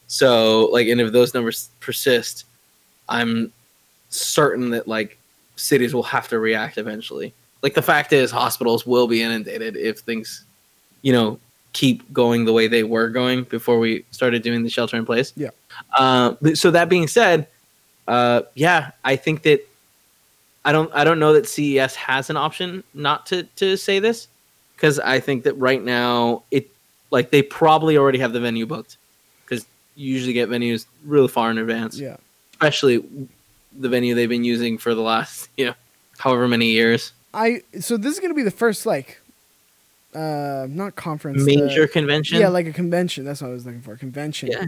So 0.07 0.67
like, 0.71 0.87
and 0.87 1.01
if 1.01 1.11
those 1.11 1.33
numbers 1.33 1.69
persist, 1.79 2.45
I'm 3.09 3.51
certain 4.09 4.69
that 4.71 4.87
like 4.87 5.17
cities 5.55 5.93
will 5.93 6.03
have 6.03 6.27
to 6.29 6.39
react 6.39 6.77
eventually. 6.77 7.33
Like 7.61 7.73
the 7.73 7.81
fact 7.81 8.13
is, 8.13 8.31
hospitals 8.31 8.85
will 8.85 9.07
be 9.07 9.21
inundated 9.21 9.75
if 9.75 9.99
things, 9.99 10.45
you 11.01 11.13
know, 11.13 11.39
keep 11.73 12.11
going 12.13 12.45
the 12.45 12.53
way 12.53 12.67
they 12.67 12.83
were 12.83 13.09
going 13.09 13.43
before 13.43 13.79
we 13.79 14.05
started 14.11 14.43
doing 14.43 14.63
the 14.63 14.69
shelter 14.69 14.97
in 14.97 15.05
place. 15.05 15.33
Yeah. 15.35 15.49
Uh, 15.97 16.35
so 16.53 16.71
that 16.71 16.89
being 16.89 17.07
said, 17.07 17.47
uh, 18.07 18.43
yeah, 18.53 18.91
I 19.03 19.15
think 19.15 19.43
that 19.43 19.67
I 20.63 20.71
don't 20.71 20.91
I 20.93 21.03
don't 21.03 21.19
know 21.19 21.33
that 21.33 21.47
CES 21.47 21.95
has 21.95 22.29
an 22.29 22.37
option 22.37 22.83
not 22.93 23.25
to 23.27 23.43
to 23.57 23.77
say 23.77 23.99
this 23.99 24.27
because 24.75 24.99
I 24.99 25.19
think 25.19 25.43
that 25.43 25.53
right 25.55 25.83
now 25.83 26.43
it 26.51 26.69
like 27.11 27.29
they 27.29 27.41
probably 27.41 27.97
already 27.97 28.19
have 28.19 28.33
the 28.33 28.39
venue 28.39 28.65
booked 28.65 28.97
you 29.95 30.13
usually 30.13 30.34
get 30.34 30.49
venues 30.49 30.86
really 31.05 31.27
far 31.27 31.51
in 31.51 31.58
advance, 31.58 31.97
Yeah. 31.97 32.17
especially 32.53 33.03
the 33.77 33.89
venue 33.89 34.15
they've 34.15 34.29
been 34.29 34.43
using 34.43 34.77
for 34.77 34.93
the 34.95 35.01
last 35.01 35.49
you 35.58 35.65
know 35.67 35.73
however 36.17 36.47
many 36.47 36.67
years. 36.71 37.12
I 37.34 37.62
so 37.79 37.97
this 37.97 38.13
is 38.13 38.19
gonna 38.19 38.34
be 38.34 38.43
the 38.43 38.51
first 38.51 38.86
like 38.86 39.19
uh 40.13 40.65
not 40.69 40.95
conference 40.95 41.43
Major 41.43 41.81
the- 41.81 41.88
convention. 41.89 42.39
yeah 42.39 42.47
like 42.47 42.67
a 42.67 42.71
convention 42.73 43.25
that's 43.25 43.41
what 43.41 43.49
I 43.49 43.53
was 43.53 43.65
looking 43.65 43.81
for 43.81 43.97
convention 43.97 44.49
Yeah. 44.49 44.65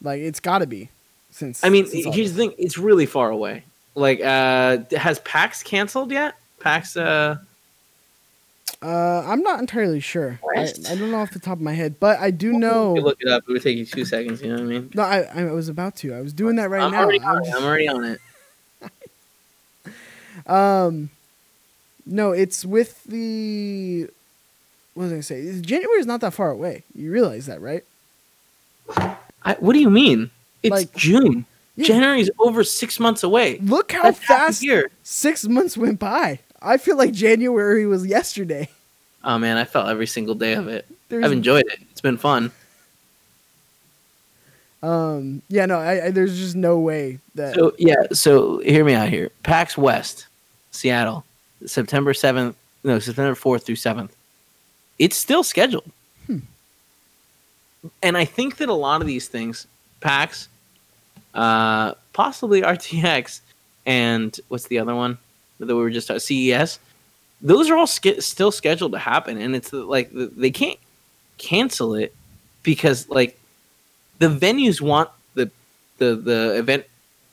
like 0.00 0.20
it's 0.20 0.38
got 0.40 0.58
to 0.58 0.66
be 0.66 0.88
since 1.32 1.64
I 1.64 1.68
mean, 1.70 1.86
since 1.86 2.14
here's 2.14 2.32
the 2.34 2.36
thing: 2.38 2.54
it's 2.58 2.76
really 2.76 3.06
far 3.06 3.30
away. 3.30 3.64
Like, 3.94 4.20
uh, 4.20 4.78
has 4.96 5.18
PAX 5.20 5.62
canceled 5.62 6.10
yet? 6.12 6.34
PAX, 6.60 6.94
uh. 6.96 7.38
Uh 8.82 9.24
I'm 9.26 9.42
not 9.42 9.60
entirely 9.60 10.00
sure 10.00 10.40
I, 10.56 10.62
I 10.88 10.94
don't 10.96 11.10
know 11.10 11.18
off 11.20 11.30
the 11.30 11.38
top 11.38 11.58
of 11.58 11.60
my 11.62 11.72
head 11.72 12.00
but 12.00 12.18
I 12.18 12.30
do 12.30 12.52
know 12.52 12.94
could 12.94 13.04
look 13.04 13.18
it 13.20 13.28
up. 13.28 13.44
It 13.48 13.52
would 13.52 13.62
take 13.62 13.76
you 13.78 13.86
two 13.86 14.04
seconds. 14.04 14.42
You 14.42 14.48
know 14.48 14.54
what 14.54 14.62
I 14.62 14.66
mean? 14.66 14.90
no 14.94 15.02
I 15.02 15.20
I 15.20 15.44
was 15.52 15.68
about 15.68 15.96
to 15.96 16.12
I 16.14 16.20
was 16.20 16.32
doing 16.32 16.56
that 16.56 16.68
right 16.70 16.82
I'm 16.82 16.90
now 16.90 17.02
already 17.04 17.20
I'm 17.20 17.44
just- 17.44 17.56
I'm 17.56 17.64
already 17.64 17.88
on 17.88 18.04
it. 18.04 18.20
Um, 20.46 21.10
no, 22.06 22.32
it's 22.32 22.64
with 22.64 23.04
the. 23.04 24.08
What 24.94 25.04
was 25.04 25.12
I 25.12 25.14
gonna 25.16 25.22
say? 25.22 25.60
January 25.60 25.98
is 26.00 26.06
not 26.06 26.20
that 26.22 26.32
far 26.34 26.50
away. 26.50 26.84
You 26.94 27.10
realize 27.12 27.46
that, 27.46 27.60
right? 27.60 27.84
I, 29.44 29.56
what 29.60 29.72
do 29.74 29.78
you 29.78 29.90
mean? 29.90 30.30
It's 30.62 30.70
Like- 30.70 30.94
June. 30.94 31.46
Yeah. 31.74 32.14
is 32.16 32.30
over 32.38 32.64
six 32.64 33.00
months 33.00 33.22
away. 33.22 33.58
Look 33.62 33.92
how 33.92 34.02
That's 34.02 34.18
fast 34.18 34.64
six 35.02 35.46
months 35.46 35.76
went 35.76 35.98
by. 35.98 36.40
I 36.62 36.76
feel 36.76 36.96
like 36.96 37.12
January 37.12 37.86
was 37.86 38.06
yesterday. 38.06 38.68
Oh 39.24 39.38
man, 39.38 39.56
I 39.56 39.64
felt 39.64 39.88
every 39.88 40.06
single 40.06 40.34
day 40.34 40.54
of 40.54 40.68
it. 40.68 40.86
There's, 41.08 41.24
I've 41.24 41.32
enjoyed 41.32 41.64
it. 41.66 41.78
It's 41.90 42.00
been 42.00 42.16
fun. 42.16 42.50
um, 44.82 45.42
yeah, 45.48 45.66
no, 45.66 45.78
I, 45.78 46.06
I, 46.06 46.10
there's 46.10 46.36
just 46.36 46.56
no 46.56 46.78
way 46.78 47.18
that. 47.34 47.54
So 47.54 47.72
yeah, 47.78 48.02
so 48.12 48.58
hear 48.58 48.84
me 48.84 48.94
out 48.94 49.08
here. 49.08 49.30
PAX 49.42 49.76
West, 49.76 50.26
Seattle, 50.70 51.24
September 51.66 52.14
seventh. 52.14 52.56
No, 52.84 52.98
September 52.98 53.34
fourth 53.34 53.64
through 53.64 53.76
seventh. 53.76 54.16
It's 54.98 55.16
still 55.16 55.44
scheduled. 55.44 55.90
Hmm. 56.26 56.38
And 58.02 58.16
I 58.16 58.24
think 58.24 58.56
that 58.56 58.68
a 58.68 58.74
lot 58.74 59.00
of 59.00 59.06
these 59.06 59.28
things, 59.28 59.66
PAX, 60.00 60.48
uh, 61.34 61.94
possibly 62.12 62.62
RTX, 62.62 63.40
and 63.86 64.38
what's 64.48 64.66
the 64.66 64.78
other 64.78 64.94
one 64.94 65.18
that 65.66 65.74
we 65.74 65.82
were 65.82 65.90
just 65.90 66.10
at 66.10 66.22
CES, 66.22 66.78
those 67.40 67.68
are 67.70 67.76
all 67.76 67.86
sk- 67.86 68.20
still 68.20 68.52
scheduled 68.52 68.92
to 68.92 68.98
happen, 68.98 69.38
and 69.38 69.54
it's 69.56 69.72
like 69.72 70.10
they 70.12 70.50
can't 70.50 70.78
cancel 71.38 71.94
it 71.94 72.14
because 72.62 73.08
like 73.08 73.38
the 74.18 74.28
venues 74.28 74.80
want 74.80 75.10
the 75.34 75.50
the 75.98 76.14
the 76.14 76.56
event 76.56 76.84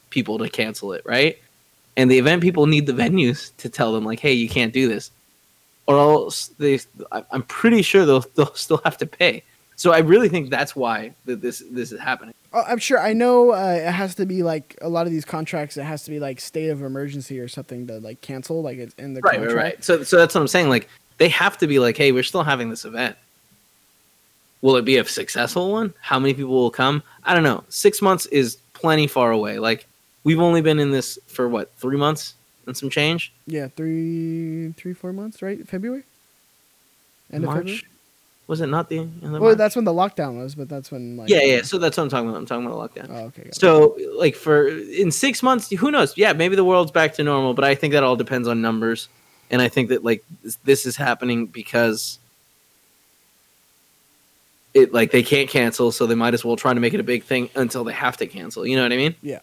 people 0.10 0.38
to 0.40 0.50
cancel 0.50 0.94
it, 0.94 1.04
right? 1.06 1.38
And 1.96 2.10
the 2.10 2.18
event 2.18 2.42
people 2.42 2.66
need 2.66 2.86
the 2.86 2.94
venues 2.94 3.52
to 3.58 3.70
tell 3.70 3.94
them 3.94 4.06
like, 4.06 4.20
"Hey, 4.20 4.34
you 4.34 4.50
can't 4.50 4.74
do 4.74 4.88
this," 4.88 5.12
or 5.86 5.98
else 5.98 6.48
they. 6.60 6.80
I'm 7.32 7.44
pretty 7.44 7.82
sure 7.82 8.06
they'll 8.06 8.26
they'll 8.36 8.56
still 8.56 8.82
have 8.84 8.98
to 8.98 9.06
pay. 9.06 9.44
So 9.80 9.94
I 9.94 10.00
really 10.00 10.28
think 10.28 10.50
that's 10.50 10.76
why 10.76 11.14
that 11.24 11.40
this 11.42 11.64
this 11.72 11.94
is 11.94 12.02
happening. 12.02 12.34
Oh, 12.52 12.64
I'm 12.68 12.80
sure. 12.80 13.00
I 13.00 13.14
know 13.14 13.52
uh, 13.52 13.80
it 13.82 13.92
has 13.92 14.14
to 14.16 14.26
be 14.26 14.44
like 14.44 14.78
a 14.82 14.90
lot 14.90 15.06
of 15.06 15.12
these 15.14 15.24
contracts. 15.24 15.78
It 15.78 15.84
has 15.84 16.04
to 16.04 16.12
be 16.12 16.20
like 16.20 16.42
state 16.42 16.70
of 16.70 16.82
emergency 16.84 17.40
or 17.40 17.48
something 17.48 17.88
to 17.88 18.00
like 18.00 18.20
cancel. 18.20 18.62
Like 18.62 18.78
it's 18.78 18.94
in 18.96 19.14
the 19.14 19.22
Right, 19.22 19.36
contract. 19.36 19.56
right, 19.56 19.64
right. 19.64 19.84
So 19.84 20.04
so 20.04 20.18
that's 20.18 20.36
what 20.36 20.42
I'm 20.42 20.50
saying. 20.50 20.68
Like 20.68 20.90
they 21.18 21.30
have 21.30 21.58
to 21.60 21.68
be 21.68 21.80
like, 21.80 21.96
"Hey, 21.96 22.12
we're 22.12 22.24
still 22.24 22.44
having 22.44 22.70
this 22.70 22.84
event." 22.84 23.16
Will 24.62 24.76
it 24.76 24.84
be 24.84 24.98
a 24.98 25.06
successful 25.06 25.72
one? 25.72 25.94
How 26.02 26.20
many 26.20 26.34
people 26.34 26.52
will 26.52 26.72
come? 26.72 27.02
I 27.24 27.34
don't 27.34 27.44
know. 27.44 27.64
Six 27.70 28.02
months 28.02 28.26
is 28.26 28.58
plenty 28.74 29.08
far 29.08 29.32
away. 29.32 29.60
Like 29.60 29.88
we've 30.26 30.42
only 30.42 30.62
been 30.62 30.80
in 30.80 30.92
this 30.92 31.18
for 31.28 31.48
what 31.48 31.74
three 31.78 31.96
months 31.96 32.34
and 32.68 32.76
some 32.76 32.90
change. 32.90 33.32
Yeah, 33.48 33.70
three, 33.70 34.74
three, 34.76 34.94
four 34.94 35.14
months, 35.14 35.42
right? 35.42 35.66
February. 35.66 36.04
End 37.32 37.46
of 37.46 37.54
February. 37.54 37.82
Was 38.50 38.62
it 38.62 38.68
not 38.68 38.90
the 38.90 39.08
Well, 39.22 39.40
March? 39.42 39.58
that's 39.60 39.76
when 39.76 39.86
the 39.86 39.94
lockdown 39.94 40.42
was, 40.42 40.56
but 40.56 40.68
that's 40.68 40.90
when 40.90 41.18
like. 41.18 41.30
yeah, 41.30 41.44
yeah. 41.44 41.62
So 41.62 41.78
that's 41.78 41.96
what 41.98 42.04
I'm 42.06 42.10
talking 42.10 42.30
about. 42.30 42.40
I'm 42.40 42.46
talking 42.48 42.66
about 42.66 42.78
a 42.84 42.90
lockdown. 43.00 43.08
Oh, 43.12 43.26
okay. 43.28 43.44
got 43.44 43.50
it. 43.50 43.56
So, 43.56 43.96
like 44.18 44.34
for 44.36 44.68
in 44.68 45.12
six 45.12 45.44
months, 45.44 45.70
who 45.70 45.92
knows? 45.92 46.18
Yeah, 46.18 46.34
maybe 46.34 46.56
the 46.56 46.64
world's 46.66 46.90
back 46.92 47.14
to 47.14 47.24
normal, 47.24 47.54
but 47.54 47.64
I 47.64 47.76
think 47.76 47.94
that 47.94 48.02
all 48.04 48.16
depends 48.16 48.48
on 48.48 48.60
numbers, 48.60 49.08
and 49.52 49.62
I 49.62 49.70
think 49.70 49.90
that 49.90 50.04
like 50.04 50.24
this, 50.66 50.88
is 50.88 50.96
happening 50.96 51.46
because 51.46 52.18
it 54.74 54.94
like 54.94 55.12
they 55.12 55.24
can't 55.24 55.48
cancel, 55.50 55.92
so 55.92 56.06
they 56.08 56.16
might 56.16 56.34
as 56.34 56.44
well 56.46 56.56
try 56.56 56.74
to 56.74 56.80
make 56.80 56.96
it 56.96 57.00
a 57.00 57.04
big 57.04 57.24
thing 57.24 57.50
until 57.56 57.84
they 57.84 57.94
have 57.94 58.18
to 58.18 58.26
cancel. 58.28 58.66
You 58.66 58.76
know 58.78 58.84
what 58.84 58.94
I 58.94 58.98
mean? 58.98 59.16
yeah. 59.22 59.40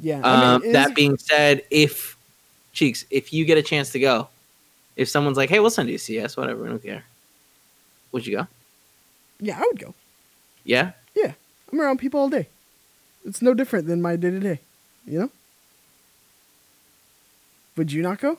Yeah. 0.00 0.18
Um, 0.20 0.24
I 0.24 0.58
mean, 0.58 0.72
that 0.72 0.88
is- 0.90 0.94
being 0.94 1.18
said, 1.18 1.62
if 1.70 2.16
cheeks, 2.72 3.04
if 3.10 3.32
you 3.32 3.44
get 3.44 3.58
a 3.58 3.62
chance 3.62 3.90
to 3.90 3.98
go, 3.98 4.28
if 4.96 5.08
someone's 5.08 5.36
like, 5.36 5.50
"Hey, 5.50 5.58
we'll 5.60 5.68
send 5.70 5.88
you 5.90 5.98
CES, 5.98 6.36
whatever, 6.36 6.64
I 6.64 6.68
don't 6.68 6.82
care," 6.82 7.04
would 8.12 8.26
you 8.26 8.36
go? 8.36 8.46
yeah, 9.40 9.58
I 9.58 9.62
would 9.66 9.78
go. 9.78 9.94
Yeah. 10.64 10.92
Yeah. 11.14 11.32
I'm 11.72 11.80
around 11.80 11.98
people 11.98 12.20
all 12.20 12.28
day. 12.28 12.46
It's 13.24 13.42
no 13.42 13.54
different 13.54 13.86
than 13.86 14.02
my 14.02 14.16
day 14.16 14.30
to 14.30 14.40
day. 14.40 14.60
You 15.06 15.20
know. 15.20 15.30
Would 17.76 17.92
you 17.92 18.02
not 18.02 18.20
go? 18.20 18.38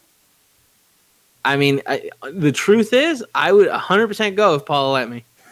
I 1.44 1.58
mean, 1.58 1.82
I, 1.88 2.10
the 2.32 2.52
truth 2.52 2.94
is, 2.94 3.26
I 3.34 3.52
would 3.52 3.68
100% 3.68 4.36
go 4.36 4.56
if 4.56 4.66
Paula 4.66 4.94
let 4.94 5.10
me. 5.10 5.24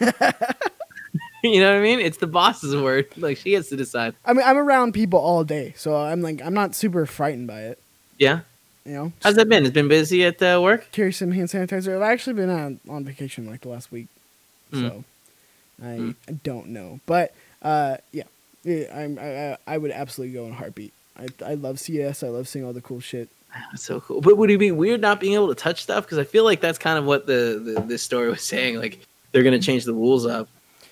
you 1.43 1.60
know 1.60 1.71
what 1.71 1.79
I 1.79 1.82
mean? 1.82 1.99
It's 1.99 2.17
the 2.17 2.27
boss's 2.27 2.75
word. 2.75 3.08
Like 3.17 3.38
she 3.38 3.51
gets 3.51 3.69
to 3.69 3.75
decide. 3.75 4.13
I 4.23 4.34
mean, 4.34 4.43
I'm 4.45 4.58
around 4.58 4.93
people 4.93 5.19
all 5.19 5.43
day, 5.43 5.73
so 5.75 5.95
I'm 5.95 6.21
like, 6.21 6.41
I'm 6.43 6.53
not 6.53 6.75
super 6.75 7.05
frightened 7.05 7.47
by 7.47 7.62
it. 7.62 7.79
Yeah. 8.17 8.41
You 8.89 8.95
know, 8.95 9.13
How's 9.21 9.36
that 9.36 9.47
been? 9.47 9.65
It's 9.65 9.73
been 9.73 9.88
busy 9.88 10.25
at 10.25 10.41
uh, 10.41 10.60
work. 10.63 10.91
carry 10.91 11.13
some 11.13 11.30
hand 11.32 11.49
sanitizer. 11.49 11.95
I've 11.95 12.02
actually 12.02 12.34
been 12.34 12.49
on, 12.49 12.80
on 12.89 13.04
vacation 13.06 13.45
like 13.45 13.62
the 13.62 13.69
last 13.69 13.91
week, 13.91 14.08
Mm. 14.73 14.82
so 14.82 15.04
I 15.80 15.86
Mm. 15.86 16.15
don't 16.43 16.67
know. 16.69 16.99
But 17.06 17.36
uh, 17.62 17.97
yeah, 18.12 18.23
I'm, 18.91 19.19
I, 19.19 19.52
I 19.52 19.58
I 19.67 19.78
would 19.78 19.91
absolutely 19.91 20.34
go 20.34 20.45
in 20.45 20.54
a 20.54 20.56
heartbeat. 20.56 20.91
I 21.15 21.28
I 21.45 21.54
love 21.54 21.80
CES. 21.80 22.23
I 22.23 22.30
love 22.30 22.47
seeing 22.47 22.65
all 22.65 22.73
the 22.73 22.82
cool 22.82 22.99
shit. 22.99 23.30
That's 23.71 23.84
so 23.84 23.99
cool. 24.02 24.21
But 24.21 24.38
would 24.38 24.49
it 24.49 24.58
be 24.58 24.71
weird 24.71 25.02
not 25.02 25.19
being 25.19 25.34
able 25.36 25.49
to 25.49 25.56
touch 25.56 25.84
stuff? 25.84 26.06
Because 26.06 26.17
I 26.17 26.23
feel 26.23 26.43
like 26.43 26.60
that's 26.60 26.80
kind 26.80 26.97
of 26.97 27.06
what 27.06 27.28
the, 27.28 27.62
the 27.63 27.82
this 27.82 28.02
story 28.02 28.28
was 28.30 28.41
saying. 28.54 28.78
Like 28.80 28.97
they're 29.32 29.43
gonna 29.43 29.60
change 29.60 29.86
the 29.86 29.93
rules 29.93 30.25
up, 30.25 30.47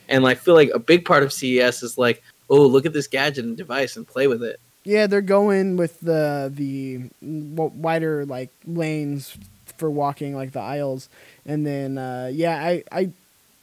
and 0.07 0.23
like 0.23 0.37
feel 0.37 0.53
like 0.53 0.69
a 0.71 0.79
big 0.79 1.03
part 1.03 1.23
of 1.23 1.33
CES 1.33 1.81
is 1.81 1.97
like, 1.97 2.21
oh, 2.47 2.61
look 2.67 2.85
at 2.85 2.93
this 2.93 3.07
gadget 3.07 3.45
and 3.45 3.57
device 3.57 3.97
and 3.97 4.07
play 4.07 4.27
with 4.27 4.43
it. 4.43 4.59
Yeah, 4.87 5.05
they're 5.07 5.19
going 5.19 5.75
with 5.75 5.99
the 5.99 6.49
the 6.53 7.09
wider 7.21 8.25
like 8.25 8.51
lanes 8.65 9.37
for 9.77 9.89
walking, 9.89 10.33
like 10.33 10.53
the 10.53 10.61
aisles, 10.61 11.09
and 11.45 11.67
then 11.67 11.97
uh, 11.97 12.31
yeah, 12.31 12.57
I 12.57 12.83
I 12.89 13.09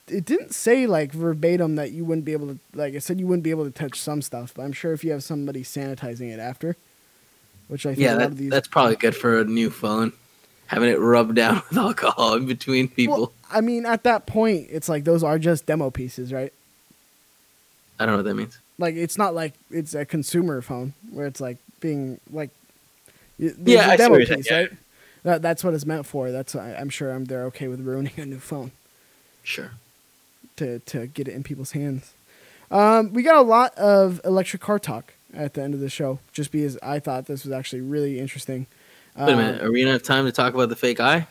it 0.07 0.27
didn't 0.27 0.53
say 0.53 0.87
like 0.87 1.13
verbatim 1.13 1.77
that 1.77 1.93
you 1.93 2.05
wouldn't 2.05 2.27
be 2.27 2.33
able 2.35 2.49
to 2.49 2.59
like 2.75 2.95
I 2.95 2.99
said 2.99 3.19
you 3.19 3.27
wouldn't 3.27 3.43
be 3.43 3.49
able 3.49 3.65
to 3.65 3.71
touch 3.71 3.99
some 3.99 4.21
stuff, 4.21 4.53
but 4.55 4.65
I'm 4.65 4.75
sure 4.75 4.93
if 4.93 5.03
you 5.03 5.13
have 5.13 5.25
somebody 5.25 5.63
sanitizing 5.63 6.31
it 6.31 6.39
after, 6.39 6.77
which 7.69 7.87
I 7.87 7.95
think 7.95 8.01
Yeah, 8.01 8.17
that, 8.17 8.37
these 8.37 8.51
that's 8.51 8.69
probably 8.69 8.97
good 8.97 9.17
for 9.17 9.41
a 9.41 9.45
new 9.45 9.71
phone. 9.71 10.13
Having 10.67 10.91
it 10.91 11.01
rubbed 11.01 11.37
down 11.37 11.63
with 11.71 11.79
alcohol 11.79 12.35
in 12.35 12.45
between 12.45 12.87
people. 12.87 13.17
Well, 13.17 13.33
I 13.51 13.63
mean, 13.63 13.87
at 13.87 14.03
that 14.03 14.27
point, 14.27 14.67
it's 14.71 14.91
like 14.91 15.05
those 15.05 15.25
are 15.25 15.39
just 15.39 15.65
demo 15.65 15.89
pieces, 15.89 16.35
right? 16.35 16.53
I 17.99 18.05
don't 18.05 18.13
know 18.13 18.19
what 18.19 18.27
that 18.27 18.35
means. 18.35 18.59
Like 18.79 18.95
it's 18.97 19.17
not 19.19 19.35
like 19.35 19.55
it's 19.71 19.95
a 19.95 20.05
consumer 20.05 20.61
phone 20.63 20.95
where 21.11 21.27
it's 21.27 21.41
like 21.41 21.59
being 21.81 22.21
like 22.33 22.51
Yeah, 23.39 23.93
a 23.93 23.97
demo 23.97 24.11
what 24.11 24.19
you're 24.19 24.27
saying, 24.27 24.39
piece, 24.41 24.51
yeah. 24.51 24.59
right? 24.59 24.71
That, 25.23 25.43
that's 25.43 25.65
what 25.65 25.75
it's 25.75 25.87
meant 25.87 26.07
for. 26.07 26.31
That's 26.31 26.55
I, 26.55 26.75
I'm 26.75 26.89
sure 26.91 27.11
I'm 27.11 27.25
they're 27.27 27.45
okay 27.47 27.69
with 27.69 27.81
ruining 27.81 28.13
a 28.19 28.27
new 28.27 28.39
phone 28.41 28.73
Sure. 29.43 29.73
to 30.57 30.79
to 30.81 31.07
get 31.07 31.29
it 31.29 31.35
in 31.35 31.43
people's 31.43 31.73
hands. 31.73 32.13
Um, 32.71 33.13
we 33.13 33.23
got 33.23 33.37
a 33.37 33.43
lot 33.43 33.75
of 33.77 34.21
electric 34.25 34.61
car 34.63 34.79
talk 34.79 35.15
at 35.33 35.55
the 35.55 35.63
end 35.63 35.75
of 35.75 35.81
the 35.81 35.89
show, 35.91 36.19
just 36.33 36.51
because 36.51 36.77
I 36.83 36.99
thought 36.99 37.27
this 37.27 37.45
was 37.45 37.53
actually 37.53 37.83
really 37.83 38.19
interesting. 38.19 38.67
Wait 39.17 39.29
a 39.29 39.33
Um, 39.33 39.39
minute. 39.39 39.63
Are 39.63 39.71
we 39.71 39.81
gonna 39.81 39.93
have 39.93 40.03
time 40.03 40.25
to 40.25 40.33
talk 40.33 40.55
about 40.55 40.69
the 40.69 40.77
fake 40.77 40.99
eye? 41.01 41.27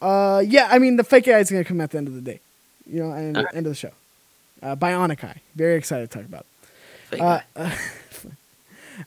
Uh, 0.00 0.42
yeah, 0.44 0.66
I 0.70 0.78
mean 0.80 0.96
the 0.96 1.04
fake 1.04 1.28
eye 1.28 1.38
is 1.38 1.50
gonna 1.50 1.62
come 1.64 1.80
at 1.80 1.92
the 1.92 1.98
end 1.98 2.08
of 2.08 2.14
the 2.14 2.20
day, 2.20 2.40
you 2.86 3.00
know, 3.02 3.12
and 3.12 3.36
Alright. 3.36 3.54
end 3.54 3.66
of 3.66 3.70
the 3.70 3.76
show. 3.76 3.92
Uh, 4.62 4.74
Bionic 4.76 5.22
Eye, 5.24 5.40
very 5.56 5.76
excited 5.76 6.10
to 6.10 6.18
talk 6.18 6.26
about. 6.26 6.40
it. 6.42 6.46
Uh. 7.20 7.40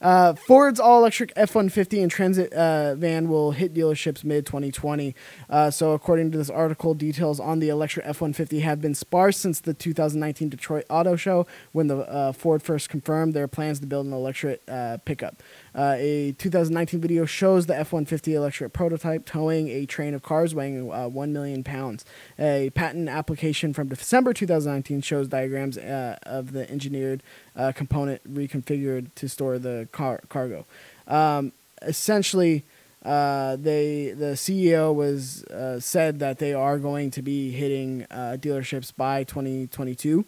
Uh, 0.02 0.34
Ford's 0.34 0.80
all-electric 0.80 1.34
F-150 1.36 2.02
and 2.02 2.12
Transit 2.12 2.52
uh, 2.54 2.96
van 2.96 3.30
will 3.30 3.52
hit 3.52 3.74
dealerships 3.74 4.24
mid-2020. 4.24 5.14
Uh, 5.50 5.72
so, 5.72 5.92
according 5.92 6.32
to 6.32 6.38
this 6.38 6.50
article, 6.50 6.94
details 6.94 7.40
on 7.40 7.60
the 7.60 7.70
electric 7.70 8.06
F-150 8.06 8.62
have 8.62 8.82
been 8.82 8.96
sparse 8.96 9.38
since 9.38 9.60
the 9.60 9.74
2019 9.74 10.50
Detroit 10.50 10.86
Auto 10.90 11.16
Show, 11.16 11.46
when 11.72 11.88
the 11.88 11.98
uh, 11.98 12.32
Ford 12.32 12.62
first 12.62 12.90
confirmed 12.90 13.34
their 13.34 13.48
plans 13.48 13.80
to 13.80 13.86
build 13.86 14.06
an 14.06 14.14
electric 14.14 14.62
uh, 14.68 14.98
pickup. 15.06 15.42
Uh, 15.76 15.96
a 15.98 16.32
2019 16.38 17.02
video 17.02 17.26
shows 17.26 17.66
the 17.66 17.78
F-150 17.78 18.34
electric 18.34 18.72
prototype 18.72 19.26
towing 19.26 19.68
a 19.68 19.86
train 19.86 20.14
of 20.14 20.24
cars 20.24 20.56
weighing 20.56 20.90
uh, 20.90 21.08
1 21.10 21.34
million 21.34 21.64
pounds. 21.66 22.06
A 22.40 22.70
patent 22.70 23.10
application 23.10 23.74
from 23.74 23.90
December 23.90 24.34
2019 24.34 25.02
shows 25.02 25.28
diagrams 25.28 25.78
uh, 25.78 26.18
of 26.24 26.54
the 26.54 26.70
engineered 26.72 27.22
uh, 27.58 27.74
component 27.76 28.24
reconfigured 28.34 29.14
to 29.16 29.28
store 29.28 29.60
the 29.60 29.90
car- 29.92 30.22
cargo. 30.30 30.66
Um, 31.08 31.52
essentially, 31.82 32.64
uh, 33.04 33.58
they 33.58 34.16
the 34.18 34.34
CEO 34.34 34.96
was 34.96 35.46
said 35.84 36.20
that 36.20 36.40
they 36.40 36.54
are 36.54 36.80
going 36.80 37.12
to 37.12 37.22
be 37.22 37.52
hitting 37.52 38.08
dealerships 38.10 38.96
by 38.96 39.24
2022. 39.26 40.26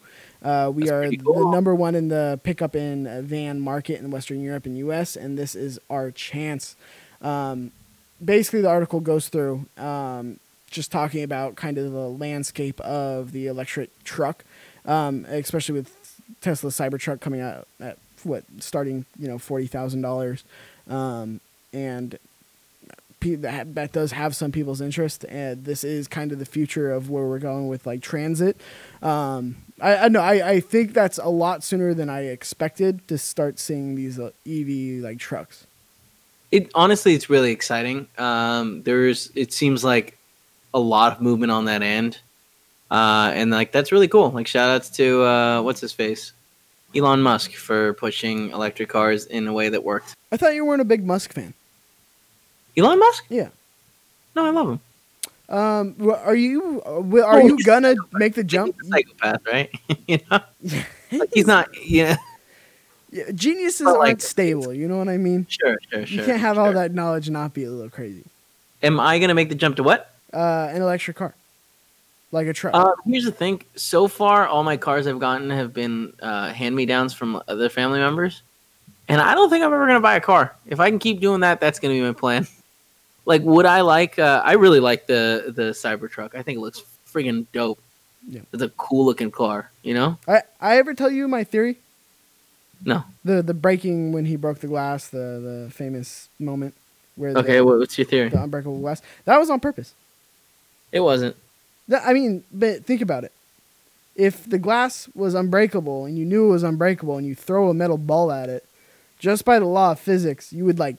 Uh, 0.47 0.69
we 0.69 0.83
That's 0.83 0.91
are 0.93 1.01
pretty 1.01 1.17
the 1.17 1.49
number 1.51 1.75
one 1.75 1.93
in 1.93 2.07
the 2.07 2.39
pickup 2.41 2.73
in 2.73 3.25
van 3.25 3.59
market 3.59 3.99
in 3.99 4.09
Western 4.11 4.39
Europe 4.39 4.65
and 4.65 4.77
U.S., 4.77 5.17
and 5.17 5.37
this 5.37 5.55
is 5.55 5.77
our 5.89 6.09
chance. 6.09 6.77
Um, 7.21 7.71
basically, 8.23 8.61
the 8.61 8.69
article 8.69 9.01
goes 9.01 9.27
through 9.27 9.65
um, 9.77 10.39
just 10.71 10.89
talking 10.89 11.21
about 11.21 11.57
kind 11.57 11.77
of 11.77 11.91
the 11.91 12.07
landscape 12.07 12.79
of 12.79 13.33
the 13.33 13.47
electric 13.47 13.89
truck, 14.05 14.45
um, 14.85 15.25
especially 15.27 15.73
with 15.73 16.21
Tesla 16.39 16.69
Cybertruck 16.69 17.19
coming 17.19 17.41
out 17.41 17.67
at 17.81 17.97
what 18.23 18.45
starting 18.59 19.05
you 19.19 19.27
know 19.27 19.37
forty 19.37 19.67
thousand 19.67 20.01
dollars, 20.01 20.45
um, 20.87 21.41
and 21.73 22.17
that, 23.21 23.75
that 23.75 23.91
does 23.91 24.11
have 24.11 24.35
some 24.35 24.51
people's 24.51 24.81
interest. 24.81 25.25
And 25.25 25.65
this 25.65 25.83
is 25.83 26.07
kind 26.07 26.31
of 26.31 26.39
the 26.39 26.45
future 26.45 26.91
of 26.91 27.09
where 27.09 27.25
we're 27.25 27.39
going 27.39 27.67
with 27.67 27.85
like 27.85 28.01
transit. 28.01 28.59
Um, 29.01 29.57
I, 29.81 29.97
I 29.97 30.07
know 30.07 30.21
I, 30.21 30.49
I 30.49 30.59
think 30.59 30.93
that's 30.93 31.17
a 31.17 31.29
lot 31.29 31.63
sooner 31.63 31.93
than 31.93 32.09
I 32.09 32.25
expected 32.25 33.07
to 33.07 33.17
start 33.17 33.59
seeing 33.59 33.95
these 33.95 34.19
uh, 34.19 34.31
EV 34.47 35.03
like 35.03 35.19
trucks. 35.19 35.65
It 36.51 36.71
honestly, 36.73 37.13
it's 37.13 37.29
really 37.29 37.51
exciting. 37.51 38.07
Um, 38.17 38.81
there's, 38.83 39.31
it 39.35 39.51
seems 39.51 39.83
like 39.83 40.17
a 40.73 40.79
lot 40.79 41.13
of 41.13 41.21
movement 41.21 41.51
on 41.51 41.65
that 41.65 41.81
end, 41.81 42.19
uh, 42.89 43.31
and 43.33 43.51
like 43.51 43.71
that's 43.71 43.91
really 43.91 44.07
cool. 44.07 44.29
Like 44.31 44.47
shout 44.47 44.69
outs 44.69 44.89
to 44.91 45.23
uh, 45.23 45.61
what's 45.61 45.81
his 45.81 45.91
face, 45.91 46.31
Elon 46.95 47.21
Musk 47.21 47.53
for 47.53 47.93
pushing 47.93 48.51
electric 48.51 48.89
cars 48.89 49.25
in 49.25 49.47
a 49.47 49.53
way 49.53 49.67
that 49.69 49.83
worked. 49.83 50.13
I 50.31 50.37
thought 50.37 50.55
you 50.55 50.65
weren't 50.65 50.81
a 50.81 50.85
big 50.85 51.05
Musk 51.05 51.33
fan. 51.33 51.53
Elon 52.77 52.99
Musk? 52.99 53.25
Yeah. 53.29 53.49
No, 54.35 54.45
I 54.45 54.51
love 54.51 54.69
him. 54.69 54.79
Um, 55.49 55.95
are 56.11 56.35
you 56.35 56.81
uh, 56.85 57.23
are 57.23 57.41
you 57.41 57.63
gonna 57.63 57.95
make 58.11 58.33
the 58.35 58.43
jump? 58.43 58.75
Psychopath, 58.83 59.41
right? 59.47 59.69
you 60.07 60.19
know, 60.29 60.39
like 61.11 61.29
he's 61.33 61.47
not. 61.47 61.69
Yeah, 61.87 62.17
Yeah, 63.11 63.31
Geniuses 63.33 63.85
But, 63.85 63.99
like, 63.99 64.07
aren't 64.09 64.21
stable. 64.21 64.73
You 64.73 64.89
know 64.89 64.97
what 64.97 65.07
I 65.07 65.17
mean? 65.17 65.47
sure, 65.49 65.77
sure, 65.89 66.05
sure. 66.05 66.19
you 66.19 66.25
can't 66.25 66.41
have 66.41 66.57
all 66.57 66.73
that 66.73 66.93
knowledge 66.93 67.27
and 67.27 67.33
not 67.33 67.53
be 67.53 67.63
a 67.63 67.71
little 67.71 67.89
crazy. 67.89 68.25
Am 68.83 68.99
I 68.99 69.19
gonna 69.19 69.33
make 69.33 69.49
the 69.49 69.55
jump 69.55 69.77
to 69.77 69.83
what? 69.83 70.13
Uh, 70.33 70.67
an 70.69 70.81
electric 70.81 71.15
car, 71.15 71.33
like 72.33 72.47
a 72.47 72.53
truck. 72.53 72.75
Uh, 72.75 72.91
here's 73.05 73.23
the 73.23 73.31
thing. 73.31 73.63
So 73.77 74.09
far, 74.09 74.47
all 74.47 74.63
my 74.65 74.75
cars 74.75 75.07
I've 75.07 75.19
gotten 75.19 75.49
have 75.49 75.73
been 75.73 76.11
uh, 76.21 76.51
hand 76.51 76.75
me 76.75 76.85
downs 76.85 77.13
from 77.13 77.41
other 77.47 77.69
family 77.69 77.99
members, 77.99 78.41
and 79.07 79.21
I 79.21 79.33
don't 79.33 79.49
think 79.49 79.63
I'm 79.63 79.73
ever 79.73 79.87
gonna 79.87 80.01
buy 80.01 80.15
a 80.15 80.21
car. 80.21 80.53
If 80.65 80.81
I 80.81 80.89
can 80.89 80.99
keep 80.99 81.21
doing 81.21 81.39
that, 81.39 81.61
that's 81.61 81.79
gonna 81.79 81.93
be 81.93 82.01
my 82.01 82.11
plan. 82.11 82.45
Like, 83.27 83.41
would 83.41 83.65
I 83.65 83.81
like? 83.81 84.17
Uh, 84.17 84.41
I 84.43 84.53
really 84.53 84.79
like 84.79 85.05
the 85.05 85.51
the 85.53 85.71
Cybertruck. 85.73 86.33
I 86.33 86.43
think 86.43 86.57
it 86.57 86.61
looks 86.61 86.81
friggin' 87.11 87.45
dope. 87.51 87.77
Yeah. 88.25 88.41
It's 88.53 88.63
a 88.63 88.69
cool 88.69 89.05
looking 89.05 89.31
car. 89.31 89.69
You 89.83 89.93
know? 89.95 90.17
I 90.27 90.43
I 90.61 90.77
ever 90.77 90.93
tell 90.93 91.11
you 91.11 91.27
my 91.27 91.43
theory? 91.43 91.75
No. 92.85 93.03
The 93.25 93.41
the 93.41 93.53
breaking 93.53 94.13
when 94.13 94.25
he 94.25 94.37
broke 94.37 94.59
the 94.59 94.67
glass, 94.67 95.09
the 95.09 95.65
the 95.67 95.71
famous 95.71 96.29
moment 96.39 96.73
where 97.17 97.33
the, 97.33 97.39
Okay. 97.39 97.59
What, 97.59 97.79
what's 97.79 97.97
your 97.97 98.07
theory? 98.07 98.29
the 98.29 98.41
unbreakable 98.41 98.79
glass. 98.79 99.01
That 99.25 99.37
was 99.37 99.49
on 99.49 99.59
purpose. 99.59 99.93
It 100.93 101.01
wasn't. 101.01 101.35
I 101.91 102.13
mean, 102.13 102.45
but 102.51 102.85
think 102.85 103.01
about 103.01 103.25
it. 103.25 103.33
If 104.15 104.49
the 104.49 104.57
glass 104.57 105.09
was 105.13 105.33
unbreakable 105.35 106.05
and 106.05 106.17
you 106.17 106.23
knew 106.23 106.47
it 106.47 106.51
was 106.51 106.63
unbreakable 106.63 107.17
and 107.17 107.27
you 107.27 107.35
throw 107.35 107.69
a 107.69 107.73
metal 107.73 107.97
ball 107.97 108.31
at 108.31 108.47
it, 108.49 108.65
just 109.19 109.43
by 109.43 109.59
the 109.59 109.65
law 109.65 109.91
of 109.91 109.99
physics, 109.99 110.53
you 110.53 110.63
would 110.63 110.79
like 110.79 110.95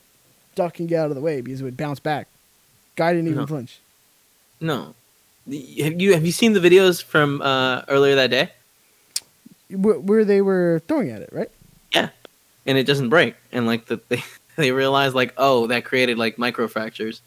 duck 0.58 0.78
and 0.80 0.88
get 0.88 0.98
out 1.00 1.08
of 1.10 1.14
the 1.14 1.20
way 1.22 1.40
because 1.40 1.60
it 1.60 1.64
would 1.64 1.76
bounce 1.76 2.00
back. 2.00 2.26
Guy 2.96 3.12
didn't 3.12 3.28
even 3.28 3.38
No. 3.40 3.46
flinch. 3.46 3.78
No. 4.60 4.94
Have 5.82 6.00
you 6.00 6.12
have 6.14 6.26
you 6.26 6.32
seen 6.32 6.52
the 6.52 6.60
videos 6.60 7.02
from 7.02 7.40
uh, 7.40 7.82
earlier 7.88 8.14
that 8.16 8.30
day? 8.30 8.50
Wh- 9.70 10.02
Where 10.04 10.24
they 10.24 10.42
were 10.42 10.82
throwing 10.88 11.10
at 11.10 11.22
it, 11.22 11.30
right? 11.32 11.50
Yeah, 11.94 12.08
and 12.66 12.76
it 12.76 12.84
doesn't 12.84 13.08
break 13.08 13.34
and 13.52 13.66
like 13.66 13.86
the, 13.86 14.00
they 14.08 14.22
they 14.56 14.72
realized 14.72 15.14
like 15.14 15.32
oh 15.38 15.66
that 15.68 15.84
created 15.84 16.18
like 16.18 16.36
micro 16.38 16.66
fractures 16.68 17.22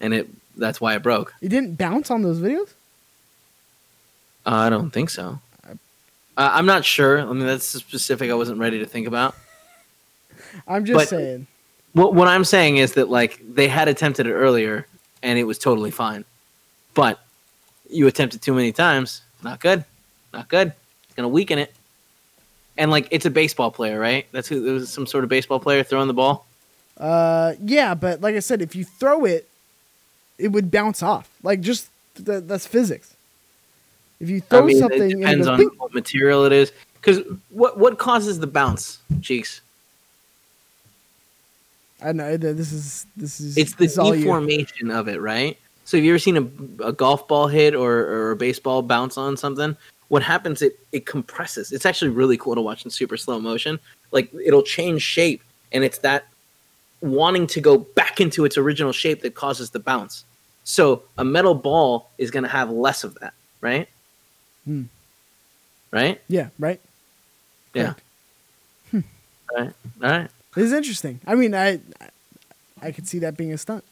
and 0.00 0.12
it 0.12 0.28
that's 0.56 0.80
why 0.80 0.94
it 0.96 1.02
broke 1.02 1.32
It 1.40 1.48
didn't 1.48 1.76
bounce 1.78 2.10
on 2.10 2.20
those 2.22 2.38
videos. 2.40 2.68
uh, 4.44 4.66
i 4.66 4.68
don't 4.68 4.90
think 4.90 5.08
so 5.08 5.38
uh, 5.66 5.72
i'm 6.36 6.66
not 6.66 6.84
sure 6.84 7.20
i 7.20 7.24
mean 7.32 7.46
that's 7.46 7.64
specific 7.64 8.30
i 8.30 8.34
wasn't 8.34 8.58
ready 8.58 8.78
to 8.80 8.86
think 8.86 9.06
about 9.06 9.34
I'm 10.68 10.84
just 10.84 10.98
But- 10.98 11.08
saying. 11.08 11.46
What, 11.92 12.14
what 12.14 12.28
i'm 12.28 12.44
saying 12.44 12.76
is 12.76 12.92
that 12.94 13.08
like 13.08 13.40
they 13.54 13.68
had 13.68 13.88
attempted 13.88 14.26
it 14.26 14.32
earlier 14.32 14.86
and 15.22 15.38
it 15.38 15.44
was 15.44 15.58
totally 15.58 15.90
fine 15.90 16.24
but 16.94 17.20
you 17.90 18.06
attempt 18.06 18.34
it 18.34 18.42
too 18.42 18.54
many 18.54 18.72
times 18.72 19.22
not 19.42 19.60
good 19.60 19.84
not 20.32 20.48
good 20.48 20.72
it's 21.04 21.14
gonna 21.14 21.28
weaken 21.28 21.58
it 21.58 21.72
and 22.78 22.90
like 22.90 23.06
it's 23.10 23.26
a 23.26 23.30
baseball 23.30 23.70
player 23.70 23.98
right 23.98 24.26
that's 24.32 24.48
who 24.48 24.66
it 24.66 24.72
was 24.72 24.90
some 24.90 25.06
sort 25.06 25.24
of 25.24 25.30
baseball 25.30 25.60
player 25.60 25.82
throwing 25.82 26.08
the 26.08 26.14
ball 26.14 26.46
Uh, 26.98 27.54
yeah, 27.64 27.94
but 27.94 28.20
like 28.20 28.36
I 28.36 28.40
said, 28.40 28.60
if 28.60 28.76
you 28.76 28.84
throw 28.84 29.24
it, 29.24 29.48
it 30.38 30.48
would 30.48 30.70
bounce 30.70 31.02
off. 31.02 31.28
Like 31.42 31.60
just 31.60 31.88
th- 32.14 32.44
that's 32.46 32.66
physics. 32.66 33.16
If 34.20 34.28
you 34.28 34.40
throw 34.40 34.60
I 34.60 34.66
mean, 34.66 34.78
something, 34.78 35.10
it 35.10 35.16
depends 35.16 35.46
on 35.48 35.58
ping, 35.58 35.70
what 35.78 35.94
material 35.94 36.44
it 36.44 36.52
is. 36.52 36.70
Because 37.00 37.20
what 37.48 37.78
what 37.78 37.98
causes 37.98 38.38
the 38.38 38.46
bounce, 38.46 38.98
cheeks? 39.22 39.62
I 42.04 42.12
know 42.12 42.36
this 42.36 42.72
is 42.72 43.06
this 43.16 43.40
is 43.40 43.56
It's 43.56 43.72
the 43.74 43.84
this 43.84 43.98
all 43.98 44.14
you. 44.14 44.24
deformation 44.24 44.90
of 44.90 45.08
it, 45.08 45.20
right? 45.20 45.58
So 45.84 45.96
have 45.96 46.04
you 46.04 46.12
ever 46.12 46.18
seen 46.18 46.36
a, 46.36 46.86
a 46.86 46.92
golf 46.92 47.26
ball 47.28 47.48
hit 47.48 47.74
or, 47.74 47.92
or 47.92 48.30
a 48.32 48.36
baseball 48.36 48.82
bounce 48.82 49.16
on 49.18 49.36
something? 49.36 49.76
What 50.08 50.22
happens? 50.22 50.62
It 50.62 50.78
it 50.92 51.06
compresses. 51.06 51.72
It's 51.72 51.86
actually 51.86 52.10
really 52.10 52.36
cool 52.36 52.54
to 52.54 52.60
watch 52.60 52.84
in 52.84 52.90
super 52.90 53.16
slow 53.16 53.40
motion. 53.40 53.78
Like 54.10 54.32
it'll 54.44 54.62
change 54.62 55.02
shape, 55.02 55.42
and 55.72 55.84
it's 55.84 55.98
that 55.98 56.26
wanting 57.00 57.46
to 57.48 57.60
go 57.60 57.78
back 57.78 58.20
into 58.20 58.44
its 58.44 58.56
original 58.56 58.92
shape 58.92 59.22
that 59.22 59.34
causes 59.34 59.70
the 59.70 59.80
bounce. 59.80 60.24
So 60.64 61.02
a 61.18 61.24
metal 61.24 61.54
ball 61.54 62.10
is 62.18 62.30
going 62.30 62.44
to 62.44 62.48
have 62.48 62.70
less 62.70 63.02
of 63.04 63.14
that, 63.16 63.34
right? 63.60 63.88
Hmm. 64.64 64.84
Right? 65.90 66.20
Yeah, 66.28 66.48
right. 66.58 66.80
Yeah. 67.74 67.94
Correct. 68.90 69.04
All 69.54 69.60
right. 69.64 69.72
All 70.02 70.10
right. 70.10 70.30
This 70.54 70.66
is 70.66 70.72
interesting. 70.72 71.20
I 71.26 71.34
mean, 71.34 71.54
I 71.54 71.80
I 72.80 72.92
could 72.92 73.08
see 73.08 73.18
that 73.20 73.36
being 73.36 73.52
a 73.52 73.58
stunt. 73.58 73.84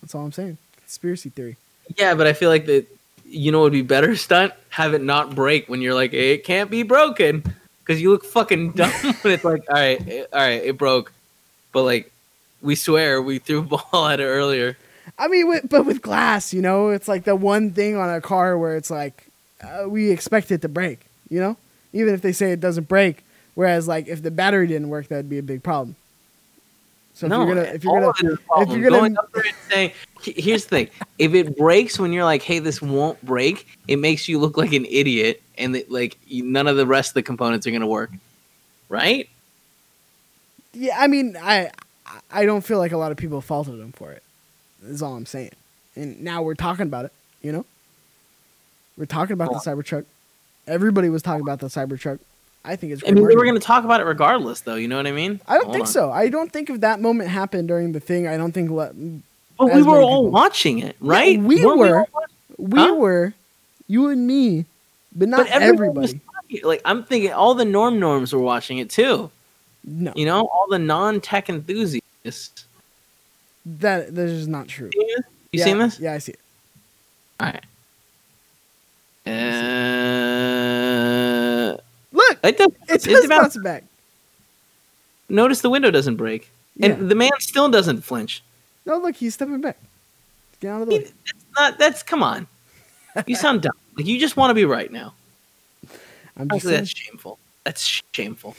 That's 0.00 0.14
all 0.14 0.24
I'm 0.24 0.32
saying. 0.32 0.58
Conspiracy 0.78 1.30
theory. 1.30 1.56
Yeah, 1.96 2.14
but 2.14 2.26
I 2.26 2.32
feel 2.32 2.50
like 2.50 2.66
that. 2.66 2.86
You 3.28 3.50
know, 3.50 3.62
would 3.62 3.72
be 3.72 3.82
better 3.82 4.14
stunt 4.26 4.52
have 4.68 4.94
it 4.94 5.02
not 5.02 5.34
break 5.34 5.68
when 5.68 5.80
you're 5.80 5.94
like 5.94 6.12
it 6.12 6.44
can't 6.44 6.70
be 6.70 6.84
broken 6.84 7.42
because 7.80 8.00
you 8.00 8.10
look 8.10 8.24
fucking 8.24 8.72
dumb 8.76 8.92
when 9.22 9.34
it's 9.34 9.44
like 9.44 9.64
all 9.68 9.74
right, 9.74 10.06
it, 10.06 10.28
all 10.32 10.40
right, 10.40 10.62
it 10.62 10.78
broke, 10.78 11.12
but 11.72 11.82
like 11.82 12.12
we 12.62 12.76
swear 12.76 13.20
we 13.20 13.38
threw 13.38 13.58
a 13.58 13.62
ball 13.62 14.06
at 14.06 14.20
it 14.20 14.24
earlier. 14.24 14.76
I 15.18 15.28
mean, 15.28 15.48
with, 15.48 15.68
but 15.68 15.86
with 15.86 16.02
glass, 16.02 16.52
you 16.52 16.62
know, 16.62 16.90
it's 16.90 17.08
like 17.08 17.24
the 17.24 17.34
one 17.34 17.72
thing 17.72 17.96
on 17.96 18.12
a 18.14 18.20
car 18.20 18.56
where 18.56 18.76
it's 18.76 18.90
like 18.90 19.26
uh, 19.62 19.88
we 19.88 20.10
expect 20.10 20.50
it 20.50 20.62
to 20.62 20.68
break. 20.68 21.00
You 21.28 21.40
know, 21.40 21.56
even 21.92 22.14
if 22.14 22.22
they 22.22 22.32
say 22.32 22.52
it 22.52 22.60
doesn't 22.60 22.88
break. 22.88 23.24
Whereas, 23.56 23.88
like, 23.88 24.06
if 24.06 24.22
the 24.22 24.30
battery 24.30 24.66
didn't 24.66 24.90
work, 24.90 25.08
that'd 25.08 25.30
be 25.30 25.38
a 25.38 25.42
big 25.42 25.62
problem. 25.62 25.96
So 27.16 27.24
if 27.24 27.30
no, 27.30 27.46
you're 27.46 27.54
gonna, 27.54 27.68
if 27.68 27.82
you're 27.82 27.94
gonna, 27.94 28.08
of 28.10 28.16
it 28.20 28.26
is 28.26 28.32
a 28.32 28.60
if 28.60 28.68
you're 28.68 28.90
gonna- 28.90 28.98
going 28.98 29.16
up 29.16 29.32
there 29.32 29.44
and 29.46 29.56
saying, 29.70 29.92
here's 30.20 30.64
the 30.64 30.68
thing: 30.68 30.88
if 31.16 31.32
it 31.32 31.56
breaks 31.56 31.98
when 31.98 32.12
you're 32.12 32.24
like, 32.24 32.42
hey, 32.42 32.58
this 32.58 32.82
won't 32.82 33.24
break, 33.24 33.66
it 33.88 33.96
makes 33.96 34.28
you 34.28 34.38
look 34.38 34.58
like 34.58 34.74
an 34.74 34.84
idiot, 34.84 35.42
and 35.56 35.74
that, 35.74 35.90
like 35.90 36.18
none 36.30 36.66
of 36.66 36.76
the 36.76 36.86
rest 36.86 37.12
of 37.12 37.14
the 37.14 37.22
components 37.22 37.66
are 37.66 37.70
gonna 37.70 37.86
work, 37.86 38.10
right? 38.90 39.30
Yeah, 40.74 40.94
I 40.98 41.06
mean, 41.06 41.38
I 41.40 41.70
I 42.30 42.44
don't 42.44 42.60
feel 42.60 42.76
like 42.76 42.92
a 42.92 42.98
lot 42.98 43.12
of 43.12 43.16
people 43.16 43.40
faulted 43.40 43.80
him 43.80 43.92
for 43.92 44.12
it. 44.12 44.22
Is 44.84 45.00
all 45.00 45.16
I'm 45.16 45.24
saying. 45.24 45.52
And 45.94 46.22
now 46.22 46.42
we're 46.42 46.54
talking 46.54 46.82
about 46.82 47.06
it. 47.06 47.12
You 47.40 47.52
know, 47.52 47.64
we're 48.98 49.06
talking 49.06 49.32
about 49.32 49.52
the 49.54 49.58
Cybertruck. 49.58 50.04
Everybody 50.66 51.08
was 51.08 51.22
talking 51.22 51.40
about 51.40 51.60
the 51.60 51.68
Cybertruck. 51.68 52.18
I 52.66 52.76
think 52.76 52.92
it's. 52.92 53.02
I 53.06 53.12
mean, 53.12 53.24
we 53.24 53.34
were 53.36 53.44
going 53.44 53.54
to 53.54 53.60
talk 53.60 53.84
about 53.84 54.00
it 54.00 54.04
regardless, 54.04 54.60
though. 54.62 54.74
You 54.74 54.88
know 54.88 54.96
what 54.96 55.06
I 55.06 55.12
mean? 55.12 55.40
I 55.46 55.54
don't 55.54 55.64
Hold 55.66 55.74
think 55.74 55.86
on. 55.86 55.92
so. 55.92 56.10
I 56.10 56.28
don't 56.28 56.52
think 56.52 56.68
if 56.68 56.80
that 56.80 57.00
moment 57.00 57.30
happened 57.30 57.68
during 57.68 57.92
the 57.92 58.00
thing. 58.00 58.26
I 58.26 58.36
don't 58.36 58.52
think 58.52 58.70
let, 58.70 58.92
But 59.58 59.72
we 59.74 59.82
were 59.82 60.00
all 60.00 60.22
people. 60.24 60.30
watching 60.32 60.78
it, 60.80 60.96
right? 61.00 61.40
we 61.40 61.64
Weren't 61.64 61.78
were. 61.78 61.98
all 62.00 62.08
watching- 62.12 62.34
we 62.58 62.78
Huh? 62.80 62.94
were, 62.94 63.34
you 63.86 64.08
and 64.08 64.26
me, 64.26 64.64
but 65.14 65.28
not 65.28 65.46
but 65.46 65.48
everybody. 65.62 65.90
was 65.98 66.12
watching 66.14 66.56
it. 66.58 66.64
Like 66.64 66.82
I'm 66.84 67.04
thinking, 67.04 67.32
all 67.32 67.54
the 67.54 67.64
norm 67.64 67.98
norms 68.00 68.32
were 68.32 68.40
watching 68.40 68.78
it 68.78 68.90
too. 68.90 69.30
no, 69.84 70.12
You 70.16 70.26
know, 70.26 70.46
all 70.46 70.66
the 70.68 70.78
non-tech 70.78 71.48
enthusiasts. 71.48 72.64
that 73.64 74.14
that 74.14 74.28
is 74.28 74.48
not 74.48 74.68
true. 74.68 74.90
You 74.94 75.02
seen 75.02 75.16
this? 75.16 75.24
You 75.52 75.58
yeah, 75.58 75.64
seen 75.64 75.78
this? 75.78 76.00
Yeah, 76.00 76.12
I 76.14 76.18
see 76.18 76.32
it. 76.32 76.40
All 77.40 77.46
right. 77.46 77.62
Uh, 79.26 79.30
Look, 82.30 82.38
it 82.44 82.58
does. 82.58 82.68
it 82.88 83.06
it 83.06 83.10
does 83.10 83.26
bounce- 83.26 83.54
bounce 83.54 83.64
back. 83.64 83.84
Notice 85.28 85.60
the 85.60 85.70
window 85.70 85.90
doesn't 85.90 86.16
break, 86.16 86.50
and 86.80 87.08
the 87.10 87.14
man 87.14 87.30
still 87.40 87.68
doesn't 87.68 88.02
flinch. 88.02 88.42
No, 88.84 88.98
look, 88.98 89.16
he's 89.16 89.34
stepping 89.34 89.60
back. 89.60 89.76
Get 90.60 90.70
out 90.70 90.82
of 90.82 90.88
the 90.88 90.92
He- 90.94 90.98
way. 91.00 91.04
That's 91.24 91.44
not. 91.58 91.78
That's 91.78 92.02
come 92.02 92.22
on. 92.22 92.46
You 93.26 93.34
sound 93.44 93.62
dumb. 93.62 93.72
Like 93.96 94.06
you 94.06 94.18
just 94.20 94.36
want 94.36 94.50
to 94.50 94.54
be 94.54 94.64
right 94.64 94.90
now. 94.92 95.14
I'm 96.36 96.48
just 96.50 96.64
saying. 96.64 96.76
that's 96.76 96.90
shameful. 96.90 97.38
That's 97.64 98.00
shameful. 98.12 98.54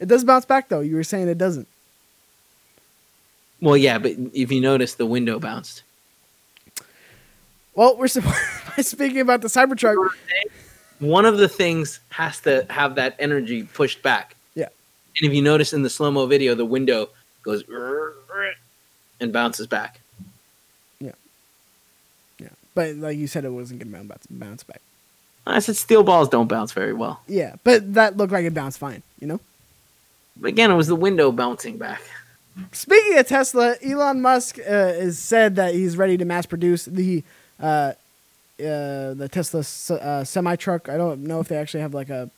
It 0.00 0.08
does 0.08 0.24
bounce 0.24 0.44
back 0.46 0.68
though. 0.68 0.80
You 0.80 0.96
were 0.96 1.04
saying 1.04 1.28
it 1.28 1.38
doesn't. 1.38 1.68
Well, 3.60 3.76
yeah, 3.76 3.98
but 3.98 4.12
if 4.32 4.50
you 4.50 4.60
notice, 4.60 4.94
the 4.94 5.06
window 5.06 5.38
bounced. 5.38 5.82
Well, 7.74 7.96
we're 7.96 8.06
supp- 8.06 8.82
speaking 8.84 9.20
about 9.20 9.40
the 9.42 9.48
Cybertruck. 9.48 9.96
One 11.04 11.26
of 11.26 11.36
the 11.38 11.48
things 11.48 12.00
has 12.10 12.40
to 12.40 12.66
have 12.70 12.94
that 12.94 13.14
energy 13.18 13.64
pushed 13.64 14.02
back. 14.02 14.36
Yeah. 14.54 14.68
And 15.20 15.28
if 15.30 15.34
you 15.34 15.42
notice 15.42 15.72
in 15.72 15.82
the 15.82 15.90
slow 15.90 16.10
mo 16.10 16.26
video, 16.26 16.54
the 16.54 16.64
window 16.64 17.10
goes 17.42 17.62
and 19.20 19.32
bounces 19.32 19.66
back. 19.66 20.00
Yeah, 20.98 21.12
Yeah. 22.38 22.48
but 22.74 22.96
like 22.96 23.18
you 23.18 23.26
said, 23.26 23.44
it 23.44 23.50
wasn't 23.50 23.80
gonna 23.80 24.04
bounce 24.04 24.26
bounce 24.28 24.64
back. 24.64 24.80
I 25.46 25.58
said 25.58 25.76
steel 25.76 26.02
balls 26.02 26.28
don't 26.30 26.48
bounce 26.48 26.72
very 26.72 26.94
well. 26.94 27.20
Yeah, 27.28 27.56
but 27.64 27.94
that 27.94 28.16
looked 28.16 28.32
like 28.32 28.46
it 28.46 28.54
bounced 28.54 28.78
fine. 28.78 29.02
You 29.20 29.26
know. 29.26 29.40
But 30.36 30.48
again, 30.48 30.70
it 30.70 30.74
was 30.74 30.88
the 30.88 30.96
window 30.96 31.30
bouncing 31.30 31.76
back. 31.76 32.00
Speaking 32.72 33.18
of 33.18 33.26
Tesla, 33.26 33.76
Elon 33.84 34.22
Musk 34.22 34.58
uh, 34.58 34.62
has 34.62 35.18
said 35.18 35.56
that 35.56 35.74
he's 35.74 35.96
ready 35.96 36.16
to 36.16 36.24
mass 36.24 36.46
produce 36.46 36.84
the 36.86 37.22
uh, 37.60 37.92
uh, 38.60 39.14
the 39.14 39.28
Tesla 39.30 39.60
uh, 39.96 40.24
semi 40.24 40.56
truck. 40.56 40.88
I 40.88 40.96
don't 40.96 41.24
know 41.24 41.40
if 41.40 41.48
they 41.48 41.56
actually 41.56 41.80
have 41.80 41.94
like 41.94 42.10
a 42.10 42.30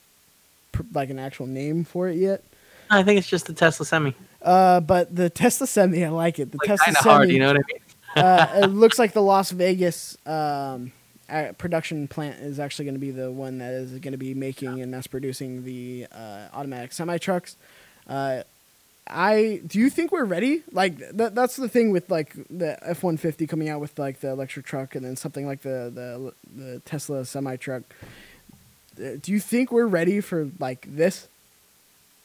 like 0.93 1.11
an 1.11 1.19
actual 1.19 1.47
name 1.47 1.85
for 1.85 2.09
it 2.09 2.17
yet. 2.17 2.43
I 2.91 3.03
think 3.03 3.19
it's 3.19 3.29
just 3.29 3.47
the 3.47 3.53
Tesla 3.53 3.85
Semi. 3.87 4.15
Uh, 4.43 4.81
but 4.81 5.15
the 5.15 5.29
Tesla 5.29 5.67
Semi, 5.67 6.05
I 6.05 6.09
like 6.11 6.39
it. 6.39 6.53
The 6.53 6.59
Like 6.59 6.69
Tesla 6.69 6.95
Semi, 6.95 7.15
hard, 7.15 7.31
you 7.31 7.39
know 7.41 7.49
what 7.49 7.57
I 7.57 7.63
mean? 7.73 8.25
uh, 8.25 8.61
it 8.63 8.67
looks 8.69 8.99
like 8.99 9.13
the 9.13 9.23
Las 9.23 9.51
Vegas 9.51 10.17
um, 10.27 10.93
uh, 11.29 11.53
production 11.59 12.07
plant 12.07 12.39
is 12.41 12.61
actually 12.61 12.85
going 12.85 12.95
to 12.95 13.01
be 13.01 13.11
the 13.11 13.31
one 13.31 13.59
that 13.59 13.73
is 13.75 13.91
going 13.99 14.13
to 14.13 14.19
be 14.19 14.35
making 14.35 14.81
and 14.81 14.93
mass 14.93 15.07
producing 15.07 15.65
the 15.65 16.07
uh, 16.13 16.49
automatic 16.53 16.93
semi 16.93 17.19
trucks. 17.19 17.57
I 19.09 19.61
do 19.67 19.79
you 19.79 19.89
think 19.91 20.11
we're 20.13 20.25
ready? 20.25 20.63
Like 20.73 20.99
that, 21.17 21.35
that's 21.35 21.57
the 21.57 21.69
thing 21.69 21.91
with 21.93 22.11
like 22.11 22.35
the 22.51 22.77
F 22.89 23.03
one 23.03 23.17
fifty 23.17 23.47
coming 23.47 23.69
out 23.69 23.81
with 23.81 23.99
like 23.99 24.21
the 24.21 24.31
electric 24.31 24.67
truck 24.67 24.95
and 24.95 25.05
then 25.05 25.17
something 25.17 25.47
like 25.47 25.63
the 25.63 25.91
the 25.95 26.33
the 26.57 26.79
Tesla 26.81 27.25
semi 27.25 27.57
truck. 27.57 27.83
Uh, 28.99 29.17
Do 29.23 29.31
you 29.33 29.41
think 29.41 29.71
we're 29.71 29.87
ready 29.87 30.21
for 30.21 30.49
like 30.59 30.87
this? 30.91 31.29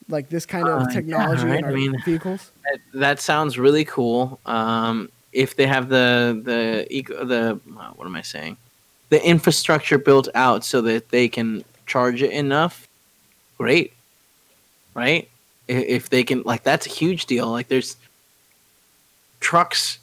Like 0.10 0.30
this 0.30 0.46
kind 0.46 0.68
of 0.68 0.82
Uh, 0.82 0.86
yeah, 0.90 0.94
technology 0.96 1.46
right, 1.46 1.60
in 1.60 1.66
I 1.66 1.68
our 1.68 1.74
mean- 1.74 2.02
vehicles? 2.04 2.52
That, 2.64 2.80
that 3.00 3.20
sounds 3.20 3.60
really 3.60 3.86
cool. 3.86 4.40
Um, 4.46 5.10
if 5.34 5.56
they 5.56 5.68
have 5.68 5.88
the 5.90 6.42
the 6.44 6.88
eco, 6.90 7.24
the 7.26 7.60
uh, 7.78 7.92
what 7.92 8.06
am 8.06 8.16
I 8.16 8.22
saying? 8.24 8.58
The 9.10 9.24
infrastructure 9.26 9.98
built 9.98 10.28
out 10.36 10.64
so 10.66 10.82
that 10.82 11.10
they 11.10 11.28
can 11.30 11.64
charge 11.86 12.22
it 12.24 12.32
enough, 12.32 12.88
great, 13.58 13.94
right? 14.94 15.30
If 15.72 16.10
they 16.10 16.24
can, 16.24 16.44
like, 16.44 16.64
that's 16.64 16.86
a 16.86 16.90
huge 16.90 17.26
deal. 17.26 17.50
Like, 17.50 17.68
there's 17.68 17.96
trucks 19.40 20.00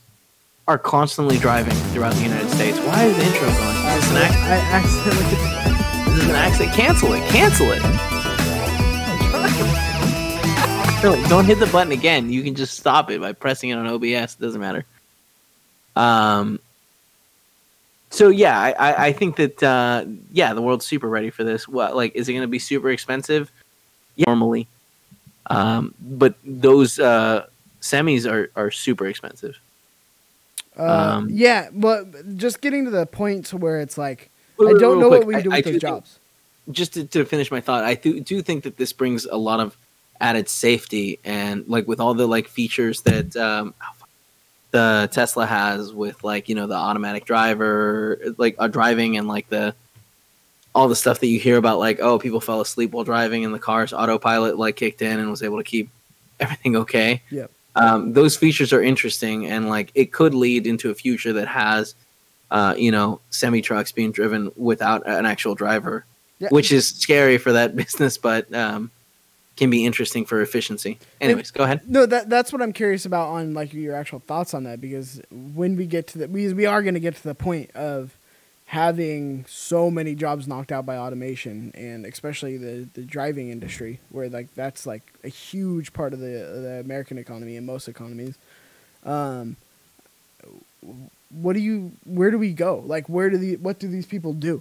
are 0.66 0.78
constantly 0.78 1.38
driving 1.38 1.74
throughout 1.92 2.14
the 2.14 2.22
United 2.22 2.50
States. 2.50 2.78
Why 2.80 3.04
is 3.04 3.16
the 3.16 3.24
intro 3.24 3.48
going? 3.48 3.76
Is 3.76 4.08
this 4.08 4.10
an 4.10 4.16
accident? 4.16 4.44
I 4.44 4.56
accidentally. 4.72 6.18
Is 6.18 6.28
an 6.28 6.34
accident? 6.34 6.74
Cancel 6.74 7.12
it! 7.12 7.22
Cancel 7.30 7.66
it! 7.70 7.82
No, 11.00 11.14
don't 11.28 11.44
hit 11.44 11.60
the 11.60 11.66
button 11.68 11.92
again. 11.92 12.32
You 12.32 12.42
can 12.42 12.56
just 12.56 12.76
stop 12.76 13.08
it 13.08 13.20
by 13.20 13.32
pressing 13.32 13.70
it 13.70 13.74
on 13.74 13.86
OBS. 13.86 14.34
It 14.34 14.40
doesn't 14.40 14.60
matter. 14.60 14.84
Um. 15.94 16.58
So 18.10 18.30
yeah, 18.30 18.58
I, 18.58 18.72
I, 18.72 19.06
I 19.06 19.12
think 19.12 19.36
that 19.36 19.62
uh, 19.62 20.06
yeah, 20.32 20.54
the 20.54 20.62
world's 20.62 20.86
super 20.86 21.08
ready 21.08 21.30
for 21.30 21.44
this. 21.44 21.68
What 21.68 21.94
like 21.94 22.16
is 22.16 22.28
it 22.28 22.32
going 22.32 22.42
to 22.42 22.48
be 22.48 22.58
super 22.58 22.90
expensive? 22.90 23.52
Yeah, 24.16 24.24
normally, 24.26 24.66
um, 25.48 25.94
but 26.00 26.34
those 26.44 26.98
uh, 26.98 27.46
semis 27.80 28.30
are 28.30 28.50
are 28.56 28.70
super 28.70 29.06
expensive. 29.06 29.56
Uh, 30.78 30.82
Um, 31.16 31.28
yeah, 31.30 31.70
but 31.72 32.36
just 32.36 32.60
getting 32.60 32.84
to 32.84 32.90
the 32.90 33.06
point 33.06 33.46
to 33.46 33.56
where 33.56 33.80
it's 33.80 33.98
like 33.98 34.30
I 34.60 34.74
don't 34.78 35.00
know 35.00 35.08
quick, 35.08 35.20
what 35.20 35.26
we 35.26 35.34
I- 35.36 35.42
do 35.42 35.52
I 35.52 35.56
with 35.56 35.64
do 35.64 35.72
those 35.72 35.80
think- 35.80 35.82
jobs. 35.82 36.18
just 36.70 36.94
to, 36.94 37.04
to 37.04 37.24
finish 37.24 37.50
my 37.50 37.60
thought, 37.60 37.82
I 37.84 37.94
do, 37.94 38.20
do 38.20 38.42
think 38.42 38.64
that 38.64 38.76
this 38.76 38.92
brings 38.92 39.24
a 39.24 39.36
lot 39.36 39.58
of 39.60 39.76
added 40.20 40.48
safety 40.48 41.18
and 41.24 41.66
like 41.68 41.86
with 41.88 41.98
all 42.00 42.12
the 42.14 42.26
like 42.26 42.46
features 42.48 43.02
that 43.02 43.34
um, 43.36 43.72
the 44.72 45.08
Tesla 45.12 45.46
has 45.46 45.92
with 45.92 46.22
like 46.24 46.48
you 46.48 46.54
know 46.54 46.66
the 46.66 46.74
automatic 46.74 47.24
driver, 47.24 48.18
like 48.36 48.54
uh, 48.58 48.68
driving 48.68 49.16
and 49.16 49.26
like 49.26 49.48
the 49.48 49.74
all 50.78 50.86
the 50.88 50.94
stuff 50.96 51.18
that 51.20 51.26
you 51.26 51.40
hear 51.40 51.56
about 51.56 51.78
like 51.80 51.98
oh 52.00 52.18
people 52.18 52.40
fell 52.40 52.60
asleep 52.60 52.92
while 52.92 53.04
driving 53.04 53.44
and 53.44 53.52
the 53.52 53.58
car's 53.58 53.92
autopilot 53.92 54.56
like 54.58 54.76
kicked 54.76 55.02
in 55.02 55.18
and 55.18 55.28
was 55.30 55.42
able 55.42 55.58
to 55.58 55.64
keep 55.64 55.90
everything 56.40 56.76
okay. 56.76 57.20
Yeah. 57.30 57.46
Um, 57.74 58.12
those 58.12 58.36
features 58.36 58.72
are 58.72 58.82
interesting 58.82 59.46
and 59.46 59.68
like 59.68 59.90
it 59.94 60.12
could 60.12 60.34
lead 60.34 60.66
into 60.66 60.90
a 60.90 60.94
future 60.94 61.32
that 61.32 61.48
has 61.48 61.94
uh, 62.50 62.74
you 62.78 62.90
know 62.92 63.20
semi 63.30 63.60
trucks 63.60 63.90
being 63.92 64.12
driven 64.12 64.50
without 64.56 65.06
an 65.06 65.26
actual 65.26 65.54
driver 65.54 66.04
Yeah. 66.38 66.48
which 66.50 66.70
is 66.72 66.86
scary 66.86 67.38
for 67.38 67.52
that 67.52 67.74
business, 67.82 68.16
but 68.18 68.52
um, 68.54 68.90
can 69.56 69.70
be 69.70 69.84
interesting 69.84 70.24
for 70.24 70.40
efficiency. 70.40 70.98
Anyways, 71.20 71.50
go 71.50 71.64
ahead. 71.64 71.80
No, 71.88 72.06
that 72.06 72.30
that's 72.30 72.52
what 72.52 72.62
I'm 72.62 72.72
curious 72.72 73.04
about 73.04 73.28
on 73.30 73.52
like 73.54 73.74
your 73.74 73.96
actual 73.96 74.20
thoughts 74.20 74.54
on 74.54 74.62
that 74.64 74.80
because 74.80 75.20
when 75.32 75.76
we 75.76 75.86
get 75.86 76.06
to 76.08 76.18
the 76.18 76.28
we 76.28 76.52
we 76.54 76.64
are 76.66 76.82
going 76.82 76.94
to 76.94 77.00
get 77.08 77.16
to 77.16 77.22
the 77.24 77.34
point 77.34 77.70
of 77.74 78.16
having 78.68 79.46
so 79.48 79.90
many 79.90 80.14
jobs 80.14 80.46
knocked 80.46 80.70
out 80.70 80.84
by 80.84 80.94
automation 80.94 81.72
and 81.74 82.04
especially 82.04 82.58
the 82.58 82.86
the 82.92 83.02
driving 83.02 83.48
industry 83.48 83.98
where 84.10 84.28
like 84.28 84.54
that's 84.54 84.84
like 84.84 85.02
a 85.24 85.28
huge 85.28 85.94
part 85.94 86.12
of 86.12 86.20
the 86.20 86.26
the 86.26 86.80
American 86.84 87.16
economy 87.16 87.56
and 87.56 87.66
most 87.66 87.88
economies. 87.88 88.36
Um, 89.04 89.56
what 91.30 91.54
do 91.54 91.60
you 91.60 91.92
where 92.04 92.30
do 92.30 92.36
we 92.36 92.52
go? 92.52 92.82
Like 92.84 93.08
where 93.08 93.30
do 93.30 93.38
the 93.38 93.56
what 93.56 93.78
do 93.78 93.88
these 93.88 94.06
people 94.06 94.34
do? 94.34 94.60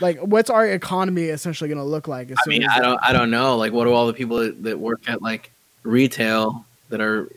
Like 0.00 0.18
what's 0.20 0.48
our 0.48 0.66
economy 0.66 1.24
essentially 1.24 1.68
going 1.68 1.78
to 1.78 1.84
look 1.84 2.08
like? 2.08 2.30
As 2.30 2.38
I 2.44 2.48
mean, 2.48 2.64
I 2.64 2.80
don't, 2.80 3.00
I 3.02 3.12
don't 3.12 3.30
know. 3.30 3.56
Like, 3.56 3.72
what 3.72 3.84
do 3.84 3.92
all 3.92 4.06
the 4.06 4.12
people 4.12 4.38
that, 4.38 4.62
that 4.62 4.78
work 4.78 5.08
at 5.08 5.22
like 5.22 5.50
retail 5.82 6.64
that 6.88 7.00
are 7.00 7.28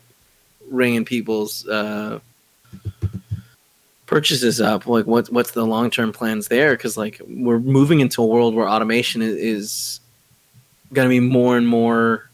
ringing 0.70 1.06
people's 1.06 1.68
uh, 1.68 2.20
purchases 4.12 4.62
up? 4.62 4.86
Like, 4.86 5.08
what's 5.08 5.32
what's 5.32 5.52
the 5.52 5.66
long 5.66 5.90
term 5.90 6.12
plans 6.14 6.50
there? 6.50 6.74
Because 6.74 6.98
like 6.98 7.20
we're 7.28 7.60
moving 7.60 8.02
into 8.02 8.22
a 8.22 8.26
world 8.26 8.54
where 8.54 8.68
automation 8.70 9.24
is, 9.24 9.36
is 9.38 10.00
going 10.94 11.08
to 11.08 11.10
be 11.10 11.20
more 11.22 11.58
and 11.58 11.68
more 11.68 12.30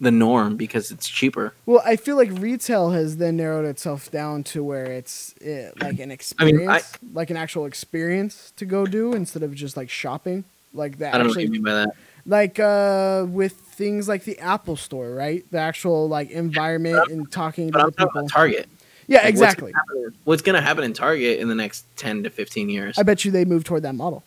the 0.00 0.10
norm 0.12 0.56
because 0.56 0.92
it's 0.92 1.08
cheaper. 1.08 1.52
Well, 1.66 1.82
I 1.84 1.96
feel 1.96 2.14
like 2.16 2.30
retail 2.32 2.90
has 2.90 3.16
then 3.16 3.36
narrowed 3.38 3.64
itself 3.64 4.12
down 4.12 4.44
to 4.44 4.62
where 4.62 4.84
it's 4.92 5.34
eh, 5.42 5.70
like 5.80 5.94
an 5.94 6.02
I 6.02 6.04
mean, 6.04 6.10
experience, 6.12 6.68
I- 6.94 7.06
like 7.12 7.30
an 7.30 7.36
actual 7.36 7.64
experience 7.66 8.52
to 8.58 8.64
go 8.64 8.86
do 8.86 9.12
instead 9.14 9.42
of 9.42 9.52
just 9.54 9.76
like 9.76 9.90
shopping. 9.90 10.44
Like 10.74 10.98
that 10.98 11.14
I 11.14 11.18
don't 11.18 11.26
know 11.26 11.32
what 11.32 11.42
you 11.42 11.50
mean 11.50 11.62
by 11.62 11.72
that. 11.72 11.90
like 12.26 12.60
uh, 12.60 13.24
with 13.26 13.54
things 13.54 14.06
like 14.06 14.24
the 14.24 14.38
Apple 14.38 14.76
Store, 14.76 15.10
right? 15.14 15.42
The 15.50 15.58
actual 15.58 16.06
like 16.08 16.30
environment 16.30 17.10
and 17.10 17.32
talking 17.32 17.70
But 17.70 17.78
to 17.78 17.84
I'm 17.86 17.90
people. 17.92 18.20
about 18.20 18.28
Target. 18.30 18.68
Yeah, 19.08 19.18
Like, 19.18 19.24
what's 19.24 19.30
exactly. 19.40 19.72
gonna 19.72 19.84
happen- 19.88 20.14
What's 20.24 20.42
going 20.42 20.54
to 20.54 20.60
happen 20.60 20.84
in 20.84 20.92
Target 20.92 21.40
in 21.40 21.48
the 21.48 21.54
next 21.54 21.84
ten 21.96 22.22
to 22.24 22.30
fifteen 22.30 22.68
years? 22.68 22.98
I 22.98 23.02
bet 23.02 23.24
you 23.24 23.30
they 23.30 23.44
move 23.44 23.64
toward 23.64 23.82
that 23.82 23.94
model, 23.94 24.22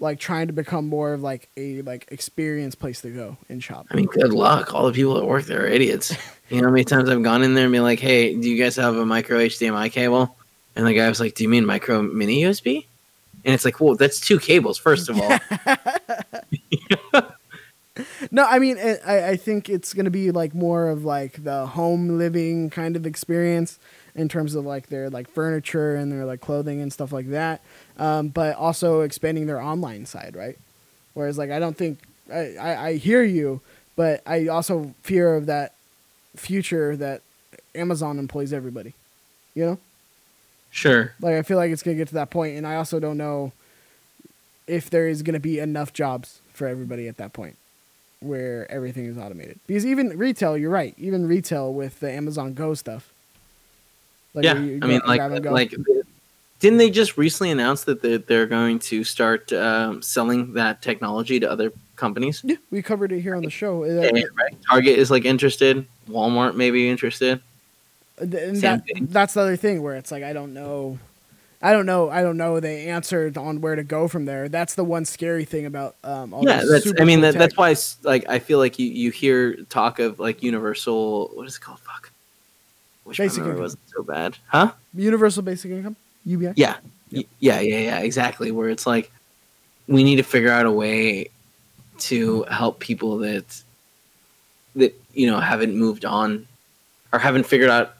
like 0.00 0.18
trying 0.18 0.46
to 0.48 0.52
become 0.52 0.88
more 0.88 1.12
of 1.12 1.22
like 1.22 1.48
a 1.56 1.82
like 1.82 2.06
experience 2.10 2.74
place 2.74 3.00
to 3.02 3.10
go 3.10 3.36
and 3.48 3.62
shop. 3.62 3.86
I 3.90 3.96
mean, 3.96 4.06
good 4.06 4.32
luck. 4.32 4.74
All 4.74 4.86
the 4.86 4.92
people 4.92 5.14
that 5.14 5.24
work 5.26 5.44
there 5.44 5.64
are 5.64 5.68
idiots. 5.68 6.14
You 6.50 6.60
know 6.60 6.66
how 6.68 6.72
many 6.72 6.84
times 6.84 7.08
I've 7.08 7.22
gone 7.22 7.42
in 7.42 7.54
there 7.54 7.64
and 7.64 7.72
been 7.72 7.82
like, 7.82 7.98
"Hey, 8.00 8.34
do 8.34 8.46
you 8.46 8.62
guys 8.62 8.76
have 8.76 8.94
a 8.96 9.06
micro 9.06 9.38
HDMI 9.38 9.90
cable?" 9.90 10.36
And 10.76 10.86
the 10.86 10.92
guy 10.92 11.08
was 11.08 11.18
like, 11.18 11.34
"Do 11.34 11.44
you 11.44 11.48
mean 11.48 11.64
micro 11.64 12.02
mini 12.02 12.42
USB?" 12.42 12.84
and 13.44 13.54
it's 13.54 13.64
like, 13.64 13.80
whoa, 13.80 13.94
that's 13.94 14.20
two 14.20 14.38
cables. 14.38 14.76
First 14.78 15.08
of 15.08 15.18
all, 15.18 15.30
No, 18.30 18.46
I 18.46 18.58
mean, 18.58 18.78
I 18.78 19.30
I 19.30 19.36
think 19.36 19.68
it's 19.68 19.92
gonna 19.92 20.10
be 20.10 20.30
like 20.30 20.54
more 20.54 20.88
of 20.88 21.04
like 21.04 21.44
the 21.44 21.66
home 21.66 22.16
living 22.16 22.70
kind 22.70 22.96
of 22.96 23.04
experience 23.04 23.78
in 24.14 24.28
terms 24.28 24.54
of 24.54 24.64
like 24.64 24.88
their 24.88 25.10
like 25.10 25.28
furniture 25.28 25.94
and 25.94 26.10
their 26.10 26.24
like 26.24 26.40
clothing 26.40 26.80
and 26.80 26.92
stuff 26.92 27.12
like 27.12 27.30
that. 27.30 27.60
Um, 27.98 28.28
but 28.28 28.56
also 28.56 29.00
expanding 29.02 29.46
their 29.46 29.60
online 29.60 30.06
side, 30.06 30.36
right? 30.36 30.56
Whereas 31.14 31.36
like 31.36 31.50
I 31.50 31.58
don't 31.58 31.76
think 31.76 31.98
I, 32.32 32.54
I, 32.56 32.86
I 32.88 32.96
hear 32.96 33.22
you, 33.22 33.60
but 33.96 34.22
I 34.26 34.48
also 34.48 34.94
fear 35.02 35.34
of 35.34 35.46
that 35.46 35.74
future 36.36 36.96
that 36.96 37.20
Amazon 37.74 38.18
employs 38.18 38.52
everybody. 38.52 38.94
You 39.54 39.66
know? 39.66 39.78
sure. 40.70 41.14
Like 41.20 41.34
I 41.34 41.42
feel 41.42 41.58
like 41.58 41.70
it's 41.70 41.82
gonna 41.82 41.96
get 41.96 42.08
to 42.08 42.14
that 42.14 42.30
point, 42.30 42.56
and 42.56 42.66
I 42.66 42.76
also 42.76 42.98
don't 42.98 43.18
know 43.18 43.52
if 44.66 44.88
there 44.90 45.06
is 45.08 45.22
gonna 45.22 45.40
be 45.40 45.58
enough 45.58 45.92
jobs 45.92 46.40
for 46.52 46.66
everybody 46.66 47.06
at 47.06 47.18
that 47.18 47.32
point, 47.32 47.56
where 48.22 48.70
everything 48.70 49.06
is 49.06 49.18
automated. 49.18 49.58
Because 49.66 49.84
even 49.84 50.16
retail, 50.18 50.56
you're 50.56 50.70
right. 50.70 50.94
Even 50.98 51.26
retail 51.26 51.72
with 51.72 52.00
the 52.00 52.10
Amazon 52.10 52.54
Go 52.54 52.74
stuff. 52.74 53.12
Like 54.34 54.44
yeah, 54.44 54.58
you 54.58 54.78
I 54.82 54.86
mean, 54.86 55.00
like, 55.06 55.20
and 55.20 55.44
like, 55.44 55.74
didn't 56.58 56.78
they 56.78 56.90
just 56.90 57.18
recently 57.18 57.50
announce 57.50 57.84
that 57.84 58.00
they're, 58.00 58.18
they're 58.18 58.46
going 58.46 58.78
to 58.78 59.04
start 59.04 59.52
um, 59.52 60.00
selling 60.00 60.54
that 60.54 60.80
technology 60.80 61.38
to 61.40 61.50
other 61.50 61.72
companies? 61.96 62.40
yeah, 62.44 62.56
we 62.70 62.82
covered 62.82 63.12
it 63.12 63.20
here 63.20 63.34
on 63.34 63.42
the 63.42 63.50
show. 63.50 63.84
Uh, 63.84 64.10
right. 64.10 64.56
Target 64.70 64.98
is 64.98 65.10
like 65.10 65.24
interested. 65.24 65.86
Walmart 66.08 66.54
may 66.54 66.70
be 66.70 66.88
interested. 66.88 67.42
and 68.18 68.32
Same 68.32 68.60
that, 68.60 68.82
that's 69.10 69.34
the 69.34 69.40
other 69.40 69.56
thing 69.56 69.82
where 69.82 69.96
it's 69.96 70.10
like 70.10 70.22
I 70.22 70.32
don't 70.32 70.54
know. 70.54 70.98
I 71.62 71.72
don't 71.72 71.86
know. 71.86 72.10
I 72.10 72.22
don't 72.22 72.36
know 72.36 72.58
the 72.58 72.68
answer 72.68 73.32
on 73.36 73.60
where 73.60 73.76
to 73.76 73.84
go 73.84 74.08
from 74.08 74.24
there. 74.24 74.48
That's 74.48 74.74
the 74.74 74.84
one 74.84 75.04
scary 75.04 75.44
thing 75.44 75.64
about 75.64 75.94
um, 76.02 76.34
all 76.34 76.44
yeah, 76.44 76.62
that's. 76.68 76.92
I 77.00 77.04
mean, 77.04 77.20
that, 77.20 77.34
that's 77.34 77.56
why. 77.56 77.74
Like, 78.02 78.28
I 78.28 78.40
feel 78.40 78.58
like 78.58 78.78
you, 78.78 78.86
you 78.88 79.10
hear 79.10 79.54
talk 79.68 79.98
of 80.00 80.18
like 80.18 80.42
Universal. 80.42 81.30
What 81.34 81.46
is 81.46 81.56
it 81.56 81.60
called? 81.60 81.78
Fuck. 81.80 82.10
Which 83.04 83.18
Basic 83.18 83.44
income. 83.44 83.60
wasn't 83.60 83.88
so 83.88 84.02
bad, 84.02 84.38
huh? 84.46 84.72
universal 84.94 85.42
basic 85.42 85.70
income 85.72 85.96
UBI. 86.24 86.52
Yeah, 86.54 86.76
Yep. 87.10 87.26
Yeah, 87.40 87.60
yeah, 87.60 87.78
yeah. 87.78 87.98
Exactly. 87.98 88.50
Where 88.50 88.68
it's 88.68 88.86
like 88.86 89.10
we 89.86 90.02
need 90.04 90.16
to 90.16 90.22
figure 90.22 90.50
out 90.50 90.66
a 90.66 90.70
way 90.70 91.28
to 91.98 92.42
help 92.44 92.78
people 92.80 93.18
that 93.18 93.62
that 94.76 94.98
you 95.12 95.26
know 95.30 95.38
haven't 95.38 95.76
moved 95.76 96.04
on 96.04 96.46
or 97.12 97.18
haven't 97.18 97.44
figured 97.44 97.70
out 97.70 97.94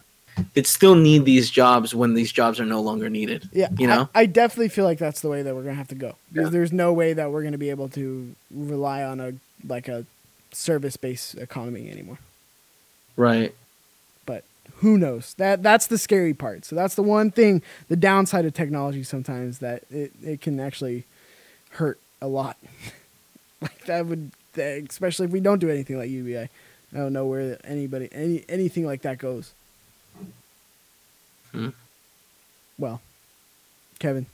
that 0.55 0.67
still 0.67 0.95
need 0.95 1.25
these 1.25 1.51
jobs 1.51 1.95
when 1.95 2.15
these 2.15 2.33
jobs 2.33 2.59
are 2.61 2.65
no 2.67 2.81
longer 2.81 3.09
needed. 3.11 3.49
Yeah, 3.53 3.69
You 3.79 3.87
know? 3.87 4.09
I, 4.15 4.21
I 4.23 4.27
definitely 4.27 4.69
feel 4.71 4.85
like 4.85 4.99
that's 4.99 5.21
the 5.21 5.29
way 5.29 5.43
that 5.43 5.55
we're 5.55 5.63
gonna 5.63 5.75
have 5.75 5.89
to 5.89 5.95
go 5.95 6.17
because 6.33 6.47
Yeah. 6.49 6.51
there's 6.51 6.73
no 6.73 6.93
way 6.93 7.13
that 7.13 7.31
we're 7.31 7.43
gonna 7.43 7.59
be 7.59 7.71
able 7.71 7.89
to 7.91 8.35
rely 8.51 9.03
on 9.03 9.21
a 9.21 9.35
like 9.67 9.89
a 9.89 10.07
service 10.53 10.97
based 10.97 11.35
economy 11.37 11.91
anymore. 11.91 12.19
Right. 13.17 13.55
But 14.27 14.45
who 14.77 14.97
knows? 14.99 15.35
That 15.35 15.63
that's 15.63 15.87
the 15.87 15.99
scary 15.99 16.35
part. 16.35 16.65
So 16.65 16.75
that's 16.77 16.95
the 16.95 17.03
one 17.03 17.31
thing, 17.31 17.63
the 17.89 17.97
downside 17.97 18.45
of 18.47 18.55
technology 18.55 19.03
sometimes 19.03 19.59
that 19.59 19.83
it, 19.91 20.13
it 20.25 20.41
can 20.41 20.59
actually 20.61 21.05
hurt 21.73 21.99
a 22.21 22.27
lot. 22.27 22.57
like 23.61 23.85
that 23.85 24.07
would, 24.07 24.31
especially 24.57 25.27
if 25.27 25.33
we 25.33 25.41
don't 25.41 25.59
do 25.59 25.71
anything 25.71 25.99
like 25.99 26.11
UBI. 26.11 26.49
I 26.95 26.97
don't 26.99 27.13
know 27.13 27.27
where 27.27 27.59
anybody 27.65 28.09
any 28.13 28.45
anything 28.49 28.85
like 28.87 29.03
that 29.03 29.19
goes. 29.19 29.53
Hmm. 31.53 31.69
Well, 32.79 33.01
Kevin. 33.99 34.27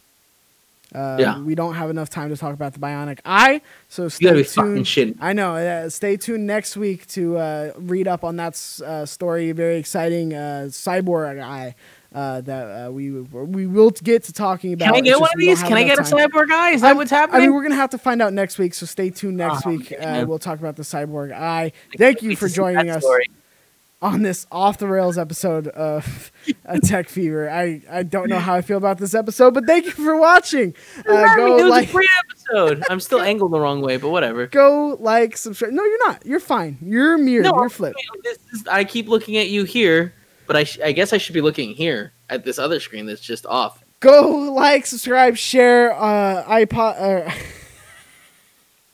Uh, 0.94 1.16
Yeah. 1.20 1.40
We 1.40 1.54
don't 1.54 1.74
have 1.74 1.90
enough 1.90 2.08
time 2.08 2.30
to 2.30 2.36
talk 2.36 2.54
about 2.54 2.72
the 2.72 2.78
bionic 2.78 3.18
eye, 3.24 3.60
so 3.90 4.08
stay 4.08 4.42
tuned. 4.42 5.18
I 5.20 5.34
know. 5.34 5.54
Uh, 5.56 5.90
stay 5.90 6.16
tuned 6.16 6.46
next 6.46 6.78
week 6.78 7.06
to 7.08 7.36
uh, 7.36 7.72
read 7.76 8.08
up 8.08 8.24
on 8.24 8.36
that 8.36 8.54
s- 8.54 8.80
uh, 8.80 9.04
story. 9.04 9.52
Very 9.52 9.76
exciting 9.76 10.32
uh, 10.32 10.68
cyborg 10.70 11.42
eye 11.42 11.74
uh, 12.14 12.40
that 12.40 12.86
uh, 12.86 12.90
we 12.90 13.10
we 13.10 13.66
will 13.66 13.90
get 13.90 14.22
to 14.24 14.32
talking 14.32 14.72
about. 14.72 14.86
Can 14.86 14.94
I 14.94 15.00
get 15.02 15.20
one 15.20 15.28
of 15.34 15.38
these? 15.38 15.62
Can 15.62 15.74
I 15.74 15.84
get 15.84 15.98
a 15.98 16.04
time. 16.04 16.30
cyborg 16.30 16.48
guy? 16.48 16.70
Is 16.70 16.80
that 16.80 16.86
I'm- 16.88 16.96
what's 16.96 17.12
I 17.12 17.26
mean, 17.38 17.52
we're 17.52 17.62
gonna 17.64 17.74
have 17.74 17.90
to 17.90 17.98
find 17.98 18.22
out 18.22 18.32
next 18.32 18.56
week, 18.58 18.72
so 18.72 18.86
stay 18.86 19.10
tuned 19.10 19.36
next 19.36 19.66
Oh, 19.66 19.70
week. 19.70 19.92
Uh, 19.92 20.24
we'll 20.26 20.38
talk 20.38 20.58
about 20.58 20.76
the 20.76 20.84
cyborg 20.84 21.32
eye. 21.34 21.72
Thank 21.98 22.22
you 22.22 22.34
for 22.34 22.48
joining 22.48 22.88
us 22.88 23.02
story. 23.02 23.26
On 24.00 24.22
this 24.22 24.46
off 24.52 24.78
the 24.78 24.86
rails 24.86 25.18
episode 25.18 25.68
of 25.68 26.30
a 26.64 26.78
Tech 26.80 27.08
Fever. 27.08 27.50
I, 27.50 27.82
I 27.90 28.02
don't 28.04 28.28
know 28.28 28.38
how 28.38 28.54
I 28.54 28.62
feel 28.62 28.76
about 28.76 28.98
this 28.98 29.14
episode, 29.14 29.54
but 29.54 29.66
thank 29.66 29.86
you 29.86 29.90
for 29.90 30.16
watching. 30.16 30.74
Uh, 30.98 31.36
go 31.36 31.56
like 31.68 31.88
a 31.88 31.92
great 31.92 32.08
episode. 32.20 32.84
I'm 32.88 33.00
still 33.00 33.20
angled 33.22 33.52
the 33.52 33.60
wrong 33.60 33.80
way, 33.80 33.96
but 33.96 34.10
whatever. 34.10 34.46
go 34.46 34.96
like 35.00 35.36
subscribe. 35.36 35.72
No, 35.72 35.84
you're 35.84 36.06
not. 36.06 36.24
You're 36.24 36.40
fine. 36.40 36.78
You're 36.80 37.18
mirrored. 37.18 37.46
No, 37.46 37.60
you're 37.60 37.68
flipped. 37.68 38.00
This 38.22 38.38
is, 38.52 38.66
I 38.68 38.84
keep 38.84 39.08
looking 39.08 39.36
at 39.36 39.48
you 39.48 39.64
here, 39.64 40.14
but 40.46 40.56
I, 40.56 40.64
sh- 40.64 40.80
I 40.84 40.92
guess 40.92 41.12
I 41.12 41.18
should 41.18 41.34
be 41.34 41.40
looking 41.40 41.70
here 41.70 42.12
at 42.30 42.44
this 42.44 42.58
other 42.58 42.78
screen 42.80 43.06
that's 43.06 43.20
just 43.20 43.46
off. 43.46 43.82
Go 44.00 44.52
like, 44.54 44.86
subscribe, 44.86 45.36
share. 45.36 45.92
Uh, 45.92 46.44
iPod. 46.44 47.26
Uh, 47.28 47.32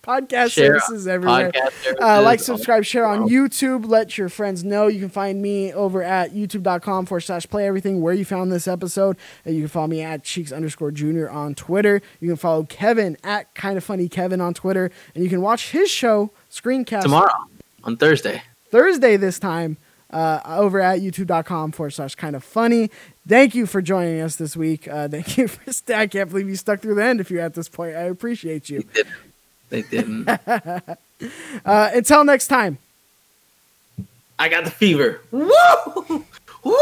podcast 0.04 0.52
Share 0.52 0.78
services 0.78 1.08
everywhere. 1.08 1.50
Podcast 1.50 1.94
Uh, 2.00 2.22
like, 2.22 2.40
subscribe, 2.40 2.84
share 2.84 3.06
on 3.06 3.28
YouTube. 3.28 3.86
Let 3.88 4.18
your 4.18 4.28
friends 4.28 4.62
know. 4.62 4.86
You 4.86 5.00
can 5.00 5.08
find 5.08 5.40
me 5.40 5.72
over 5.72 6.02
at 6.02 6.34
youtube.com 6.34 7.06
forward 7.06 7.20
slash 7.22 7.48
play 7.48 7.66
everything 7.66 8.00
where 8.02 8.14
you 8.14 8.24
found 8.24 8.52
this 8.52 8.68
episode. 8.68 9.16
And 9.44 9.54
you 9.54 9.62
can 9.62 9.68
follow 9.68 9.86
me 9.86 10.02
at 10.02 10.22
cheeks 10.24 10.52
underscore 10.52 10.90
junior 10.90 11.30
on 11.30 11.54
Twitter. 11.54 12.02
You 12.20 12.28
can 12.28 12.36
follow 12.36 12.64
Kevin 12.64 13.16
at 13.24 13.54
kind 13.54 13.76
of 13.78 13.84
funny 13.84 14.08
Kevin 14.08 14.40
on 14.40 14.54
Twitter. 14.54 14.90
And 15.14 15.24
you 15.24 15.30
can 15.30 15.40
watch 15.40 15.70
his 15.70 15.90
show, 15.90 16.30
Screencast, 16.50 17.02
tomorrow 17.02 17.32
on 17.82 17.96
Thursday. 17.96 18.42
Thursday 18.70 19.16
this 19.16 19.38
time 19.38 19.76
uh, 20.10 20.40
over 20.46 20.80
at 20.80 21.00
youtube.com 21.00 21.72
forward 21.72 21.90
slash 21.90 22.14
kind 22.14 22.36
of 22.36 22.44
funny. 22.44 22.90
Thank 23.26 23.54
you 23.54 23.66
for 23.66 23.82
joining 23.82 24.20
us 24.20 24.36
this 24.36 24.56
week. 24.56 24.86
Uh, 24.86 25.08
thank 25.10 25.36
you 25.36 25.48
for 25.48 25.72
st- 25.72 25.98
I 25.98 26.06
can't 26.06 26.30
believe 26.30 26.48
you 26.48 26.56
stuck 26.56 26.80
through 26.80 26.94
the 26.96 27.04
end 27.04 27.20
if 27.20 27.30
you're 27.30 27.40
at 27.42 27.54
this 27.54 27.68
point. 27.68 27.96
I 27.96 28.02
appreciate 28.02 28.68
you. 28.70 28.84
They 29.74 29.82
didn't. 29.82 30.28
Uh, 31.64 31.90
until 31.94 32.24
next 32.24 32.48
time. 32.48 32.76
I 34.38 34.48
got 34.50 34.64
the 34.64 34.70
fever. 34.70 35.22
Woo! 35.30 36.24
Woo! 36.64 36.74